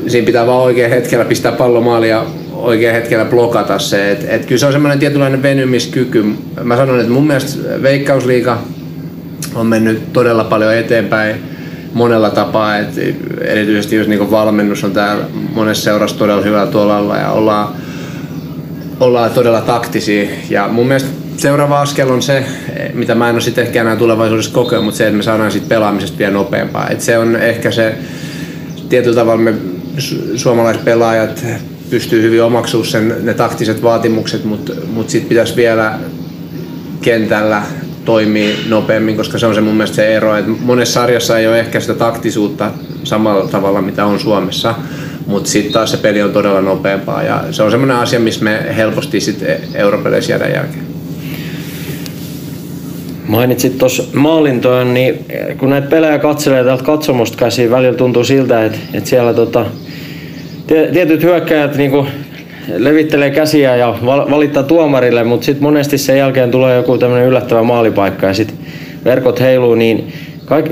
siinä 0.06 0.26
pitää 0.26 0.46
vaan 0.46 0.62
oikein 0.62 0.90
hetkellä 0.90 1.24
pistää 1.24 1.52
pallo 1.52 1.80
maaliin 1.80 2.10
ja 2.10 2.26
oikein 2.52 2.94
hetkellä 2.94 3.24
blokata 3.24 3.78
se. 3.78 4.10
Et, 4.10 4.26
et 4.28 4.46
kyllä 4.46 4.58
se 4.58 4.66
on 4.66 4.72
semmoinen 4.72 4.98
tietynlainen 4.98 5.42
venymiskyky. 5.42 6.24
Mä 6.62 6.76
sanon, 6.76 7.00
että 7.00 7.12
mun 7.12 7.26
mielestä 7.26 7.82
Veikkausliiga 7.82 8.58
on 9.54 9.66
mennyt 9.66 10.12
todella 10.12 10.44
paljon 10.44 10.74
eteenpäin 10.74 11.36
monella 11.94 12.30
tapaa, 12.30 12.78
että 12.78 13.00
erityisesti 13.40 13.96
jos 13.96 14.08
niin 14.08 14.30
valmennus 14.30 14.84
on 14.84 14.92
täällä 14.92 15.24
monessa 15.54 15.84
seurassa 15.84 16.18
todella 16.18 16.42
hyvällä 16.42 16.72
tuolla 16.72 17.16
ja 17.16 17.30
ollaan, 17.30 17.74
ollaan 19.00 19.30
todella 19.30 19.60
taktisia. 19.60 20.30
Ja 20.50 20.68
mun 20.68 20.86
mielestä 20.86 21.08
seuraava 21.36 21.80
askel 21.80 22.10
on 22.10 22.22
se, 22.22 22.44
mitä 22.94 23.14
mä 23.14 23.28
en 23.28 23.34
ole 23.34 23.40
sitten 23.40 23.64
ehkä 23.64 23.80
enää 23.80 23.96
tulevaisuudessa 23.96 24.52
kokea, 24.52 24.80
mutta 24.80 24.98
se, 24.98 25.06
että 25.06 25.16
me 25.16 25.22
saadaan 25.22 25.52
siitä 25.52 25.68
pelaamisesta 25.68 26.18
vielä 26.18 26.32
nopeampaa. 26.32 26.88
Et 26.88 27.00
se 27.00 27.18
on 27.18 27.36
ehkä 27.36 27.70
se, 27.70 27.94
tietyllä 28.88 29.16
tavalla 29.16 29.42
me 29.42 29.54
suomalaiset 30.36 30.84
pelaajat 30.84 31.44
pystyy 31.90 32.22
hyvin 32.22 32.42
omaksumaan 32.42 32.90
sen, 32.90 33.14
ne 33.22 33.34
taktiset 33.34 33.82
vaatimukset, 33.82 34.44
mutta 34.44 34.72
mut 34.92 35.10
sitten 35.10 35.28
pitäisi 35.28 35.56
vielä 35.56 35.98
kentällä 37.02 37.62
toimii 38.04 38.56
nopeammin, 38.68 39.16
koska 39.16 39.38
se 39.38 39.46
on 39.46 39.54
se 39.54 39.60
mun 39.60 39.74
mielestä 39.74 39.96
se 39.96 40.16
ero, 40.16 40.36
että 40.36 40.50
monessa 40.60 41.00
sarjassa 41.00 41.38
ei 41.38 41.46
ole 41.46 41.60
ehkä 41.60 41.80
sitä 41.80 41.94
taktisuutta 41.94 42.70
samalla 43.04 43.48
tavalla 43.48 43.82
mitä 43.82 44.04
on 44.04 44.20
Suomessa, 44.20 44.74
mutta 45.26 45.50
sitten 45.50 45.72
taas 45.72 45.90
se 45.90 45.96
peli 45.96 46.22
on 46.22 46.32
todella 46.32 46.60
nopeampaa 46.60 47.22
ja 47.22 47.44
se 47.50 47.62
on 47.62 47.70
semmoinen 47.70 47.96
asia, 47.96 48.20
missä 48.20 48.44
me 48.44 48.58
helposti 48.76 49.20
sitten 49.20 49.60
europeleissä 49.74 50.32
jäädään 50.32 50.52
jälkeen. 50.52 50.90
Mainitsit 53.26 53.78
tuossa 53.78 54.02
maalintojen, 54.12 54.94
niin 54.94 55.24
kun 55.58 55.70
näitä 55.70 55.88
pelejä 55.88 56.18
katselee 56.18 56.64
täältä 56.64 56.84
katsomusta 56.84 57.38
käsiin, 57.38 57.70
välillä 57.70 57.94
tuntuu 57.96 58.24
siltä, 58.24 58.64
että, 58.64 58.78
että 58.94 59.10
siellä 59.10 59.34
tota, 59.34 59.66
tietyt 60.92 61.22
hyökkäjät 61.22 61.76
niin 61.76 62.06
levittelee 62.76 63.30
käsiä 63.30 63.76
ja 63.76 63.98
valittaa 64.04 64.62
tuomarille, 64.62 65.24
mutta 65.24 65.44
sitten 65.44 65.62
monesti 65.62 65.98
sen 65.98 66.18
jälkeen 66.18 66.50
tulee 66.50 66.76
joku 66.76 66.98
tämmöinen 66.98 67.28
yllättävä 67.28 67.62
maalipaikka 67.62 68.26
ja 68.26 68.34
sitten 68.34 68.58
verkot 69.04 69.40
heiluu, 69.40 69.74
niin 69.74 70.12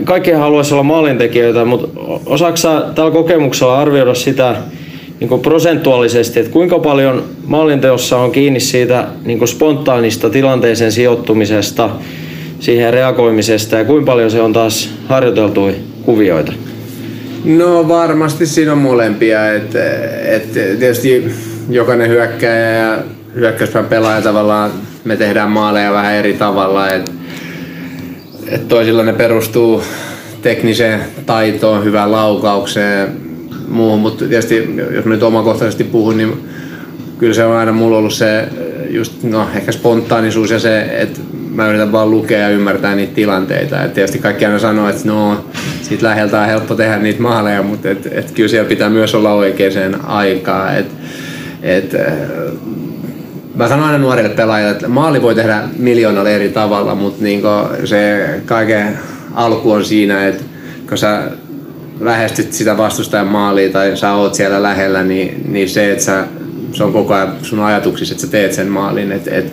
kaikki, 0.04 0.32
haluaisi 0.32 0.74
olla 0.74 0.82
maalintekijöitä, 0.82 1.64
mutta 1.64 2.00
osaako 2.26 2.56
tällä 2.94 3.10
kokemuksella 3.10 3.78
arvioida 3.78 4.14
sitä 4.14 4.56
niin 5.20 5.28
kuin 5.28 5.40
prosentuaalisesti, 5.40 6.40
että 6.40 6.52
kuinka 6.52 6.78
paljon 6.78 7.24
maalinteossa 7.46 8.18
on 8.18 8.32
kiinni 8.32 8.60
siitä 8.60 9.06
niin 9.24 9.38
kuin 9.38 9.48
spontaanista 9.48 10.30
tilanteeseen 10.30 10.92
sijoittumisesta, 10.92 11.90
siihen 12.60 12.92
reagoimisesta 12.92 13.76
ja 13.76 13.84
kuinka 13.84 14.06
paljon 14.06 14.30
se 14.30 14.40
on 14.40 14.52
taas 14.52 14.90
harjoiteltu 15.08 15.70
kuvioita? 16.02 16.52
No 17.44 17.88
varmasti 17.88 18.46
siinä 18.46 18.72
on 18.72 18.78
molempia. 18.78 19.52
Et, 19.52 19.74
et 20.24 20.52
tietysti 20.52 21.32
jokainen 21.70 22.08
hyökkäjä 22.08 22.70
ja 22.70 22.98
hyökkäyspään 23.34 23.84
pelaaja 23.84 24.22
tavallaan 24.22 24.70
me 25.04 25.16
tehdään 25.16 25.50
maaleja 25.50 25.92
vähän 25.92 26.14
eri 26.14 26.32
tavalla. 26.32 26.90
Et, 26.90 27.17
et 28.50 28.68
toisilla 28.68 29.02
ne 29.02 29.12
perustuu 29.12 29.82
tekniseen 30.42 31.00
taitoon, 31.26 31.84
hyvään 31.84 32.12
laukaukseen, 32.12 33.08
muuhun, 33.68 34.00
mutta 34.00 34.24
tietysti 34.24 34.74
jos 34.94 35.04
mä 35.04 35.14
nyt 35.14 35.22
omakohtaisesti 35.22 35.84
puhun, 35.84 36.16
niin 36.16 36.48
kyllä 37.18 37.34
se 37.34 37.44
on 37.44 37.56
aina 37.56 37.72
mulla 37.72 37.98
ollut 37.98 38.12
se 38.12 38.48
just, 38.90 39.22
no 39.22 39.48
ehkä 39.56 39.72
spontaanisuus 39.72 40.50
ja 40.50 40.58
se, 40.58 40.82
että 40.82 41.20
mä 41.54 41.68
yritän 41.68 41.92
vaan 41.92 42.10
lukea 42.10 42.38
ja 42.38 42.48
ymmärtää 42.48 42.94
niitä 42.94 43.14
tilanteita. 43.14 43.82
Et 43.82 43.94
tietysti 43.94 44.18
kaikki 44.18 44.46
aina 44.46 44.58
sanoo, 44.58 44.88
että 44.88 45.08
no, 45.08 45.44
siitä 45.82 46.06
läheltä 46.06 46.40
on 46.40 46.46
helppo 46.46 46.74
tehdä 46.74 46.98
niitä 46.98 47.22
maaleja, 47.22 47.62
mutta 47.62 47.90
et, 47.90 48.08
et 48.12 48.30
kyllä 48.30 48.48
siellä 48.48 48.68
pitää 48.68 48.90
myös 48.90 49.14
olla 49.14 49.32
oikeaan 49.32 50.04
aikaa. 50.04 50.72
Et, 50.72 50.86
et, 51.62 51.94
mä 53.58 53.68
sanon 53.68 53.86
aina 53.86 53.98
nuorille 53.98 54.28
pelaajille, 54.28 54.70
että 54.70 54.88
maali 54.88 55.22
voi 55.22 55.34
tehdä 55.34 55.62
miljoonalla 55.76 56.30
eri 56.30 56.48
tavalla, 56.48 56.94
mutta 56.94 57.24
niinku 57.24 57.48
se 57.84 58.28
kaiken 58.46 58.98
alku 59.34 59.72
on 59.72 59.84
siinä, 59.84 60.26
että 60.26 60.44
kun 60.88 60.98
sä 60.98 61.22
lähestyt 62.00 62.52
sitä 62.52 62.76
vastustajan 62.76 63.26
maalia 63.26 63.72
tai 63.72 63.96
sä 63.96 64.12
oot 64.12 64.34
siellä 64.34 64.62
lähellä, 64.62 65.02
niin, 65.02 65.52
niin 65.52 65.68
se, 65.68 65.92
että 65.92 66.04
sä, 66.04 66.24
se 66.72 66.84
on 66.84 66.92
koko 66.92 67.14
ajan 67.14 67.32
sun 67.42 67.60
ajatuksissa, 67.60 68.14
että 68.14 68.26
sä 68.26 68.30
teet 68.30 68.52
sen 68.52 68.68
maalin. 68.68 69.12
Et, 69.12 69.28
et, 69.28 69.52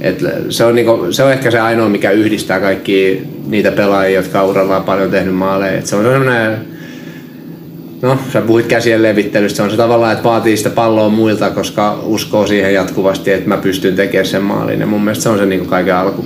et 0.00 0.22
se, 0.48 0.64
on 0.64 0.74
niinku, 0.74 1.06
se 1.10 1.22
on 1.22 1.32
ehkä 1.32 1.50
se 1.50 1.60
ainoa, 1.60 1.88
mikä 1.88 2.10
yhdistää 2.10 2.60
kaikki 2.60 3.22
niitä 3.46 3.72
pelaajia, 3.72 4.18
jotka 4.18 4.44
urallaan 4.44 4.84
paljon 4.84 5.10
tehnyt 5.10 5.34
maaleja. 5.34 5.78
Et 5.78 5.86
se 5.86 5.96
on 5.96 6.02
sellainen 6.02 6.58
No, 8.02 8.18
sä 8.32 8.40
puhuit 8.40 8.66
käsien 8.66 9.02
levittelystä. 9.02 9.56
Se 9.56 9.62
on 9.62 9.70
se 9.70 9.76
tavallaan, 9.76 10.12
että 10.12 10.24
vaatii 10.24 10.56
sitä 10.56 10.70
palloa 10.70 11.08
muilta, 11.08 11.50
koska 11.50 12.00
uskoo 12.02 12.46
siihen 12.46 12.74
jatkuvasti, 12.74 13.32
että 13.32 13.48
mä 13.48 13.56
pystyn 13.56 13.96
tekemään 13.96 14.26
sen 14.26 14.42
maalin. 14.42 14.80
Ja 14.80 14.86
mun 14.86 15.04
mielestä 15.04 15.22
se 15.22 15.28
on 15.28 15.38
se 15.38 15.46
niin 15.46 15.60
kuin 15.60 15.70
kaiken 15.70 15.96
alku. 15.96 16.24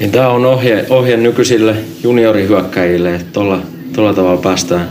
Niin 0.00 0.10
tämä 0.10 0.28
on 0.28 0.46
ohje, 0.46 0.86
ohje 0.88 1.16
nykyisille 1.16 1.76
juniorihyökkäjille, 2.02 3.14
että 3.14 3.32
tuolla, 3.32 3.62
tuolla 3.94 4.14
tavalla 4.14 4.40
päästään, 4.40 4.88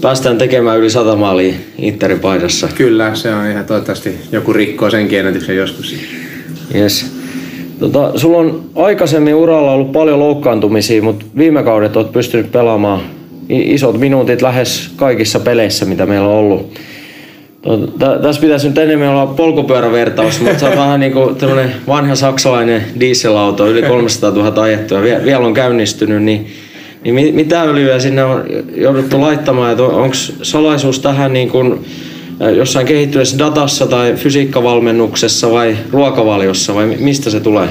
päästään 0.00 0.38
tekemään 0.38 0.78
yli 0.78 0.90
sata 0.90 1.16
maalia 1.16 1.54
Interin 1.78 2.20
paidassa. 2.20 2.68
Kyllä, 2.74 3.14
se 3.14 3.34
on 3.34 3.46
ihan 3.46 3.64
toivottavasti 3.64 4.14
joku 4.32 4.52
rikkoo 4.52 4.90
sen 4.90 5.14
ennätyksen 5.14 5.56
joskus. 5.56 5.96
Yes. 6.74 7.06
Tota, 7.78 8.12
sulla 8.18 8.38
on 8.38 8.64
aikaisemmin 8.74 9.34
uralla 9.34 9.72
ollut 9.72 9.92
paljon 9.92 10.18
loukkaantumisia, 10.18 11.02
mutta 11.02 11.24
viime 11.36 11.62
kaudet 11.62 11.96
olet 11.96 12.12
pystynyt 12.12 12.52
pelaamaan 12.52 13.00
isot 13.52 13.98
minuutit 13.98 14.42
lähes 14.42 14.90
kaikissa 14.96 15.40
peleissä, 15.40 15.84
mitä 15.84 16.06
meillä 16.06 16.28
on 16.28 16.34
ollut. 16.34 16.74
Tässä 18.22 18.40
pitäisi 18.40 18.68
nyt 18.68 18.78
enemmän 18.78 19.08
olla 19.08 19.26
polkupyörävertaus, 19.26 20.40
mutta 20.40 20.58
se 20.58 20.66
on 20.66 20.76
vähän 20.76 21.00
niin 21.00 21.12
kuin 21.12 21.36
vanha 21.88 22.14
saksalainen 22.14 22.84
dieselauto, 23.00 23.68
yli 23.68 23.82
300 23.82 24.30
000 24.30 24.62
ajettua, 24.62 25.02
vielä 25.02 25.46
on 25.46 25.54
käynnistynyt, 25.54 26.22
niin, 26.22 26.46
niin 27.04 27.34
mitä 27.34 27.62
öljyä 27.62 27.98
sinne 27.98 28.24
on 28.24 28.44
jouduttu 28.74 29.20
laittamaan, 29.20 29.70
että 29.70 29.82
onko 29.82 30.14
salaisuus 30.42 31.00
tähän 31.00 31.32
niin 31.32 31.50
kuin, 31.50 31.84
jossain 32.56 32.86
kehittyneessä 32.86 33.38
datassa 33.38 33.86
tai 33.86 34.14
fysiikkavalmennuksessa 34.16 35.50
vai 35.50 35.76
ruokavaliossa 35.92 36.74
vai 36.74 36.86
mistä 36.86 37.30
se 37.30 37.40
tulee? 37.40 37.68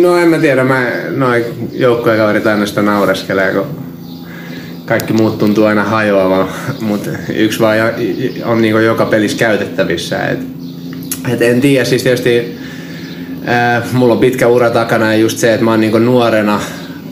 No 0.00 0.18
en 0.18 0.28
mä 0.28 0.38
tiedä, 0.38 0.64
mä 0.64 0.86
noin 1.16 1.44
joukkuekaverit 1.72 2.46
aina 2.46 2.66
sitä 2.66 2.82
naureskelee, 2.82 3.52
kun 3.52 3.83
kaikki 4.84 5.12
muut 5.12 5.38
tuntuu 5.38 5.64
aina 5.64 5.84
hajoavan, 5.84 6.48
mutta 6.80 7.10
yksi 7.34 7.60
vaan 7.60 7.78
on 8.44 8.62
niinku 8.62 8.78
joka 8.78 9.06
pelissä 9.06 9.38
käytettävissä. 9.38 10.24
Et, 10.24 10.38
et 11.32 11.42
en 11.42 11.60
tiedä, 11.60 11.84
siis 11.84 12.02
tietysti 12.02 12.58
ää, 13.44 13.82
mulla 13.92 14.14
on 14.14 14.20
pitkä 14.20 14.48
ura 14.48 14.70
takana 14.70 15.12
ja 15.12 15.18
just 15.18 15.38
se, 15.38 15.52
että 15.52 15.64
mä 15.64 15.70
oon 15.70 15.80
niinku 15.80 15.98
nuorena 15.98 16.60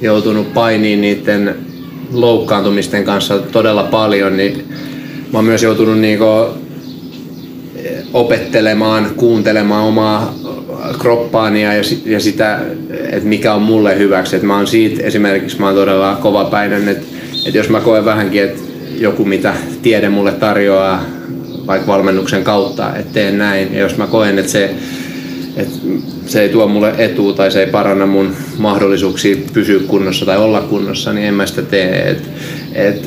joutunut 0.01 0.55
painiin 0.55 1.01
niiden 1.01 1.57
loukkaantumisten 2.13 3.05
kanssa 3.05 3.39
todella 3.39 3.83
paljon, 3.83 4.37
niin 4.37 4.69
mä 5.33 5.39
oon 5.39 5.45
myös 5.45 5.63
joutunut 5.63 5.99
niinku 5.99 6.25
opettelemaan, 8.13 9.11
kuuntelemaan 9.17 9.85
omaa 9.85 10.35
kroppaani 10.99 11.63
ja, 11.63 11.71
ja 12.05 12.21
sitä, 12.21 12.61
että 13.11 13.29
mikä 13.29 13.55
on 13.55 13.63
mulle 13.63 13.99
hyväksi. 13.99 14.37
Et 14.37 14.43
mä 14.43 14.57
oon 14.57 14.67
siitä 14.67 15.03
esimerkiksi 15.03 15.61
mä 15.61 15.67
oon 15.67 15.75
todella 15.75 16.19
kovapäinen, 16.23 16.89
että, 16.89 17.12
että 17.47 17.59
jos 17.59 17.69
mä 17.69 17.81
koen 17.81 18.05
vähänkin, 18.05 18.43
että 18.43 18.63
joku 18.99 19.25
mitä 19.25 19.55
tiede 19.83 20.09
mulle 20.09 20.33
tarjoaa 20.33 21.05
vaikka 21.67 21.87
valmennuksen 21.87 22.45
kautta, 22.45 22.97
että 22.97 23.13
teen 23.13 23.39
näin. 23.39 23.75
Ja 23.75 23.81
jos 23.81 23.97
mä 23.97 24.07
koen, 24.07 24.39
että 24.39 24.53
se, 24.53 24.75
että 25.57 25.79
se 26.27 26.43
ei 26.43 26.49
tuo 26.49 26.69
mulle 26.69 26.95
etua 26.99 27.33
tai 27.33 27.51
se 27.51 27.61
ei 27.61 27.71
paranna 27.71 28.07
mun 28.07 28.37
mahdollisuuksia 28.59 29.37
pysyä 29.53 29.81
kunnossa 29.87 30.27
tai 30.27 30.37
olla 30.37 30.61
kunnossa, 30.61 31.13
niin 31.13 31.27
en 31.27 31.35
mä 31.35 31.47
sitä 31.47 31.63
tee. 31.63 32.11
Et, 32.11 32.31
et, 32.75 33.07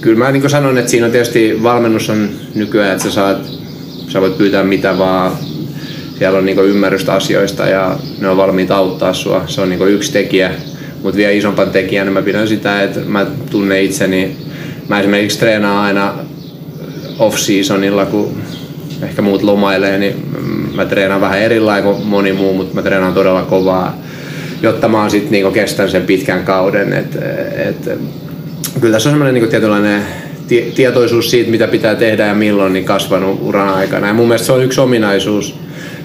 kyllä 0.00 0.18
mä 0.18 0.32
niin 0.32 0.50
sanon, 0.50 0.78
että 0.78 0.90
siinä 0.90 1.06
on 1.06 1.12
tietysti 1.12 1.62
valmennus 1.62 2.10
on 2.10 2.28
nykyään, 2.54 2.92
että 2.92 3.04
sä 3.04 3.10
saat, 3.10 3.38
sä 4.08 4.20
voit 4.20 4.38
pyytää 4.38 4.64
mitä 4.64 4.98
vaan, 4.98 5.32
siellä 6.18 6.38
on 6.38 6.46
niin 6.46 6.58
ymmärrystä 6.58 7.12
asioista 7.12 7.66
ja 7.66 7.98
ne 8.20 8.28
on 8.28 8.36
valmiita 8.36 8.76
auttaa 8.76 9.12
sua. 9.12 9.44
Se 9.46 9.60
on 9.60 9.68
niin 9.68 9.88
yksi 9.88 10.12
tekijä, 10.12 10.54
mutta 11.02 11.16
vielä 11.16 11.32
isompan 11.32 11.70
tekijänä 11.70 12.10
mä 12.10 12.22
pidän 12.22 12.48
sitä, 12.48 12.82
että 12.82 13.00
mä 13.06 13.26
tunnen 13.50 13.82
itseni. 13.82 14.36
Mä 14.88 15.00
esimerkiksi 15.00 15.38
treenaan 15.38 15.84
aina 15.84 16.14
off-seasonilla, 17.18 18.06
kun 18.06 18.42
ehkä 19.02 19.22
muut 19.22 19.42
lomailee, 19.42 19.98
niin 19.98 20.16
mä 20.74 20.84
treenaan 20.84 21.20
vähän 21.20 21.38
erilainen 21.38 21.84
kuin 21.84 22.06
moni 22.06 22.32
muu, 22.32 22.54
mutta 22.54 22.74
mä 22.74 22.82
treenaan 22.82 23.14
todella 23.14 23.42
kovaa, 23.42 23.98
jotta 24.62 24.88
mä 24.88 25.00
oon 25.00 25.10
sitten 25.10 25.32
niinku 25.32 25.50
kestän 25.50 25.90
sen 25.90 26.02
pitkän 26.02 26.44
kauden. 26.44 26.92
Et, 26.92 27.18
et, 27.66 27.98
kyllä 28.80 28.92
tässä 28.92 29.08
on 29.08 29.12
semmoinen 29.12 29.34
niinku 29.34 29.50
tietynlainen 29.50 30.02
tietoisuus 30.74 31.30
siitä, 31.30 31.50
mitä 31.50 31.66
pitää 31.66 31.94
tehdä 31.94 32.26
ja 32.26 32.34
milloin, 32.34 32.72
niin 32.72 32.84
kasvanut 32.84 33.38
uran 33.42 33.68
aikana. 33.68 34.06
Ja 34.06 34.14
mun 34.14 34.28
mielestä 34.28 34.46
se 34.46 34.52
on 34.52 34.64
yksi 34.64 34.80
ominaisuus, 34.80 35.54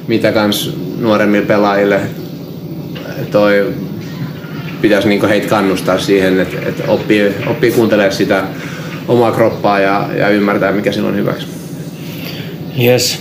mitä 0.08 0.32
kans 0.32 0.78
nuoremmille 1.00 1.46
pelaajille 1.46 2.00
toi 3.32 3.74
pitäisi 4.82 5.08
niinku 5.08 5.28
heitä 5.28 5.48
kannustaa 5.48 5.98
siihen, 5.98 6.40
että, 6.40 6.58
että 6.70 6.84
oppii, 6.88 7.34
oppii 7.48 7.72
kuuntelemaan 7.72 8.14
sitä 8.14 8.44
omaa 9.08 9.32
kroppaa 9.32 9.80
ja, 9.80 10.10
ja 10.18 10.30
ymmärtää, 10.30 10.72
mikä 10.72 10.92
sillä 10.92 11.10
on 11.10 11.16
hyväksi. 11.16 11.48
Yes. 12.84 13.20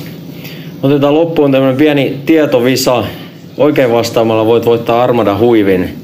Otetaan 0.83 1.15
loppuun 1.15 1.53
tämmöinen 1.53 1.77
pieni 1.77 2.17
tietovisa. 2.27 3.05
Oikein 3.57 3.93
vastaamalla 3.93 4.47
voit 4.47 4.65
voittaa 4.65 5.03
Armada 5.03 5.39
huivin. 5.39 5.99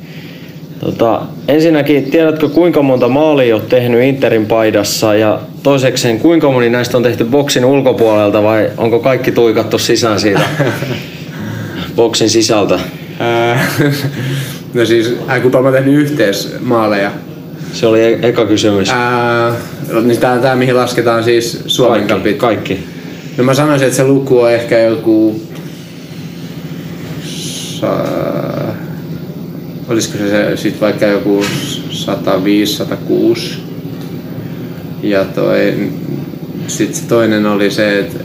Tota, 0.80 1.22
ensinnäkin, 1.48 2.10
tiedätkö 2.10 2.48
kuinka 2.48 2.82
monta 2.82 3.08
maalia 3.08 3.54
olet 3.54 3.68
tehnyt 3.68 4.02
Interin 4.02 4.46
paidassa 4.46 5.14
ja 5.14 5.40
toisekseen 5.62 6.20
kuinka 6.20 6.52
moni 6.52 6.70
näistä 6.70 6.96
on 6.96 7.02
tehty 7.02 7.24
boksin 7.24 7.64
ulkopuolelta 7.64 8.42
vai 8.42 8.70
onko 8.76 8.98
kaikki 8.98 9.32
tuikattu 9.32 9.78
sisään 9.78 10.20
siitä 10.20 10.40
boksin 11.96 12.30
sisältä? 12.30 12.80
No 14.74 14.84
siis, 14.84 15.16
äh, 15.28 15.40
kuinka 15.40 15.62
mä 15.62 15.72
tehnyt 15.72 15.94
yhteis 15.94 16.54
maaleja? 16.60 17.10
Se 17.72 17.86
oli 17.86 18.02
e- 18.02 18.18
eka 18.22 18.46
kysymys. 18.46 18.90
Ää, 18.90 19.54
niin 20.02 20.20
tää, 20.20 20.38
tää 20.38 20.56
mihin 20.56 20.76
lasketaan 20.76 21.24
siis 21.24 21.62
Suomen 21.66 22.06
kaikki, 22.06 22.14
kapit. 22.14 22.36
Kaikki. 22.36 22.84
No 23.36 23.44
mä 23.44 23.54
sanoisin, 23.54 23.86
että 23.86 23.96
se 23.96 24.04
luku 24.04 24.40
on 24.40 24.52
ehkä 24.52 24.78
joku... 24.78 25.42
Sa... 27.24 28.04
Olisiko 29.88 30.18
se, 30.18 30.28
se 30.28 30.56
sit 30.56 30.80
vaikka 30.80 31.06
joku 31.06 31.44
105-106. 31.90 33.40
Ja 35.02 35.24
toi, 35.24 35.90
sit 36.66 36.94
se 36.94 37.06
toinen 37.06 37.46
oli 37.46 37.70
se, 37.70 37.98
että 37.98 38.18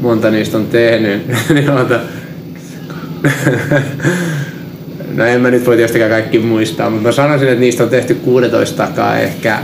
monta 0.00 0.30
niistä 0.30 0.58
on 0.58 0.66
tehnyt. 0.66 1.22
no 5.14 5.24
en 5.24 5.40
mä 5.40 5.50
nyt 5.50 5.66
voi 5.66 5.76
tietystikään 5.76 6.10
kaikki 6.10 6.38
muistaa, 6.38 6.90
mutta 6.90 7.08
mä 7.08 7.12
sanoisin, 7.12 7.48
että 7.48 7.60
niistä 7.60 7.82
on 7.82 7.88
tehty 7.88 8.14
16 8.14 8.86
takaa 8.86 9.18
ehkä 9.18 9.58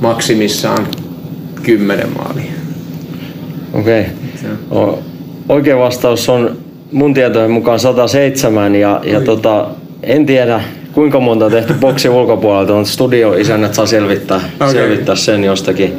maksimissaan 0.00 0.86
10 1.62 2.08
maalia. 2.16 2.52
Okei. 3.72 4.06
Okay. 4.70 5.02
Oikea 5.48 5.78
vastaus 5.78 6.28
on 6.28 6.56
mun 6.92 7.14
tietojen 7.14 7.50
mukaan 7.50 7.80
107 7.80 8.74
ja, 8.74 9.00
ja 9.04 9.20
tota, 9.20 9.68
en 10.02 10.26
tiedä 10.26 10.60
kuinka 10.92 11.20
monta 11.20 11.44
on 11.44 11.50
tehty 11.50 11.74
boksi 11.74 12.08
ulkopuolelta, 12.18 12.74
mutta 12.74 12.92
studioisännät 12.92 13.74
saa 13.74 13.86
selvittää, 13.86 14.40
okay. 14.54 14.72
selvittää 14.72 15.14
sen 15.14 15.44
jostakin. 15.44 15.92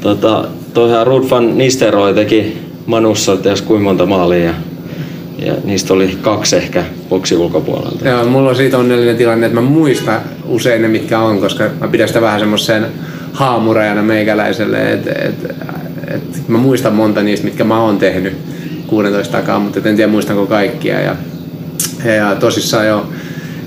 Tota, 0.00 0.44
toihan 0.74 1.06
Ruud 1.06 1.30
van 1.30 1.58
Nistelrooy 1.58 2.14
teki 2.14 2.58
Manussa 2.86 3.36
ties 3.36 3.62
kuinka 3.62 3.84
monta 3.84 4.06
maalia 4.06 4.54
ja, 5.46 5.54
niistä 5.64 5.94
oli 5.94 6.18
kaksi 6.22 6.56
ehkä 6.56 6.84
boksi 7.08 7.36
ulkopuolelta. 7.36 8.08
Joo, 8.08 8.24
mulla 8.24 8.50
on 8.50 8.56
siitä 8.56 8.78
onnellinen 8.78 9.16
tilanne, 9.16 9.46
että 9.46 9.60
mä 9.60 9.68
muistan 9.68 10.20
usein 10.44 10.82
ne 10.82 10.88
mitkä 10.88 11.18
on, 11.18 11.40
koska 11.40 11.64
mä 11.80 11.88
pidän 11.88 12.08
sitä 12.08 12.20
vähän 12.20 12.40
semmoisen 12.40 12.86
haamurajana 13.32 14.02
meikäläiselle, 14.02 14.92
että 14.92 15.10
et, 15.10 15.56
et 16.14 16.48
mä 16.48 16.58
muistan 16.58 16.92
monta 16.92 17.22
niistä, 17.22 17.44
mitkä 17.44 17.64
mä 17.64 17.82
oon 17.82 17.98
tehnyt 17.98 18.36
16 18.86 19.32
takaa, 19.38 19.58
mutta 19.58 19.88
en 19.88 19.96
tiedä 19.96 20.10
muistanko 20.10 20.46
kaikkia. 20.46 21.00
Ja, 21.00 21.16
ja 22.04 22.34
tosissaan 22.34 22.86
jo 22.86 23.06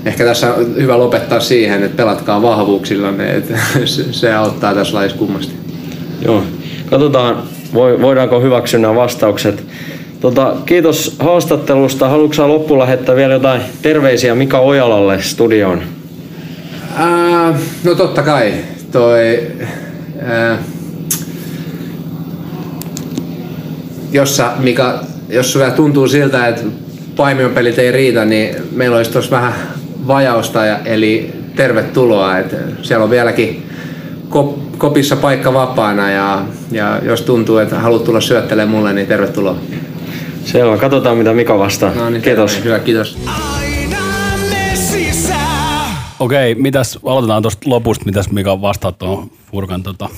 ehkä 0.04 0.24
tässä 0.24 0.54
on 0.54 0.74
hyvä 0.76 0.98
lopettaa 0.98 1.40
siihen, 1.40 1.82
että 1.82 1.96
pelatkaa 1.96 2.42
vahvuuksillanne, 2.42 3.36
että 3.36 3.58
se 4.10 4.34
auttaa 4.34 4.74
tässä 4.74 4.96
laissa 4.96 5.18
kummasti. 5.18 5.54
Joo, 6.24 6.42
katsotaan 6.90 7.42
voidaanko 7.74 8.40
hyväksyä 8.40 8.80
nämä 8.80 8.94
vastaukset. 8.94 9.64
Tota, 10.24 10.56
kiitos 10.66 11.16
haastattelusta. 11.18 12.08
Haluatko 12.08 12.48
loppuun 12.48 12.78
lähettää 12.78 13.16
vielä 13.16 13.32
jotain 13.32 13.62
terveisiä 13.82 14.34
Mika 14.34 14.58
Ojalalle 14.58 15.22
studioon? 15.22 15.82
Ää, 16.96 17.54
no 17.84 17.94
totta 17.94 18.22
kai. 18.22 18.54
Toi, 18.92 19.46
ää, 20.22 20.58
jossa, 24.12 24.52
mikä, 24.58 24.94
jos 25.28 25.52
sulla 25.52 25.70
tuntuu 25.70 26.08
siltä, 26.08 26.46
että 26.46 26.62
Paimion 27.16 27.50
pelit 27.50 27.78
ei 27.78 27.92
riitä, 27.92 28.24
niin 28.24 28.56
meillä 28.72 28.96
olisi 28.96 29.10
tuossa 29.10 29.30
vähän 29.30 29.52
vajausta, 30.06 30.66
ja, 30.66 30.78
eli 30.84 31.32
tervetuloa. 31.56 32.38
Et 32.38 32.54
siellä 32.82 33.04
on 33.04 33.10
vieläkin 33.10 33.66
kop, 34.28 34.78
kopissa 34.78 35.16
paikka 35.16 35.52
vapaana 35.52 36.10
ja, 36.10 36.42
ja 36.72 37.00
jos 37.02 37.22
tuntuu, 37.22 37.58
että 37.58 37.78
haluat 37.78 38.04
tulla 38.04 38.20
syöttelemään 38.20 38.68
mulle, 38.68 38.92
niin 38.92 39.06
tervetuloa. 39.06 39.58
Selvä, 40.44 40.76
katsotaan 40.76 41.16
mitä 41.16 41.32
Mika 41.32 41.58
vastaa. 41.58 41.94
No 41.94 42.10
niin, 42.10 42.22
kiitos. 42.22 42.64
Hyvä, 42.64 42.78
kiitos. 42.78 43.18
Okei, 46.20 46.54
mitäs, 46.54 46.98
aloitetaan 47.04 47.42
tuosta 47.42 47.70
lopusta, 47.70 48.04
mitäs 48.04 48.30
Mika 48.30 48.60
vastaa 48.60 48.92
tuohon 48.92 49.30
Furkan 49.50 49.82
tota, 49.82 50.08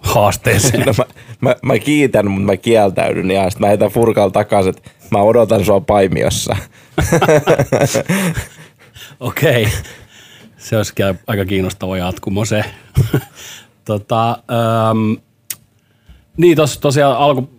haasteeseen? 0.00 0.84
No 0.86 0.92
mä, 0.98 1.04
mä, 1.40 1.56
mä, 1.62 1.78
kiitän, 1.78 2.30
mutta 2.30 2.46
mä 2.46 2.56
kieltäydyn 2.56 3.30
ja 3.30 3.50
sitten 3.50 3.60
mä 3.60 3.68
heitän 3.68 3.90
Furkalla 3.90 4.30
takaisin, 4.30 4.74
että 4.76 4.90
mä 5.10 5.18
odotan 5.18 5.64
sua 5.64 5.80
Paimiossa. 5.80 6.56
Okei, 9.20 9.68
se 10.56 10.76
olisi 10.76 10.92
aika 11.26 11.44
kiinnostava 11.44 11.96
jatkumo 11.96 12.44
se. 12.44 12.64
tota, 13.84 14.30
ähm, 14.30 15.12
niin, 16.36 16.56
tos, 16.56 16.78
tosiaan 16.78 17.16
alku 17.16 17.50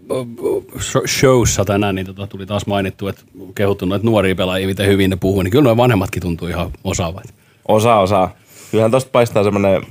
showssa 1.07 1.65
tänään 1.65 1.95
niin 1.95 2.05
tota, 2.05 2.27
tuli 2.27 2.45
taas 2.45 2.67
mainittu, 2.67 3.07
että 3.07 3.21
kehuttu 3.55 3.85
noita 3.85 4.05
nuoria 4.05 4.35
pelaajia, 4.35 4.67
miten 4.67 4.87
hyvin 4.87 5.09
ne 5.09 5.15
puhuu, 5.15 5.41
niin 5.41 5.51
kyllä 5.51 5.63
noin 5.63 5.77
vanhemmatkin 5.77 6.21
tuntuu 6.21 6.47
ihan 6.47 6.71
osaavat. 6.83 7.33
Osa, 7.67 7.95
osaa. 7.95 8.35
Kyllähän 8.71 8.91
tosta 8.91 9.09
paistaa 9.11 9.43
semmoinen 9.43 9.81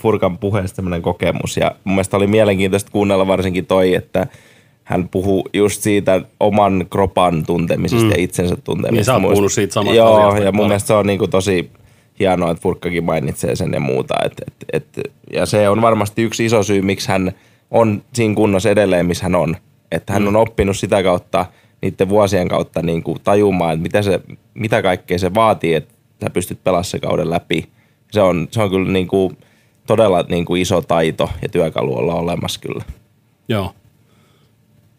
Furkan 0.00 0.38
puheesta 0.38 0.76
semmoinen 0.76 1.02
kokemus 1.02 1.56
ja 1.56 1.72
mun 1.84 1.94
mielestä 1.94 2.16
oli 2.16 2.26
mielenkiintoista 2.26 2.90
kuunnella 2.92 3.26
varsinkin 3.26 3.66
toi, 3.66 3.94
että 3.94 4.26
hän 4.84 5.08
puhuu 5.08 5.48
just 5.54 5.82
siitä 5.82 6.20
oman 6.40 6.86
kropan 6.90 7.46
tuntemisesta 7.46 8.04
mm. 8.04 8.10
ja 8.10 8.16
itsensä 8.18 8.56
tuntemisesta. 8.64 9.18
Niin 9.18 9.36
sä 9.36 9.42
oot 9.42 9.52
siitä 9.52 9.74
samasta 9.74 9.96
Joo, 9.96 10.16
asiasta, 10.16 10.44
ja 10.44 10.52
mun 10.52 10.66
mielestä 10.66 10.86
se 10.86 10.94
on 10.94 11.06
niinku 11.06 11.28
tosi 11.28 11.70
hienoa, 12.18 12.50
että 12.50 12.62
Furkkakin 12.62 13.04
mainitsee 13.04 13.56
sen 13.56 13.72
ja 13.72 13.80
muuta. 13.80 14.14
Et, 14.24 14.32
et, 14.46 14.54
et, 14.72 15.12
ja 15.32 15.46
se 15.46 15.68
on 15.68 15.82
varmasti 15.82 16.22
yksi 16.22 16.44
iso 16.44 16.62
syy, 16.62 16.82
miksi 16.82 17.08
hän 17.08 17.32
on 17.70 18.02
siinä 18.12 18.34
kunnossa 18.34 18.70
edelleen, 18.70 19.06
missä 19.06 19.24
hän 19.24 19.34
on. 19.34 19.56
Että 19.92 20.12
hän 20.12 20.28
on 20.28 20.36
oppinut 20.36 20.76
sitä 20.76 21.02
kautta, 21.02 21.46
niiden 21.82 22.08
vuosien 22.08 22.48
kautta 22.48 22.82
niin 22.82 23.02
kuin 23.02 23.20
tajumaan, 23.24 23.72
että 23.72 23.82
mitä, 23.82 24.02
se, 24.02 24.20
mitä 24.54 24.82
kaikkea 24.82 25.18
se 25.18 25.34
vaatii, 25.34 25.74
että 25.74 25.94
sä 26.24 26.30
pystyt 26.30 26.60
se 26.82 26.98
kauden 26.98 27.30
läpi. 27.30 27.68
Se 28.10 28.20
on, 28.20 28.48
se 28.50 28.62
on 28.62 28.70
kyllä 28.70 28.92
niin 28.92 29.08
kuin, 29.08 29.38
todella 29.86 30.24
niin 30.28 30.44
kuin 30.44 30.62
iso 30.62 30.82
taito 30.82 31.30
ja 31.42 31.48
työkalu 31.48 31.96
olla 31.96 32.14
olemassa 32.14 32.60
kyllä. 32.60 32.84
Joo. 33.48 33.74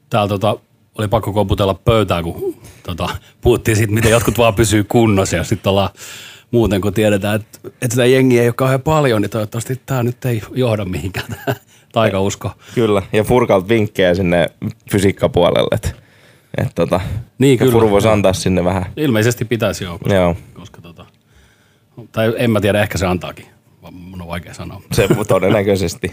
Täällä 0.09 0.27
tota, 0.27 0.57
oli 0.97 1.07
pakko 1.07 1.33
koputella 1.33 1.73
pöytää, 1.73 2.23
kun 2.23 2.55
tota, 2.83 3.09
puhuttiin 3.41 3.77
siitä, 3.77 3.93
miten 3.93 4.11
jotkut 4.11 4.37
vaan 4.37 4.55
pysyy 4.55 4.83
kunnossa 4.83 5.35
ja 5.35 5.43
sitten 5.43 5.69
ollaan 5.69 5.89
muuten, 6.51 6.81
kun 6.81 6.93
tiedetään, 6.93 7.35
että, 7.35 7.59
että 7.65 7.89
sitä 7.89 8.05
jengiä 8.05 8.41
ei 8.41 8.47
ole 8.47 8.53
kauhean 8.53 8.81
paljon, 8.81 9.21
niin 9.21 9.29
toivottavasti 9.29 9.81
tämä 9.85 10.03
nyt 10.03 10.25
ei 10.25 10.41
johda 10.53 10.85
mihinkään 10.85 11.35
taikausko. 11.91 12.51
Kyllä, 12.75 13.01
ja 13.13 13.23
Furkalta 13.23 13.67
vinkkejä 13.67 14.15
sinne 14.15 14.47
fysiikkapuolelle, 14.91 15.67
että 15.71 15.89
et, 16.57 16.67
tota, 16.75 17.01
Niin, 17.37 17.57
kyllä. 17.57 17.71
Furu 17.71 17.91
voisi 17.91 18.07
antaa 18.07 18.33
sinne 18.33 18.63
vähän. 18.63 18.85
Ilmeisesti 18.97 19.45
pitäisi 19.45 19.83
joo, 19.83 19.99
koska, 19.99 20.13
Joo, 20.13 20.35
koska 20.53 20.81
tota, 20.81 21.05
tai 22.11 22.33
en 22.37 22.51
mä 22.51 22.61
tiedä, 22.61 22.81
ehkä 22.81 22.97
se 22.97 23.05
antaakin. 23.05 23.45
Mun 23.91 24.21
on 24.21 24.27
vaikea 24.27 24.53
sanoa. 24.53 24.81
se 24.91 25.07
todennäköisesti. 25.27 26.11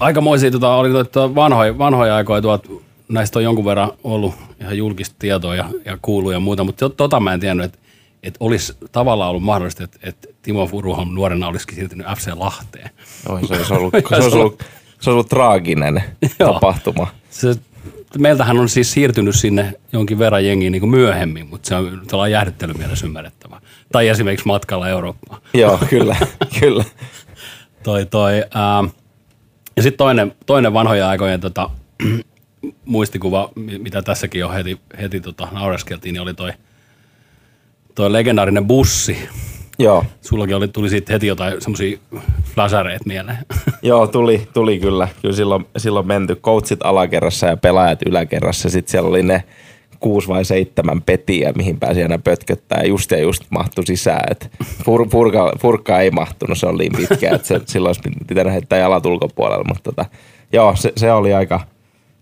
Aikamoisia 0.00 0.50
tota, 0.50 0.74
oli 0.74 0.90
tota 0.90 1.34
vanhoja, 1.34 1.78
vanhoja 1.78 2.16
aikoja 2.16 2.42
tuot, 2.42 2.82
näistä 3.08 3.38
on 3.38 3.42
jonkun 3.42 3.64
verran 3.64 3.92
ollut 4.04 4.34
ihan 4.60 4.78
julkista 4.78 5.16
tietoa 5.18 5.54
ja, 5.54 5.68
ja 5.84 5.98
kuuluu 6.02 6.30
ja 6.30 6.40
muuta, 6.40 6.64
mutta 6.64 6.90
tota 6.90 7.20
mä 7.20 7.34
en 7.34 7.40
tiennyt, 7.40 7.64
että 7.64 7.78
että 8.26 8.36
olisi 8.40 8.72
tavallaan 8.92 9.30
ollut 9.30 9.42
mahdollista, 9.42 9.84
että, 9.84 9.98
että 10.02 10.28
Timo 10.42 10.66
Furuholm 10.66 11.14
nuorena 11.14 11.48
olisikin 11.48 11.74
siirtynyt 11.74 12.06
FC 12.16 12.28
Lahteen. 12.34 12.90
Oi, 13.28 13.46
se 13.46 13.54
olisi 13.54 13.74
ollut, 13.74 13.94
se 14.08 14.14
olisi 14.14 14.36
ollut, 14.36 14.62
se 15.06 15.10
olisi 15.10 15.16
ollut 15.16 15.28
traaginen 15.28 16.02
tapahtuma. 16.38 17.06
Se, 17.30 17.54
meiltähän 18.18 18.58
on 18.58 18.68
siis 18.68 18.92
siirtynyt 18.92 19.34
sinne 19.36 19.72
jonkin 19.92 20.18
verran 20.18 20.44
jengiin 20.44 20.72
niin 20.72 20.88
myöhemmin, 20.88 21.46
mutta 21.46 21.68
se 21.68 21.74
on 21.74 22.02
tällainen 22.06 22.32
jäähdyttelymielessä 22.32 23.06
ymmärrettävä. 23.06 23.60
Tai 23.92 24.08
esimerkiksi 24.08 24.46
matkalla 24.46 24.88
Eurooppaan. 24.88 25.42
Joo, 25.54 25.78
kyllä, 25.90 26.16
kyllä. 26.60 26.84
Toi, 27.82 28.06
toi, 28.06 28.44
ää, 28.54 28.84
ja 29.76 29.82
sitten 29.82 29.98
toinen, 29.98 30.34
toinen 30.46 30.72
vanhoja 30.72 31.08
aikojen 31.08 31.40
tota, 31.40 31.70
muistikuva, 32.84 33.50
mi- 33.54 33.78
mitä 33.78 34.02
tässäkin 34.02 34.40
jo 34.40 34.50
heti, 34.50 34.80
heti 35.00 35.20
tota, 35.20 35.48
naureskeltiin, 35.52 36.12
niin 36.12 36.22
oli 36.22 36.34
toi, 36.34 36.52
toi 37.94 38.12
legendaarinen 38.12 38.66
bussi. 38.66 39.28
Joo, 39.78 40.04
Sullakin 40.20 40.56
oli, 40.56 40.68
tuli 40.68 40.88
siitä 40.88 41.12
heti 41.12 41.26
jotain 41.26 41.60
semmoisia 41.60 41.98
flashareita 42.54 43.04
mieleen. 43.06 43.38
Joo, 43.82 44.06
tuli, 44.06 44.48
tuli 44.54 44.78
kyllä. 44.78 45.08
Kyllä 45.22 45.34
silloin, 45.34 45.66
silloin 45.76 46.06
menty 46.06 46.36
coachit 46.36 46.80
alakerrassa 46.84 47.46
ja 47.46 47.56
pelaajat 47.56 48.02
yläkerrassa. 48.06 48.70
Sitten 48.70 48.90
siellä 48.90 49.08
oli 49.08 49.22
ne 49.22 49.44
kuusi 50.00 50.28
vai 50.28 50.44
seitsemän 50.44 51.02
petiä, 51.02 51.52
mihin 51.56 51.80
pääsi 51.80 52.02
aina 52.02 52.18
pötköttää. 52.18 52.82
Just 52.82 53.10
ja 53.10 53.18
just 53.18 53.44
mahtui 53.50 53.86
sisään. 53.86 54.24
Et 54.30 54.50
fur, 54.84 55.08
furka, 55.10 55.52
furkka 55.60 56.00
ei 56.00 56.10
mahtunut, 56.10 56.58
se 56.58 56.66
oli 56.66 56.88
niin 56.88 57.08
pitkä, 57.08 57.30
että 57.34 57.48
se, 57.48 57.60
silloin 57.66 57.88
olisi 57.88 58.24
pitänyt 58.26 58.52
heittää 58.52 58.78
jalat 58.78 59.06
ulkopuolella. 59.06 59.64
Mutta 59.68 59.92
tota, 59.92 60.04
joo, 60.52 60.76
se, 60.76 60.92
se, 60.96 61.12
oli 61.12 61.34
aika, 61.34 61.60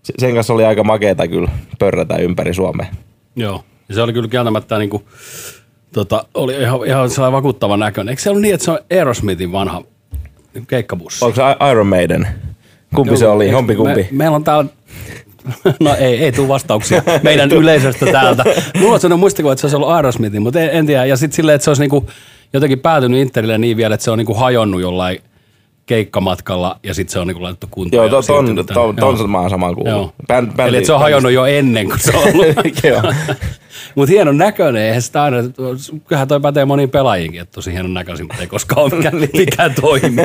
se- 0.03 0.13
sen 0.19 0.33
kanssa 0.33 0.53
oli 0.53 0.65
aika 0.65 0.83
makeeta 0.83 1.27
kyllä 1.27 1.49
pörrätä 1.79 2.15
ympäri 2.15 2.53
Suomea. 2.53 2.87
Joo. 3.35 3.63
Ja 3.89 3.95
se 3.95 4.01
oli 4.01 4.13
kyllä 4.13 4.27
kieltämättä 4.27 4.77
niin 4.77 4.89
kuin, 4.89 5.03
tota, 5.95 6.25
oli 6.33 6.61
ihan, 6.61 6.85
ihan 6.85 7.09
sellainen 7.09 7.35
vakuuttava 7.35 7.77
näköinen. 7.77 8.09
Eikö 8.09 8.21
se 8.21 8.29
ollut 8.29 8.41
niin, 8.41 8.53
että 8.53 8.65
se 8.65 8.71
on 8.71 8.79
Aerosmithin 8.91 9.51
vanha 9.51 9.83
keikkabussi? 10.67 11.25
Onko 11.25 11.35
se 11.35 11.41
Iron 11.71 11.87
Maiden? 11.87 12.27
Kumpi 12.95 13.17
se 13.17 13.27
oli? 13.27 13.49
Hompi 13.49 13.75
kumpi? 13.75 14.01
Me, 14.01 14.07
meillä 14.11 14.35
on 14.35 14.43
täällä, 14.43 14.69
no 15.79 15.95
ei, 15.95 16.23
ei 16.23 16.31
tule 16.31 16.47
vastauksia 16.47 17.01
meidän 17.23 17.51
yleisöstä 17.51 18.05
täältä. 18.05 18.43
Mulla 18.79 18.93
on 18.93 18.99
sellainen 18.99 19.19
muistikuva, 19.19 19.53
että 19.53 19.61
se 19.61 19.65
olisi 19.65 19.75
ollut 19.75 19.89
Aerosmithin, 19.89 20.41
mutta 20.41 20.59
en, 20.59 20.69
en 20.69 20.85
tiedä. 20.85 21.05
Ja 21.05 21.17
sitten 21.17 21.35
silleen, 21.35 21.55
että 21.55 21.63
se 21.63 21.69
olisi 21.69 21.81
niinku 21.81 22.07
jotenkin 22.53 22.79
päätynyt 22.79 23.19
Interille 23.19 23.57
niin 23.57 23.77
vielä, 23.77 23.95
että 23.95 24.03
se 24.03 24.11
on 24.11 24.17
niinku 24.17 24.33
hajonnut 24.33 24.81
jollain 24.81 25.19
keikkamatkalla 25.85 26.79
ja 26.83 26.93
sitten 26.93 27.13
se 27.13 27.19
on 27.19 27.27
niinku 27.27 27.43
laitettu 27.43 27.67
kuntoon. 27.71 27.97
Joo, 27.97 28.17
ja 28.17 28.23
ton, 28.27 28.45
ton, 28.45 28.65
ton, 28.65 28.95
tänne. 28.95 29.17
ton 29.17 29.29
mä 29.29 29.39
oon 29.39 29.49
saman 29.49 29.75
kuullut. 29.75 29.93
Joo. 29.93 30.13
Bänd, 30.27 30.51
bändi, 30.55 30.77
Eli 30.77 30.85
se 30.85 30.93
on 30.93 30.99
hajonnut 30.99 31.31
jo 31.31 31.45
ennen 31.45 31.87
kuin 31.87 31.99
se 31.99 32.17
on 32.17 32.23
ollut. 32.23 32.45
Mutta 33.95 34.11
hienon 34.11 34.37
näköinen, 34.37 34.81
eihän 34.81 35.01
sitä 35.01 35.23
aina, 35.23 35.37
kyllähän 36.07 36.27
toi 36.27 36.39
pätee 36.39 36.65
moniin 36.65 36.89
pelaajiinkin, 36.89 37.41
että 37.41 37.55
tosi 37.55 37.71
hienon 37.71 37.93
näköisin, 37.93 38.25
mutta 38.25 38.41
ei 38.41 38.47
koskaan 38.47 38.81
ole 38.81 38.95
mikään, 38.95 39.15
Niin. 39.21 39.29
mikään 39.33 39.73
toimi. 39.81 40.21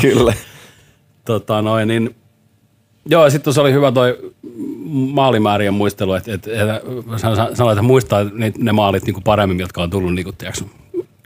Kyllä. 0.00 0.32
tota 1.24 1.62
noin, 1.62 1.88
niin, 1.88 2.16
joo, 3.06 3.24
ja 3.24 3.30
sitten 3.30 3.52
se 3.52 3.60
oli 3.60 3.72
hyvä 3.72 3.92
toi 3.92 4.32
maalimäärien 4.90 5.74
muistelu, 5.74 6.14
että, 6.14 6.34
että, 6.34 6.50
että 6.52 6.80
sanoit, 7.54 7.72
että 7.72 7.82
muistaa 7.82 8.24
ne, 8.32 8.52
ne 8.58 8.72
maalit 8.72 9.04
niin 9.04 9.14
kuin 9.14 9.24
paremmin, 9.24 9.60
jotka 9.60 9.82
on 9.82 9.90
tullut 9.90 10.14
niin 10.14 10.24
kuin, 10.24 10.36
tiedätkö, 10.36 10.64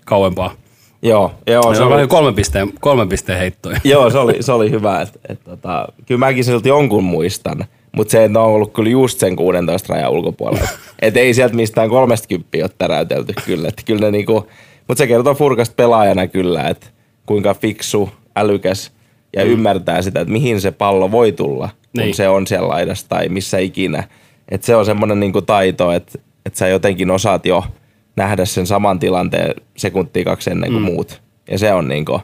kauempaa. 0.04 0.54
Joo, 1.02 1.32
joo, 1.46 1.74
Se 1.74 1.82
on 1.82 1.90
vähän 1.90 2.08
kolmen 2.08 2.34
pisteen, 2.34 2.72
kolmen 2.80 3.08
pisteen 3.08 3.38
heittoja. 3.38 3.80
Joo, 3.84 4.10
se 4.10 4.18
oli, 4.18 4.36
se 4.40 4.52
oli 4.52 4.70
hyvä. 4.70 5.00
Et, 5.00 5.20
et, 5.28 5.44
tota, 5.44 5.88
kyllä 6.06 6.18
mäkin 6.18 6.44
silti 6.44 6.68
jonkun 6.68 7.04
muistan, 7.04 7.64
mutta 7.96 8.12
se 8.12 8.24
että 8.24 8.40
on 8.40 8.46
ollut 8.46 8.72
kyllä 8.72 8.90
just 8.90 9.18
sen 9.18 9.36
16 9.36 9.94
rajan 9.94 10.10
ulkopuolella. 10.10 10.68
Et 11.02 11.16
ei 11.16 11.34
sieltä 11.34 11.54
mistään 11.54 11.88
30 11.88 12.48
ole 12.62 12.70
täräytelty 12.78 13.34
kyllä. 13.46 13.68
Et 13.68 13.82
kyllä 13.86 14.00
ne 14.00 14.10
niinku, 14.10 14.46
mutta 14.88 14.98
se 14.98 15.06
kertoo 15.06 15.34
Furkasta 15.34 15.74
pelaajana 15.76 16.26
kyllä, 16.26 16.68
että 16.68 16.86
kuinka 17.26 17.54
fiksu, 17.54 18.10
älykäs 18.36 18.92
ja 19.36 19.44
mm. 19.44 19.50
ymmärtää 19.50 20.02
sitä, 20.02 20.20
että 20.20 20.32
mihin 20.32 20.60
se 20.60 20.70
pallo 20.70 21.10
voi 21.10 21.32
tulla, 21.32 21.68
kun 21.68 22.04
Niin. 22.04 22.14
se 22.14 22.28
on 22.28 22.46
siellä 22.46 22.68
laidassa 22.68 23.08
tai 23.08 23.28
missä 23.28 23.58
ikinä. 23.58 24.04
Et 24.48 24.62
se 24.62 24.76
on 24.76 24.86
semmoinen 24.86 25.20
niinku 25.20 25.42
taito, 25.42 25.92
että 25.92 26.18
et 26.46 26.54
sä 26.56 26.68
jotenkin 26.68 27.10
osaat 27.10 27.46
jo 27.46 27.64
nähdä 28.16 28.44
sen 28.44 28.66
saman 28.66 28.98
tilanteen 28.98 29.54
sekuntia 29.76 30.24
kaksi 30.24 30.50
ennen 30.50 30.72
kuin 30.72 30.82
mm. 30.82 30.86
muut. 30.92 31.22
Ja 31.50 31.58
se 31.58 31.72
on 31.72 31.88
niinku, 31.88 32.20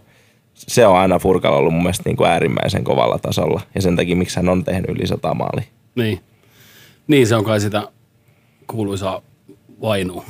se 0.54 0.86
on 0.86 0.96
aina 0.96 1.18
Furkalla 1.18 1.58
ollut 1.58 1.72
mun 1.72 1.82
mielestä 1.82 2.02
niin 2.06 2.16
kuin 2.16 2.30
äärimmäisen 2.30 2.84
kovalla 2.84 3.18
tasolla. 3.18 3.60
Ja 3.74 3.82
sen 3.82 3.96
takia, 3.96 4.16
miksi 4.16 4.36
hän 4.36 4.48
on 4.48 4.64
tehnyt 4.64 4.90
yli 4.90 5.06
sata 5.06 5.34
maalia. 5.34 5.64
Niin. 5.94 6.20
niin, 7.06 7.26
se 7.26 7.36
on 7.36 7.44
kai 7.44 7.60
sitä 7.60 7.88
kuuluisaa 8.66 9.22
vainua. 9.80 10.24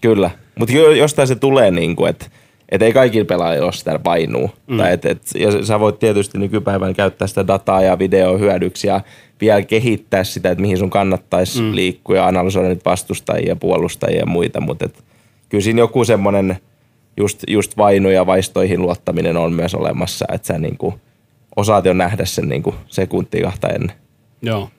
Kyllä. 0.00 0.30
Mutta 0.58 0.74
jostain 0.74 1.28
se 1.28 1.36
tulee 1.36 1.70
niin 1.70 1.96
kuin, 1.96 2.10
että 2.10 2.26
et 2.68 2.82
ei 2.82 2.92
kaikilla 2.92 3.24
pelaajilla 3.24 3.66
ole 3.66 3.72
sitä 3.72 3.98
painuu. 3.98 4.50
Mm. 4.66 4.76
Tai 4.76 4.92
et, 4.92 5.04
et, 5.04 5.22
ja 5.38 5.64
sä 5.64 5.80
voit 5.80 5.98
tietysti 5.98 6.38
nykypäivänä 6.38 6.94
käyttää 6.94 7.28
sitä 7.28 7.46
dataa 7.46 7.82
ja 7.82 7.98
video 7.98 8.38
hyödyksi 8.38 8.86
ja 8.86 9.00
vielä 9.40 9.62
kehittää 9.62 10.24
sitä, 10.24 10.50
että 10.50 10.62
mihin 10.62 10.78
sun 10.78 10.90
kannattaisi 10.90 11.62
mm. 11.62 11.74
liikkua 11.74 12.16
ja 12.16 12.26
analysoida 12.26 12.68
nyt 12.68 12.84
vastustajia, 12.84 13.56
puolustajia 13.56 14.18
ja 14.18 14.26
muita. 14.26 14.60
Mutta 14.60 14.88
kyllä 15.48 15.64
siinä 15.64 15.80
joku 15.80 16.04
semmoinen 16.04 16.56
just, 17.16 17.44
just 17.48 17.76
vainu 17.76 18.10
ja 18.10 18.26
vaistoihin 18.26 18.82
luottaminen 18.82 19.36
on 19.36 19.52
myös 19.52 19.74
olemassa, 19.74 20.24
että 20.32 20.46
sä 20.46 20.58
niin 20.58 20.78
kuin 20.78 20.94
osaat 21.56 21.84
jo 21.84 21.92
nähdä 21.92 22.24
sen 22.24 22.48
niin 22.48 22.62
kuin 22.62 22.76
sekuntia 22.88 23.44
kahta 23.44 23.68
ennen. 23.68 23.96
Joo. 24.42 24.70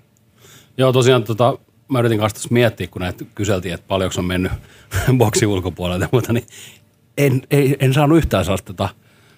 Joo, 0.78 0.94
tosiaan 0.94 1.24
tota, 1.24 1.58
mä 1.88 2.00
yritin 2.00 2.20
kanssa 2.20 2.50
miettiä, 2.52 2.88
kun 2.88 3.02
näitä 3.02 3.26
kyseltiin, 3.36 3.74
että 3.74 3.88
paljonko 3.88 4.16
on 4.18 4.26
mennyt 4.26 4.52
boksi 5.18 5.46
ulkopuolelta 5.46 6.04
ja 6.06 6.10
muuta, 6.12 6.34
niin 6.34 6.46
en, 7.18 7.42
ei, 7.52 7.76
en 7.80 7.94
saanut 7.94 8.18
yhtään 8.18 8.46
sellaista 8.46 8.74
tota, 8.74 8.90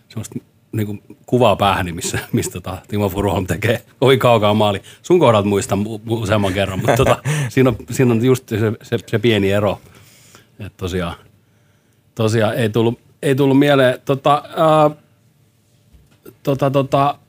semmoista 0.10 0.40
niin 0.72 0.88
kuin 0.88 1.04
kuvaa 1.26 1.56
päähän, 1.56 1.96
missä, 1.96 2.20
missä 2.32 2.52
tota, 2.52 2.78
Timo 2.88 3.10
Furuholm 3.10 3.48
tekee 3.48 3.82
kovin 4.00 4.20
kaukaa 4.20 4.54
maali. 4.54 4.82
Sun 5.02 5.20
kohdalta 5.20 5.48
muistan 5.48 5.80
mu- 5.80 6.02
useamman 6.12 6.54
kerran, 6.54 6.80
mutta 6.80 6.96
tota, 6.96 7.18
siinä, 7.50 7.70
on, 7.70 7.76
siinä 7.92 8.12
on 8.12 8.26
just 8.26 8.50
se, 8.50 8.58
se, 8.82 8.98
se 9.08 9.20
pieni 9.20 9.52
ero. 9.52 9.80
Että 10.60 10.78
tosiaan, 10.78 11.16
tosiaan 12.16 12.56
ei 12.56 12.70
tullut, 12.70 13.00
ei 13.22 13.36
tullut 13.36 13.60
mieleen. 13.60 14.00
Tota, 14.06 14.44
ää, 14.56 14.90
tota, 16.44 16.72
tota, 16.72 17.20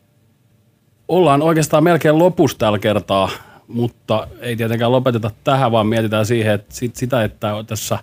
ollaan 1.08 1.42
oikeastaan 1.42 1.84
melkein 1.84 2.18
lopussa 2.18 2.58
tällä 2.58 2.78
kertaa, 2.78 3.30
mutta 3.68 4.28
ei 4.40 4.56
tietenkään 4.56 4.92
lopeteta 4.92 5.30
tähän, 5.44 5.72
vaan 5.72 5.86
mietitään 5.86 6.26
siihen, 6.26 6.54
että 6.54 6.74
sit 6.74 6.96
sitä, 6.96 7.24
että 7.24 7.48
tässä 7.66 7.98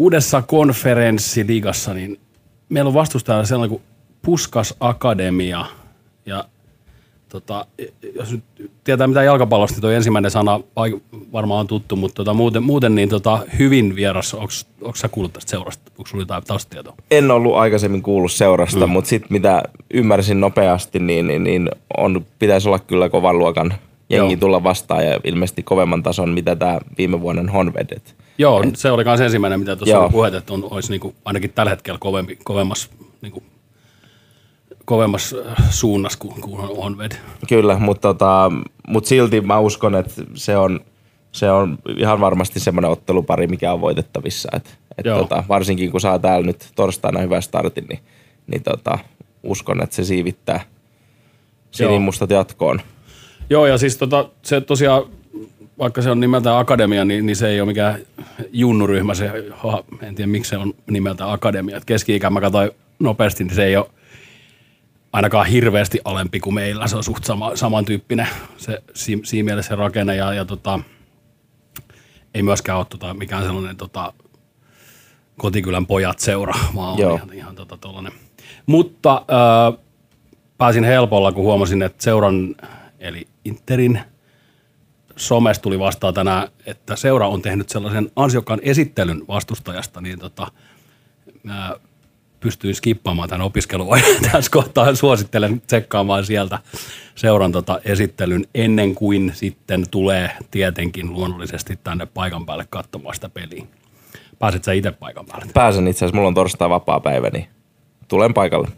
uudessa 0.00 0.42
konferenssiligassa, 0.42 1.94
niin 1.94 2.20
meillä 2.68 2.88
on 2.88 2.94
vastustajana 2.94 3.44
sellainen 3.44 3.70
kuin 3.70 3.82
Puskas 4.22 4.74
Akademia. 4.80 5.66
Ja 6.26 6.44
tota, 7.28 7.66
jos 8.14 8.32
nyt 8.32 8.44
tietää 8.84 9.06
mitä 9.06 9.22
jalkapallosta, 9.22 9.74
niin 9.74 9.82
toi 9.82 9.94
ensimmäinen 9.94 10.30
sana 10.30 10.60
varmaan 11.32 11.60
on 11.60 11.66
tuttu, 11.66 11.96
mutta 11.96 12.14
tota, 12.14 12.34
muuten, 12.34 12.62
muuten 12.62 12.94
niin 12.94 13.08
tota, 13.08 13.38
hyvin 13.58 13.96
vieras. 13.96 14.34
Onko 14.34 14.96
sä 14.96 15.08
kuullut 15.08 15.32
tästä 15.32 15.50
seurasta? 15.50 15.90
Onko 15.98 16.08
sulla 16.08 16.22
jotain 16.22 16.44
taustatietoa? 16.44 16.94
en 17.10 17.30
ollut 17.30 17.54
aikaisemmin 17.54 18.02
kuullut 18.02 18.32
seurasta, 18.32 18.86
mm. 18.86 18.92
mutta 18.92 19.08
sitten 19.08 19.32
mitä 19.32 19.62
ymmärsin 19.94 20.40
nopeasti, 20.40 20.98
niin, 20.98 21.26
niin, 21.26 21.44
niin 21.44 21.70
on, 21.96 22.26
pitäisi 22.38 22.68
olla 22.68 22.78
kyllä 22.78 23.08
kovan 23.08 23.38
luokan 23.38 23.74
jengi 24.10 24.32
Joo. 24.32 24.40
tulla 24.40 24.62
vastaan 24.62 25.06
ja 25.06 25.20
ilmeisesti 25.24 25.62
kovemman 25.62 26.02
tason, 26.02 26.30
mitä 26.30 26.56
tämä 26.56 26.80
viime 26.98 27.20
vuoden 27.20 27.48
Honved. 27.48 27.86
Et 27.96 28.16
Joo, 28.38 28.64
se 28.74 28.90
oli 28.90 29.04
myös 29.04 29.20
ensimmäinen, 29.20 29.60
mitä 29.60 29.76
tuossa 29.76 29.94
Joo. 29.94 30.02
oli 30.02 30.12
puhet, 30.12 30.34
että 30.34 30.52
on, 30.52 30.68
olisi 30.70 30.90
niinku, 30.90 31.14
ainakin 31.24 31.52
tällä 31.52 31.70
hetkellä 31.70 31.98
kovempi, 31.98 32.38
kovemmassa, 32.44 32.90
niinku, 33.22 33.42
kovemmassa 34.84 35.36
äh, 35.48 35.70
suunnassa 35.70 36.18
kuin, 36.18 36.40
kuin 36.40 36.60
on 36.60 36.70
Onved. 36.76 37.12
Kyllä, 37.48 37.78
mutta 37.78 38.08
tota, 38.08 38.52
mut 38.88 39.06
silti 39.06 39.40
mä 39.40 39.58
uskon, 39.58 39.94
että 39.94 40.22
se 40.34 40.56
on, 40.56 40.80
se 41.32 41.50
on 41.50 41.78
ihan 41.96 42.20
varmasti 42.20 42.60
semmoinen 42.60 42.90
ottelupari, 42.90 43.46
mikä 43.46 43.72
on 43.72 43.80
voitettavissa. 43.80 44.48
Et, 44.56 44.78
et 44.98 45.06
Joo. 45.06 45.18
tota, 45.18 45.44
varsinkin 45.48 45.90
kun 45.90 46.00
saa 46.00 46.18
täällä 46.18 46.46
nyt 46.46 46.68
torstaina 46.74 47.20
hyvän 47.20 47.42
startin, 47.42 47.86
niin, 47.88 48.00
niin 48.46 48.62
tota, 48.62 48.98
uskon, 49.42 49.82
että 49.82 49.96
se 49.96 50.04
siivittää 50.04 50.60
sinimustat 51.70 52.30
jatkoon. 52.30 52.80
Joo, 53.50 53.66
ja 53.66 53.78
siis 53.78 53.96
tota, 53.96 54.28
se 54.42 54.60
tosiaan, 54.60 55.02
vaikka 55.78 56.02
se 56.02 56.10
on 56.10 56.20
nimeltään 56.20 56.58
Akademia, 56.58 57.04
niin, 57.04 57.26
niin 57.26 57.36
se 57.36 57.48
ei 57.48 57.60
ole 57.60 57.66
mikään 57.66 57.98
junnuryhmä. 58.52 59.14
Se, 59.14 59.30
ha, 59.50 59.84
en 60.02 60.14
tiedä, 60.14 60.30
miksi 60.30 60.48
se 60.48 60.56
on 60.56 60.74
nimeltään 60.90 61.30
Akademia. 61.30 61.76
Et 61.76 61.84
keski-ikä 61.84 62.30
mä 62.30 62.40
katsoin 62.40 62.70
nopeasti, 62.98 63.44
niin 63.44 63.54
se 63.54 63.64
ei 63.64 63.76
ole 63.76 63.90
ainakaan 65.12 65.46
hirveästi 65.46 66.00
alempi 66.04 66.40
kuin 66.40 66.54
meillä. 66.54 66.86
Se 66.86 66.96
on 66.96 67.04
suht 67.04 67.24
sama, 67.24 67.56
samantyyppinen 67.56 68.28
se, 68.56 68.82
si, 68.94 69.20
siinä 69.24 69.44
mielessä 69.44 69.68
se 69.68 69.76
rakenne. 69.76 70.16
Ja, 70.16 70.34
ja 70.34 70.44
tota, 70.44 70.80
ei 72.34 72.42
myöskään 72.42 72.78
ole 72.78 72.86
tota, 72.90 73.14
mikään 73.14 73.44
sellainen 73.44 73.76
tota, 73.76 74.12
kotikylän 75.36 75.86
pojat 75.86 76.18
seura, 76.18 76.54
vaan 76.74 76.92
on 76.92 76.98
Joo. 76.98 77.14
ihan, 77.14 77.32
ihan 77.32 77.56
tota, 77.56 77.76
tollainen. 77.76 78.12
Mutta 78.66 79.24
äh, 79.30 79.80
pääsin 80.58 80.84
helpolla, 80.84 81.32
kun 81.32 81.44
huomasin, 81.44 81.82
että 81.82 82.04
seuran, 82.04 82.56
eli 82.98 83.26
Interin 83.50 84.00
somesta 85.16 85.62
tuli 85.62 85.78
vastaan 85.78 86.14
tänään, 86.14 86.48
että 86.66 86.96
seura 86.96 87.28
on 87.28 87.42
tehnyt 87.42 87.68
sellaisen 87.68 88.10
ansiokkaan 88.16 88.60
esittelyn 88.62 89.22
vastustajasta, 89.28 90.00
niin 90.00 90.18
tota, 90.18 90.46
mä 91.42 91.76
pystyin 92.40 92.74
skippaamaan 92.74 93.28
tämän 93.28 93.46
opiskeluajan 93.46 94.22
tässä 94.32 94.50
kohtaa. 94.50 94.94
Suosittelen 94.94 95.60
tsekkaamaan 95.66 96.26
sieltä 96.26 96.58
seuran 97.14 97.52
tota 97.52 97.80
esittelyn 97.84 98.46
ennen 98.54 98.94
kuin 98.94 99.32
sitten 99.34 99.84
tulee 99.90 100.30
tietenkin 100.50 101.12
luonnollisesti 101.12 101.78
tänne 101.84 102.06
paikan 102.06 102.46
päälle 102.46 102.66
katsomaan 102.70 103.14
sitä 103.14 103.28
peliä. 103.28 103.64
Pääset 104.38 104.64
sä 104.64 104.72
itse 104.72 104.92
paikan 104.92 105.26
päälle? 105.26 105.46
Pääsen 105.54 105.88
itse 105.88 105.98
asiassa, 105.98 106.16
mulla 106.16 106.28
on 106.28 106.34
torstai 106.34 106.70
vapaa 106.70 107.00
päivä, 107.00 107.30
niin 107.30 107.46
tulen 108.08 108.34
paikalle. 108.34 108.68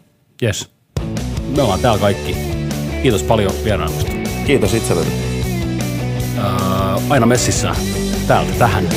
Yes. 0.43 0.71
Me 1.55 1.61
ollaan 1.61 1.79
täällä 1.79 1.99
kaikki. 1.99 2.35
Kiitos 3.01 3.23
paljon 3.23 3.51
vierailusta. 3.63 4.22
Kiitos 4.45 4.73
itselleni. 4.73 5.11
Öö, 6.37 6.43
aina 7.09 7.25
messissä 7.25 7.75
täältä 8.27 8.53
tähän. 8.59 8.89